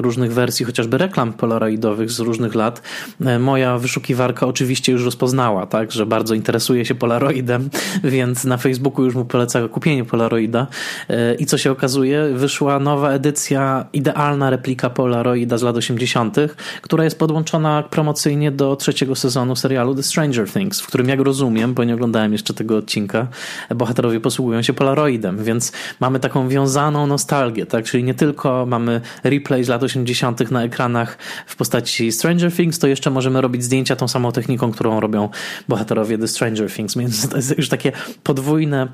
różnych 0.00 0.32
wersji, 0.32 0.66
chociażby 0.66 0.98
reklam 0.98 1.32
polaroidowych 1.32 2.10
z 2.10 2.20
różnych 2.20 2.54
lat, 2.54 2.82
e, 3.20 3.38
moja 3.38 3.78
wyszukiwarka 3.78 4.46
oczywiście 4.46 4.92
już 4.92 5.04
rozpoznała, 5.04 5.66
tak, 5.66 5.92
że 5.92 6.06
bardzo 6.06 6.34
interesuje 6.34 6.84
się 6.84 6.94
Polaroidem, 6.94 7.70
więc 8.14 8.44
na 8.44 8.56
Facebooku 8.56 9.04
już 9.04 9.14
mu 9.14 9.24
poleca 9.24 9.68
kupienie 9.68 10.04
Polaroida. 10.04 10.66
E, 11.08 11.34
i 11.34 11.46
co 11.46 11.58
się 11.58 11.70
okazuje, 11.70 12.28
wyszła 12.34 12.78
nowa 12.78 13.10
edycja 13.10 13.29
edycja, 13.30 13.86
idealna 13.92 14.50
replika 14.50 14.90
Polaroida 14.90 15.58
z 15.58 15.62
lat 15.62 15.76
80., 15.76 16.36
która 16.82 17.04
jest 17.04 17.18
podłączona 17.18 17.82
promocyjnie 17.82 18.50
do 18.50 18.76
trzeciego 18.76 19.14
sezonu 19.14 19.56
serialu 19.56 19.94
The 19.94 20.02
Stranger 20.02 20.50
Things, 20.50 20.80
w 20.80 20.86
którym 20.86 21.08
jak 21.08 21.20
rozumiem, 21.20 21.74
bo 21.74 21.84
nie 21.84 21.94
oglądałem 21.94 22.32
jeszcze 22.32 22.54
tego 22.54 22.76
odcinka, 22.76 23.26
bohaterowie 23.74 24.20
posługują 24.20 24.62
się 24.62 24.72
Polaroidem, 24.72 25.44
więc 25.44 25.72
mamy 26.00 26.20
taką 26.20 26.48
wiązaną 26.48 27.06
nostalgię, 27.06 27.66
tak? 27.66 27.84
Czyli 27.84 28.04
nie 28.04 28.14
tylko 28.14 28.66
mamy 28.66 29.00
replay 29.24 29.64
z 29.64 29.68
lat 29.68 29.82
80. 29.82 30.50
na 30.50 30.64
ekranach 30.64 31.18
w 31.46 31.56
postaci 31.56 32.12
Stranger 32.12 32.52
Things, 32.52 32.78
to 32.78 32.86
jeszcze 32.86 33.10
możemy 33.10 33.40
robić 33.40 33.64
zdjęcia 33.64 33.96
tą 33.96 34.08
samą 34.08 34.32
techniką, 34.32 34.72
którą 34.72 35.00
robią 35.00 35.28
bohaterowie 35.68 36.18
The 36.18 36.28
Stranger 36.28 36.72
Things, 36.72 36.96
więc 36.96 37.28
to 37.28 37.36
jest 37.36 37.58
już 37.58 37.68
takie 37.68 37.92
podwójne 38.22 38.88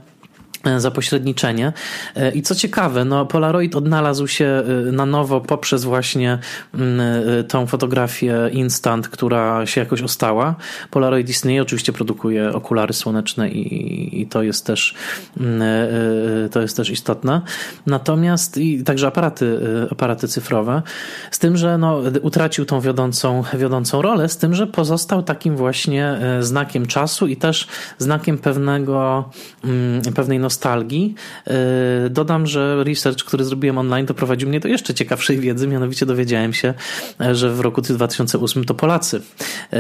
za 0.76 0.90
pośredniczenie. 0.90 1.72
E, 2.16 2.30
I 2.30 2.42
co 2.42 2.54
ciekawe, 2.54 3.04
no 3.04 3.26
Polaroid 3.26 3.76
odnalazł 3.76 4.26
się 4.26 4.44
e, 4.44 4.92
na 4.92 5.06
nowo 5.06 5.40
poprzez 5.40 5.84
właśnie 5.84 6.38
mm, 6.74 7.00
tą 7.44 7.66
fotografię 7.66 8.50
instant, 8.52 9.08
która 9.08 9.66
się 9.66 9.80
jakoś 9.80 10.02
ostała. 10.02 10.54
Polaroid 10.90 11.28
istnieje, 11.28 11.62
oczywiście 11.62 11.92
produkuje 11.92 12.52
okulary 12.52 12.92
słoneczne 12.92 13.50
i, 13.50 14.20
i 14.22 14.26
to 14.26 14.42
jest 14.42 14.66
też 14.66 14.94
mm, 15.40 15.62
to 16.50 16.60
jest 16.60 16.76
też 16.76 16.90
istotne. 16.90 17.40
Natomiast 17.86 18.58
i 18.58 18.84
także 18.84 19.06
aparaty, 19.06 19.60
aparaty 19.90 20.28
cyfrowe, 20.28 20.82
z 21.30 21.38
tym, 21.38 21.56
że 21.56 21.78
no, 21.78 22.00
utracił 22.22 22.64
tą 22.64 22.80
wiodącą, 22.80 23.44
wiodącą 23.58 24.02
rolę, 24.02 24.28
z 24.28 24.36
tym, 24.36 24.54
że 24.54 24.66
pozostał 24.66 25.22
takim 25.22 25.56
właśnie 25.56 26.18
znakiem 26.40 26.86
czasu 26.86 27.26
i 27.26 27.36
też 27.36 27.68
znakiem 27.98 28.38
pewnego, 28.38 29.30
mm, 29.64 30.02
pewnej 30.14 30.38
nostalgii 30.38 30.55
nostalgii. 30.56 31.14
E, 31.46 31.54
dodam, 32.10 32.46
że 32.46 32.84
research, 32.84 33.24
który 33.24 33.44
zrobiłem 33.44 33.78
online, 33.78 34.06
doprowadził 34.06 34.48
mnie 34.48 34.60
do 34.60 34.68
jeszcze 34.68 34.94
ciekawszej 34.94 35.38
wiedzy, 35.38 35.68
mianowicie 35.68 36.06
dowiedziałem 36.06 36.52
się, 36.52 36.74
e, 37.20 37.34
że 37.34 37.50
w 37.50 37.60
roku 37.60 37.82
2008 37.82 38.64
to 38.64 38.74
Polacy, 38.74 39.20
e, 39.72 39.78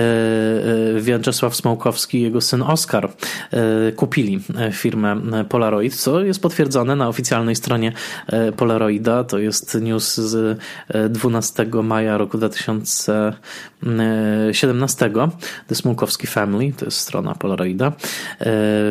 Wiaczesław 1.00 1.56
Smołkowski 1.56 2.18
i 2.18 2.22
jego 2.22 2.40
syn 2.40 2.62
Oskar 2.62 3.12
kupili 3.96 4.40
firmę 4.72 5.20
Polaroid, 5.48 5.96
co 5.96 6.22
jest 6.22 6.42
potwierdzone 6.42 6.96
na 6.96 7.08
oficjalnej 7.08 7.56
stronie 7.56 7.92
Polaroida. 8.56 9.24
To 9.24 9.38
jest 9.38 9.78
news 9.80 10.16
z 10.16 10.58
12 11.10 11.82
maja 11.82 12.18
roku 12.18 12.38
2017. 12.38 15.10
The 15.66 15.74
Smokowski 15.74 16.26
Family, 16.26 16.72
to 16.72 16.84
jest 16.84 16.98
strona 16.98 17.34
Polaroida. 17.34 17.92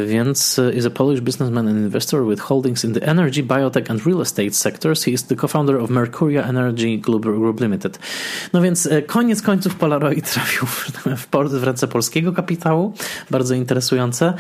Więc 0.06 0.62
is 0.76 0.86
a 0.86 0.90
Polish 0.90 1.22
businessman 1.22 1.65
an 1.68 1.78
investor 1.78 2.26
with 2.26 2.42
holdings 2.42 2.84
in 2.84 2.94
the 2.94 3.08
energy, 3.08 3.44
biotech 3.44 3.90
and 3.90 4.06
real 4.06 4.22
estate 4.22 4.56
sectors. 4.56 5.04
He 5.04 5.12
is 5.12 5.24
the 5.24 5.36
co-founder 5.36 5.82
of 5.82 5.90
Mercuria 5.90 6.48
Energy 6.48 6.98
Group 6.98 7.62
Limited. 7.62 8.00
No 8.54 8.62
więc 8.62 8.86
e, 8.86 9.02
koniec 9.02 9.42
końców 9.42 9.76
Polaroid 9.76 10.32
trafił 10.34 10.68
w, 10.68 10.92
w 11.60 11.64
ręce 11.64 11.88
polskiego 11.88 12.34
kapitału. 12.34 12.94
Bardzo 13.32 13.56
interesujące. 13.56 14.26
E, 14.26 14.34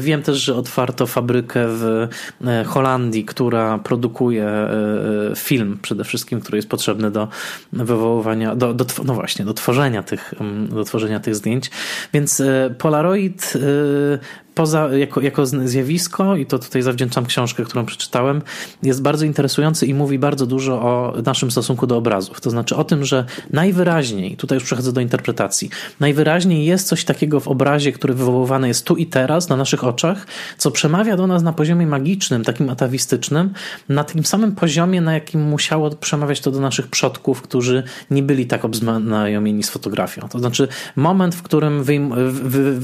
wiem 0.00 0.22
też, 0.22 0.38
że 0.38 0.54
otwarto 0.54 1.06
fabrykę 1.06 1.66
w 1.68 2.08
e, 2.46 2.64
Holandii, 2.64 3.24
która 3.24 3.78
produkuje 3.78 4.68
film 5.36 5.78
przede 5.82 6.04
wszystkim, 6.04 6.40
który 6.40 6.58
jest 6.58 6.68
potrzebny 6.68 7.10
do 7.10 7.28
wywoływania, 7.72 8.56
do, 8.56 8.74
do, 8.74 8.84
no 9.04 9.14
właśnie, 9.14 9.44
do 9.44 9.54
tworzenia 9.54 10.02
tych, 10.02 10.34
mm, 10.40 10.68
do 10.68 10.84
tworzenia 10.84 11.20
tych 11.20 11.34
zdjęć. 11.34 11.70
Więc 12.12 12.42
Polaroid 12.78 13.54
poza, 14.58 14.88
jako, 14.96 15.20
jako 15.20 15.46
zjawisko, 15.46 16.17
i 16.38 16.46
to 16.46 16.58
tutaj 16.58 16.82
zawdzięczam 16.82 17.26
książkę, 17.26 17.64
którą 17.64 17.86
przeczytałem, 17.86 18.42
jest 18.82 19.02
bardzo 19.02 19.24
interesujący 19.24 19.86
i 19.86 19.94
mówi 19.94 20.18
bardzo 20.18 20.46
dużo 20.46 20.82
o 20.82 21.14
naszym 21.26 21.50
stosunku 21.50 21.86
do 21.86 21.96
obrazów. 21.96 22.40
To 22.40 22.50
znaczy 22.50 22.76
o 22.76 22.84
tym, 22.84 23.04
że 23.04 23.24
najwyraźniej, 23.50 24.36
tutaj 24.36 24.56
już 24.56 24.64
przechodzę 24.64 24.92
do 24.92 25.00
interpretacji, 25.00 25.70
najwyraźniej 26.00 26.66
jest 26.66 26.88
coś 26.88 27.04
takiego 27.04 27.40
w 27.40 27.48
obrazie, 27.48 27.92
który 27.92 28.14
wywoływany 28.14 28.68
jest 28.68 28.84
tu 28.84 28.96
i 28.96 29.06
teraz, 29.06 29.48
na 29.48 29.56
naszych 29.56 29.84
oczach, 29.84 30.26
co 30.58 30.70
przemawia 30.70 31.16
do 31.16 31.26
nas 31.26 31.42
na 31.42 31.52
poziomie 31.52 31.86
magicznym, 31.86 32.44
takim 32.44 32.70
atawistycznym, 32.70 33.52
na 33.88 34.04
tym 34.04 34.24
samym 34.24 34.52
poziomie, 34.52 35.00
na 35.00 35.14
jakim 35.14 35.42
musiało 35.42 35.90
przemawiać 35.90 36.40
to 36.40 36.50
do 36.50 36.60
naszych 36.60 36.86
przodków, 36.86 37.42
którzy 37.42 37.82
nie 38.10 38.22
byli 38.22 38.46
tak 38.46 38.64
obznajomieni 38.64 39.62
z 39.62 39.70
fotografią. 39.70 40.28
To 40.28 40.38
znaczy 40.38 40.68
moment, 40.96 41.34
w 41.34 41.42
którym 41.42 41.84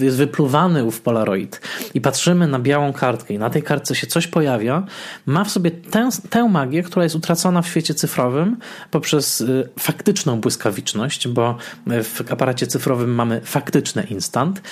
jest 0.00 0.16
wypluwany 0.16 0.84
ów 0.84 1.00
Polaroid, 1.00 1.60
i 1.94 2.00
patrzymy 2.00 2.48
na 2.48 2.58
białą 2.58 2.92
kartkę 2.92 3.23
i 3.30 3.38
na 3.38 3.50
tej 3.50 3.62
kartce 3.62 3.94
się 3.94 4.06
coś 4.06 4.26
pojawia, 4.26 4.86
ma 5.26 5.44
w 5.44 5.50
sobie 5.50 5.70
tę, 5.70 6.08
tę 6.30 6.48
magię, 6.48 6.82
która 6.82 7.02
jest 7.02 7.16
utracona 7.16 7.62
w 7.62 7.68
świecie 7.68 7.94
cyfrowym 7.94 8.56
poprzez 8.90 9.40
y, 9.40 9.68
faktyczną 9.78 10.40
błyskawiczność, 10.40 11.28
bo 11.28 11.56
w 11.86 12.32
aparacie 12.32 12.66
cyfrowym 12.66 13.14
mamy 13.14 13.40
faktyczny 13.40 14.02
instant. 14.02 14.62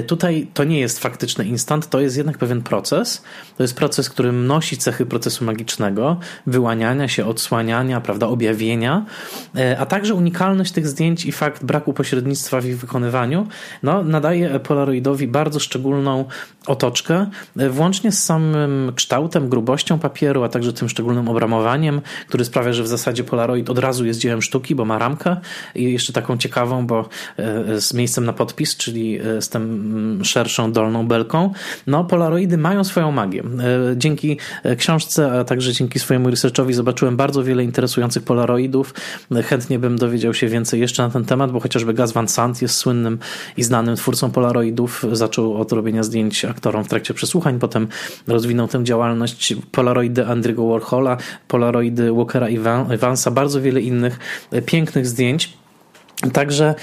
Y, 0.00 0.02
tutaj 0.02 0.46
to 0.54 0.64
nie 0.64 0.80
jest 0.80 0.98
faktyczny 0.98 1.44
instant, 1.44 1.88
to 1.88 2.00
jest 2.00 2.16
jednak 2.16 2.38
pewien 2.38 2.62
proces. 2.62 3.22
To 3.56 3.62
jest 3.62 3.76
proces, 3.76 4.10
który 4.10 4.32
nosi 4.32 4.76
cechy 4.76 5.06
procesu 5.06 5.44
magicznego, 5.44 6.20
wyłaniania 6.46 7.08
się, 7.08 7.26
odsłaniania, 7.26 8.00
prawda, 8.00 8.26
objawienia, 8.26 9.04
y, 9.56 9.78
a 9.78 9.86
także 9.86 10.14
unikalność 10.14 10.72
tych 10.72 10.88
zdjęć 10.88 11.26
i 11.26 11.32
fakt 11.32 11.64
braku 11.64 11.92
pośrednictwa 11.92 12.60
w 12.60 12.66
ich 12.66 12.78
wykonywaniu 12.78 13.46
no, 13.82 14.02
nadaje 14.02 14.60
Polaroidowi 14.60 15.28
bardzo 15.28 15.60
szczególną 15.60 16.24
otoczkę, 16.66 17.26
włącznie 17.80 18.12
z 18.12 18.24
samym 18.24 18.92
kształtem, 18.94 19.48
grubością 19.48 19.98
papieru, 19.98 20.42
a 20.42 20.48
także 20.48 20.72
tym 20.72 20.88
szczególnym 20.88 21.28
obramowaniem, 21.28 22.00
który 22.28 22.44
sprawia, 22.44 22.72
że 22.72 22.82
w 22.82 22.88
zasadzie 22.88 23.24
Polaroid 23.24 23.70
od 23.70 23.78
razu 23.78 24.06
jest 24.06 24.20
dziełem 24.20 24.42
sztuki, 24.42 24.74
bo 24.74 24.84
ma 24.84 24.98
ramkę 24.98 25.36
i 25.74 25.92
jeszcze 25.92 26.12
taką 26.12 26.38
ciekawą, 26.38 26.86
bo 26.86 27.08
e, 27.36 27.80
z 27.80 27.94
miejscem 27.94 28.24
na 28.24 28.32
podpis, 28.32 28.76
czyli 28.76 29.20
e, 29.20 29.42
z 29.42 29.48
tym 29.48 30.20
szerszą 30.24 30.72
dolną 30.72 31.08
belką. 31.08 31.52
No, 31.86 32.04
Polaroidy 32.04 32.58
mają 32.58 32.84
swoją 32.84 33.12
magię. 33.12 33.42
E, 33.42 33.96
dzięki 33.96 34.38
książce, 34.78 35.40
a 35.40 35.44
także 35.44 35.72
dzięki 35.72 35.98
swojemu 35.98 36.30
researchowi 36.30 36.74
zobaczyłem 36.74 37.16
bardzo 37.16 37.44
wiele 37.44 37.64
interesujących 37.64 38.22
Polaroidów. 38.22 38.94
Chętnie 39.44 39.78
bym 39.78 39.98
dowiedział 39.98 40.34
się 40.34 40.48
więcej 40.48 40.80
jeszcze 40.80 41.02
na 41.02 41.10
ten 41.10 41.24
temat, 41.24 41.52
bo 41.52 41.60
chociażby 41.60 41.94
Gaz 41.94 42.12
Van 42.12 42.28
Sant 42.28 42.62
jest 42.62 42.74
słynnym 42.74 43.18
i 43.56 43.62
znanym 43.62 43.96
twórcą 43.96 44.30
Polaroidów. 44.30 45.04
Zaczął 45.12 45.56
od 45.56 45.72
robienia 45.72 46.02
zdjęć 46.02 46.44
aktorom 46.44 46.84
w 46.84 46.88
trakcie 46.88 47.14
przesłuchań, 47.14 47.58
potem 47.70 47.88
rozwinął 48.26 48.68
tę 48.68 48.84
działalność 48.84 49.54
Polaroidy 49.72 50.26
Andrew 50.26 50.56
Warhola, 50.56 51.16
Polaroidy 51.48 52.12
Walkera 52.12 52.46
Evansa, 52.90 53.30
bardzo 53.30 53.60
wiele 53.60 53.80
innych 53.80 54.18
pięknych 54.66 55.06
zdjęć. 55.06 55.60
Także 56.32 56.74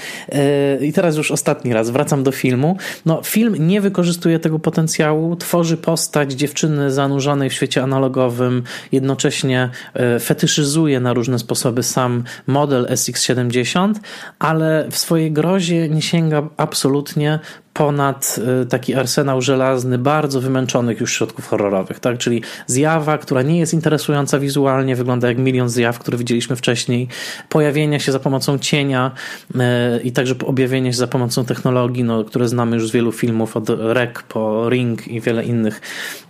yy, 0.80 0.86
i 0.86 0.92
teraz 0.92 1.16
już 1.16 1.30
ostatni 1.30 1.72
raz 1.72 1.90
wracam 1.90 2.22
do 2.22 2.32
filmu. 2.32 2.76
No, 3.06 3.22
film 3.24 3.68
nie 3.68 3.80
wykorzystuje 3.80 4.38
tego 4.38 4.58
potencjału, 4.58 5.36
tworzy 5.36 5.76
postać 5.76 6.32
dziewczyny 6.32 6.90
zanurzonej 6.90 7.50
w 7.50 7.52
świecie 7.52 7.82
analogowym, 7.82 8.62
jednocześnie 8.92 9.70
yy, 9.94 10.20
fetyszyzuje 10.20 11.00
na 11.00 11.12
różne 11.12 11.38
sposoby 11.38 11.82
sam 11.82 12.24
model 12.46 12.86
SX70, 12.86 13.94
ale 14.38 14.88
w 14.90 14.98
swojej 14.98 15.32
grozie 15.32 15.88
nie 15.88 16.02
sięga 16.02 16.48
absolutnie 16.56 17.38
ponad 17.78 18.38
y, 18.62 18.66
taki 18.66 18.94
arsenał 18.94 19.42
żelazny 19.42 19.98
bardzo 19.98 20.40
wymęczonych 20.40 21.00
już 21.00 21.12
środków 21.12 21.46
horrorowych, 21.46 22.00
tak? 22.00 22.18
Czyli 22.18 22.42
zjawa, 22.66 23.18
która 23.18 23.42
nie 23.42 23.58
jest 23.58 23.74
interesująca 23.74 24.38
wizualnie, 24.38 24.96
wygląda 24.96 25.28
jak 25.28 25.38
milion 25.38 25.68
zjaw, 25.68 25.98
które 25.98 26.18
widzieliśmy 26.18 26.56
wcześniej, 26.56 27.08
pojawienia 27.48 27.98
się 27.98 28.12
za 28.12 28.18
pomocą 28.18 28.58
cienia 28.58 29.10
y, 29.54 29.58
i 30.02 30.12
także 30.12 30.34
objawienia 30.46 30.92
się 30.92 30.98
za 30.98 31.06
pomocą 31.06 31.44
technologii, 31.44 32.04
no, 32.04 32.24
które 32.24 32.48
znamy 32.48 32.76
już 32.76 32.88
z 32.88 32.92
wielu 32.92 33.12
filmów, 33.12 33.56
od 33.56 33.70
REC 33.70 34.10
po 34.28 34.70
Ring 34.70 35.08
i 35.08 35.20
wiele 35.20 35.44
innych, 35.44 35.80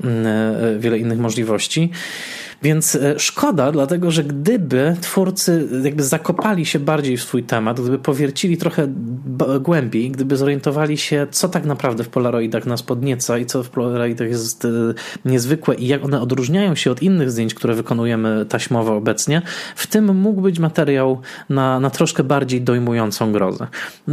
y, 0.05 0.79
wiele 0.79 0.99
innych 0.99 1.19
możliwości. 1.19 1.91
Więc 2.63 2.95
e, 2.95 3.19
szkoda, 3.19 3.73
dlatego 3.73 4.11
że 4.11 4.25
gdyby 4.25 4.97
twórcy 5.01 5.69
jakby 5.85 6.03
zakopali 6.03 6.67
się 6.67 6.79
bardziej 6.79 7.17
w 7.17 7.23
swój 7.23 7.43
temat, 7.43 7.81
gdyby 7.81 7.99
powiercili 7.99 8.57
trochę 8.57 8.89
głębiej, 9.61 10.11
gdyby 10.11 10.37
zorientowali 10.37 10.99
się, 10.99 11.27
co 11.31 11.49
tak 11.49 11.65
naprawdę 11.65 12.05
w 12.05 12.09
Polaroidach 12.09 12.67
nas 12.67 12.83
podnieca 12.83 13.39
i 13.39 13.47
co 13.47 13.63
w 13.63 13.71
Polaroidach 13.71 14.29
jest 14.29 14.65
e, 14.65 14.69
niezwykłe 15.25 15.75
i 15.75 15.87
jak 15.87 16.05
one 16.05 16.21
odróżniają 16.21 16.75
się 16.75 16.91
od 16.91 17.03
innych 17.03 17.31
zdjęć, 17.31 17.55
które 17.55 17.75
wykonujemy 17.75 18.47
taśmowo 18.49 18.97
obecnie, 18.97 19.43
w 19.77 19.87
tym 19.87 20.17
mógł 20.17 20.41
być 20.41 20.59
materiał 20.59 21.21
na, 21.49 21.81
na 21.81 21.91
troszkę 21.91 22.25
bardziej 22.25 22.63
dojmującą 22.63 23.33
grozę. 23.33 23.67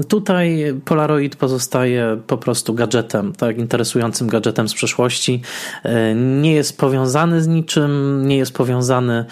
Tutaj 0.07 0.73
Polaroid 0.85 1.35
pozostaje 1.35 2.17
po 2.27 2.37
prostu 2.37 2.73
gadżetem, 2.73 3.33
tak 3.33 3.57
interesującym 3.57 4.27
gadżetem 4.27 4.69
z 4.69 4.73
przeszłości. 4.73 5.41
E, 5.83 6.15
nie 6.15 6.53
jest 6.53 6.77
powiązany 6.77 7.41
z 7.41 7.47
niczym, 7.47 8.21
nie 8.27 8.34
nie 8.35 8.39
jest 8.39 8.53
powiązany 8.53 9.13
e, 9.13 9.25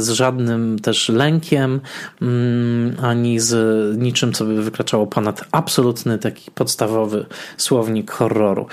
z 0.00 0.08
żadnym 0.10 0.78
też 0.78 1.08
lękiem, 1.08 1.80
mm, 2.22 2.96
ani 3.02 3.40
z 3.40 3.52
niczym, 3.98 4.32
co 4.32 4.44
by 4.44 4.62
wykraczało 4.62 5.06
ponad 5.06 5.44
absolutny 5.52 6.18
taki 6.18 6.50
podstawowy 6.50 7.26
słownik 7.56 8.10
horroru. 8.10 8.66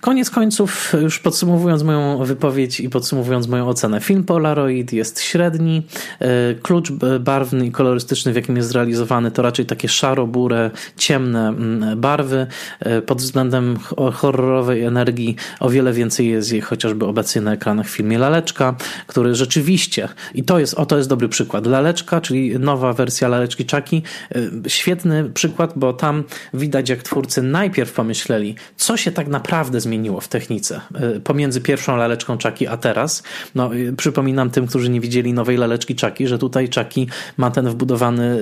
Koniec 0.00 0.30
końców, 0.30 0.92
już 1.02 1.18
podsumowując 1.18 1.82
moją 1.82 2.24
wypowiedź 2.24 2.80
i 2.80 2.90
podsumowując 2.90 3.48
moją 3.48 3.68
ocenę, 3.68 4.00
film 4.00 4.24
Polaroid 4.24 4.92
jest 4.92 5.20
średni, 5.20 5.82
e, 6.20 6.54
klucz 6.54 6.92
barwny 7.20 7.66
i 7.66 7.70
kolorystyczny, 7.70 8.32
w 8.32 8.36
jakim 8.36 8.56
jest 8.56 8.68
zrealizowany, 8.68 9.30
to 9.30 9.42
raczej 9.42 9.66
takie 9.66 9.88
szaro-burę, 9.88 10.70
ciemne 10.96 11.48
mm, 11.48 12.00
barwy. 12.00 12.46
E, 12.80 13.02
pod 13.02 13.18
względem 13.18 13.76
horrorowej 14.14 14.84
energii 14.84 15.36
o 15.60 15.70
wiele 15.70 15.92
więcej 15.92 16.28
jest 16.28 16.52
jej 16.52 16.60
chociażby 16.60 17.06
obecnie 17.06 17.42
na 17.42 17.52
ekranach 17.52 17.86
w 17.86 17.90
filmie 17.90 18.18
Laleczka, 18.18 18.74
który 19.06 19.34
rzeczywiście, 19.34 20.08
i 20.34 20.42
to 20.42 20.58
jest, 20.58 20.74
o 20.74 20.86
to 20.86 20.96
jest 20.96 21.08
dobry 21.08 21.28
przykład, 21.28 21.66
Laleczka, 21.66 22.20
czyli 22.20 22.58
nowa 22.58 22.92
wersja 22.92 23.28
Laleczki 23.28 23.66
Czaki, 23.66 24.02
e, 24.34 24.70
świetny 24.70 25.30
przykład, 25.30 25.72
bo 25.76 25.92
tam 25.92 26.24
widać 26.54 26.88
jak 26.88 27.02
twórcy 27.02 27.42
najpierw 27.42 27.92
pomyśleli, 27.92 28.54
co 28.76 28.96
się 28.96 29.12
tak 29.12 29.28
naprawdę 29.28 29.80
zmieniło 29.80 30.20
w 30.20 30.28
technice 30.28 30.80
e, 30.94 31.20
pomiędzy 31.20 31.60
pierwszą 31.60 31.96
Laleczką 31.96 32.38
Czaki 32.38 32.66
a 32.66 32.76
teraz. 32.76 33.22
No, 33.54 33.70
przypominam 33.96 34.50
tym, 34.50 34.66
którzy 34.66 34.90
nie 34.90 35.00
widzieli 35.00 35.32
nowej 35.32 35.56
Laleczki 35.56 35.94
Czaki, 35.94 36.26
że 36.26 36.38
tutaj 36.38 36.68
Czaki 36.68 37.08
ma 37.36 37.50
ten 37.50 37.68
wbudowany 37.68 38.38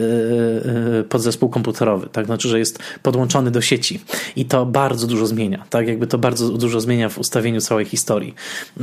podzespół 1.08 1.48
komputerowy, 1.48 2.08
tak? 2.12 2.26
Znaczy, 2.26 2.48
że 2.48 2.58
jest 2.58 2.78
podłączony 3.02 3.50
do 3.50 3.60
sieci 3.60 4.00
i 4.36 4.44
to 4.44 4.66
bardzo 4.66 5.06
dużo 5.06 5.26
zmienia, 5.26 5.64
tak? 5.70 5.88
Jakby 5.88 6.06
to 6.06 6.18
bardzo 6.18 6.48
dużo 6.48 6.80
zmienia 6.80 7.08
w 7.08 7.18
ustawieniu 7.18 7.60
całej 7.60 7.84
historii. 7.84 8.34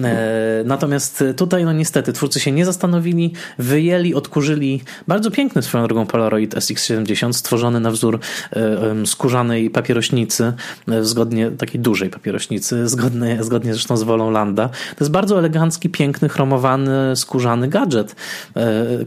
E, 0.04 0.64
natomiast 0.66 1.24
tutaj, 1.38 1.43
no 1.66 1.74
niestety, 1.74 2.14
twórcy 2.14 2.40
się 2.40 2.52
nie 2.52 2.66
zastanowili, 2.66 3.34
wyjęli, 3.58 4.14
odkurzyli 4.14 4.82
bardzo 5.08 5.32
piękny 5.32 5.62
swoją 5.62 5.88
drogą 5.88 6.06
Polaroid 6.06 6.56
SX70, 6.56 7.34
stworzony 7.34 7.80
na 7.80 7.92
wzór 7.92 8.20
e, 8.52 9.06
skórzanej 9.06 9.70
papierośnicy, 9.70 10.54
e, 10.88 11.04
zgodnie, 11.04 11.52
takiej 11.52 11.82
dużej 11.82 12.10
papierośnicy, 12.10 12.88
zgodnie, 12.88 13.38
zgodnie 13.42 13.74
zresztą 13.74 13.98
z 13.98 14.04
wolą 14.04 14.32
Landa. 14.32 14.70
To 14.70 14.98
jest 15.00 15.12
bardzo 15.12 15.40
elegancki, 15.40 15.90
piękny, 15.90 16.30
chromowany, 16.30 17.16
skórzany 17.16 17.68
gadżet. 17.68 18.16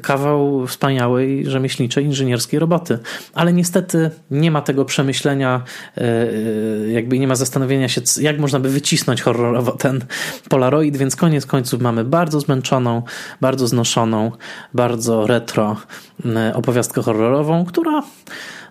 Kawał 0.03 0.67
wspaniałej, 0.67 1.51
rzemieślniczej, 1.51 2.05
inżynierskiej 2.05 2.61
roboty. 2.61 2.99
Ale 3.35 3.53
niestety 3.53 4.11
nie 4.31 4.51
ma 4.51 4.63
tego 4.63 4.85
przemyślenia 4.85 5.63
E, 5.97 6.91
jakby 6.91 7.19
nie 7.19 7.29
ma 7.29 7.35
zastanowienia 7.35 7.89
się, 7.89 8.01
jak 8.21 8.39
można 8.39 8.61
by 8.61 8.69
wycisnąć 8.69 9.23
horrorowo 9.23 9.73
ten 9.73 10.05
Polaroid, 10.49 10.97
więc 10.97 11.17
koniec 11.17 11.47
końców 11.47 11.81
mamy 11.81 12.05
bardzo 12.05 12.26
zmęczoną, 12.31 13.03
bardzo 13.41 13.67
znoszoną, 13.67 14.33
bardzo 14.75 15.27
retro 15.27 15.77
e, 16.25 16.55
opowiastkę 16.55 17.03
horrorową, 17.03 17.65
która 17.65 18.03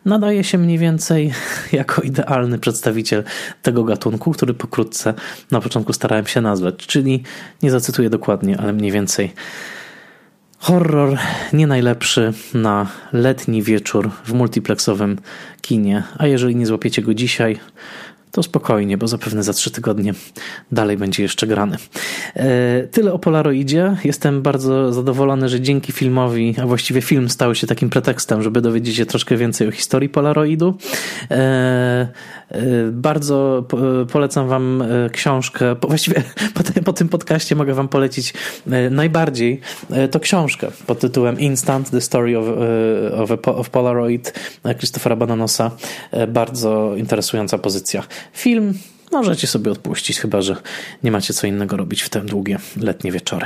nadaje 0.05 0.43
się 0.43 0.57
mniej 0.57 0.77
więcej 0.77 1.33
jako 1.71 2.01
idealny 2.01 2.59
przedstawiciel 2.59 3.23
tego 3.61 3.83
gatunku, 3.83 4.31
który 4.31 4.53
pokrótce 4.53 5.13
na 5.51 5.61
początku 5.61 5.93
starałem 5.93 6.27
się 6.27 6.41
nazwać, 6.41 6.75
czyli 6.75 7.23
nie 7.63 7.71
zacytuję 7.71 8.09
dokładnie, 8.09 8.59
ale 8.59 8.73
mniej 8.73 8.91
więcej. 8.91 9.33
Horror 10.59 11.17
nie 11.53 11.67
najlepszy 11.67 12.33
na 12.53 12.87
letni 13.13 13.63
wieczór 13.63 14.09
w 14.25 14.33
multiplexowym 14.33 15.17
kinie, 15.61 16.03
a 16.17 16.27
jeżeli 16.27 16.55
nie 16.55 16.65
złapiecie 16.65 17.01
go 17.01 17.13
dzisiaj, 17.13 17.59
to 18.35 18.43
spokojnie, 18.43 18.97
bo 18.97 19.07
zapewne 19.07 19.43
za 19.43 19.53
trzy 19.53 19.71
tygodnie 19.71 20.13
dalej 20.71 20.97
będzie 20.97 21.23
jeszcze 21.23 21.47
grany. 21.47 21.77
E, 22.35 22.83
tyle 22.83 23.13
o 23.13 23.19
Polaroidzie. 23.19 23.97
Jestem 24.03 24.41
bardzo 24.41 24.93
zadowolony, 24.93 25.49
że 25.49 25.61
dzięki 25.61 25.91
filmowi, 25.91 26.55
a 26.61 26.65
właściwie 26.67 27.01
film 27.01 27.29
stał 27.29 27.55
się 27.55 27.67
takim 27.67 27.89
pretekstem, 27.89 28.41
żeby 28.41 28.61
dowiedzieć 28.61 28.95
się 28.95 29.05
troszkę 29.05 29.37
więcej 29.37 29.67
o 29.67 29.71
historii 29.71 30.09
Polaroidu. 30.09 30.77
E, 32.49 32.61
bardzo 32.91 33.65
polecam 34.11 34.47
Wam 34.47 34.83
książkę. 35.11 35.75
Właściwie 35.87 36.23
po 36.85 36.93
tym 36.93 37.09
podcaście 37.09 37.55
mogę 37.55 37.73
Wam 37.73 37.87
polecić 37.87 38.33
najbardziej 38.91 39.61
to 40.11 40.19
książkę 40.19 40.67
pod 40.87 40.99
tytułem 40.99 41.39
Instant: 41.39 41.89
The 41.89 42.01
Story 42.01 42.37
of, 42.37 42.45
of, 43.13 43.47
of 43.47 43.69
Polaroid 43.69 44.33
Christophera 44.77 45.15
Bananosa. 45.15 45.71
Bardzo 46.27 46.95
interesująca 46.95 47.57
pozycja. 47.57 48.03
Film 48.33 48.73
możecie 49.11 49.47
sobie 49.47 49.71
odpuścić, 49.71 50.19
chyba 50.19 50.41
że 50.41 50.55
nie 51.03 51.11
macie 51.11 51.33
co 51.33 51.47
innego 51.47 51.77
robić 51.77 52.01
w 52.01 52.09
te 52.09 52.21
długie 52.21 52.59
letnie 52.77 53.11
wieczory. 53.11 53.45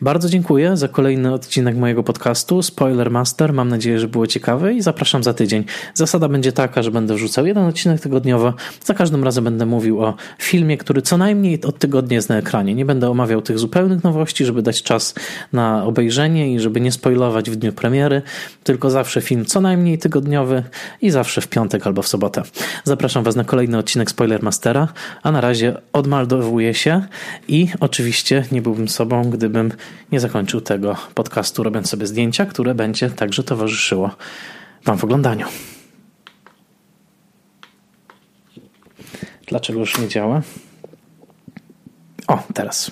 Bardzo 0.00 0.28
dziękuję 0.28 0.76
za 0.76 0.88
kolejny 0.88 1.34
odcinek 1.34 1.76
mojego 1.76 2.02
podcastu 2.02 2.62
Spoiler 2.62 3.10
Master. 3.10 3.52
Mam 3.52 3.68
nadzieję, 3.68 3.98
że 3.98 4.08
było 4.08 4.26
ciekawe 4.26 4.74
i 4.74 4.82
zapraszam 4.82 5.22
za 5.22 5.34
tydzień. 5.34 5.64
Zasada 5.94 6.28
będzie 6.28 6.52
taka, 6.52 6.82
że 6.82 6.90
będę 6.90 7.14
wrzucał 7.14 7.46
jeden 7.46 7.64
odcinek 7.64 8.00
tygodniowo. 8.00 8.54
Za 8.84 8.94
każdym 8.94 9.24
razem 9.24 9.44
będę 9.44 9.66
mówił 9.66 10.02
o 10.02 10.14
filmie, 10.38 10.78
który 10.78 11.02
co 11.02 11.16
najmniej 11.18 11.62
od 11.62 11.78
tygodnia 11.78 12.14
jest 12.14 12.28
na 12.28 12.36
ekranie. 12.36 12.74
Nie 12.74 12.84
będę 12.84 13.10
omawiał 13.10 13.42
tych 13.42 13.58
zupełnych 13.58 14.04
nowości, 14.04 14.44
żeby 14.44 14.62
dać 14.62 14.82
czas 14.82 15.14
na 15.52 15.84
obejrzenie 15.84 16.54
i 16.54 16.60
żeby 16.60 16.80
nie 16.80 16.92
spoilować 16.92 17.50
w 17.50 17.56
dniu 17.56 17.72
premiery, 17.72 18.22
tylko 18.64 18.90
zawsze 18.90 19.20
film 19.20 19.44
co 19.44 19.60
najmniej 19.60 19.98
tygodniowy 19.98 20.62
i 21.02 21.10
zawsze 21.10 21.40
w 21.40 21.48
piątek 21.48 21.86
albo 21.86 22.02
w 22.02 22.08
sobotę. 22.08 22.42
Zapraszam 22.84 23.24
Was 23.24 23.36
na 23.36 23.44
kolejny 23.44 23.78
odcinek 23.78 24.10
Spoiler 24.10 24.42
Mastera 24.42 24.88
a 25.22 25.32
na 25.32 25.40
razie 25.40 25.76
odmaldowuję 25.92 26.74
się 26.74 27.02
i 27.48 27.68
oczywiście 27.80 28.44
nie 28.52 28.62
byłbym 28.62 28.88
sobą, 28.88 29.30
gdybym 29.30 29.72
nie 30.12 30.20
zakończył 30.20 30.60
tego 30.60 30.96
podcastu 31.14 31.62
robiąc 31.62 31.88
sobie 31.88 32.06
zdjęcia, 32.06 32.46
które 32.46 32.74
będzie 32.74 33.10
także 33.10 33.42
towarzyszyło 33.42 34.10
Wam 34.84 34.98
w 34.98 35.04
oglądaniu. 35.04 35.46
Dlaczego 39.46 39.80
już 39.80 39.98
nie 39.98 40.08
działa? 40.08 40.42
O, 42.28 42.42
teraz. 42.54 42.90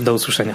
Do 0.00 0.14
usłyszenia. 0.14 0.54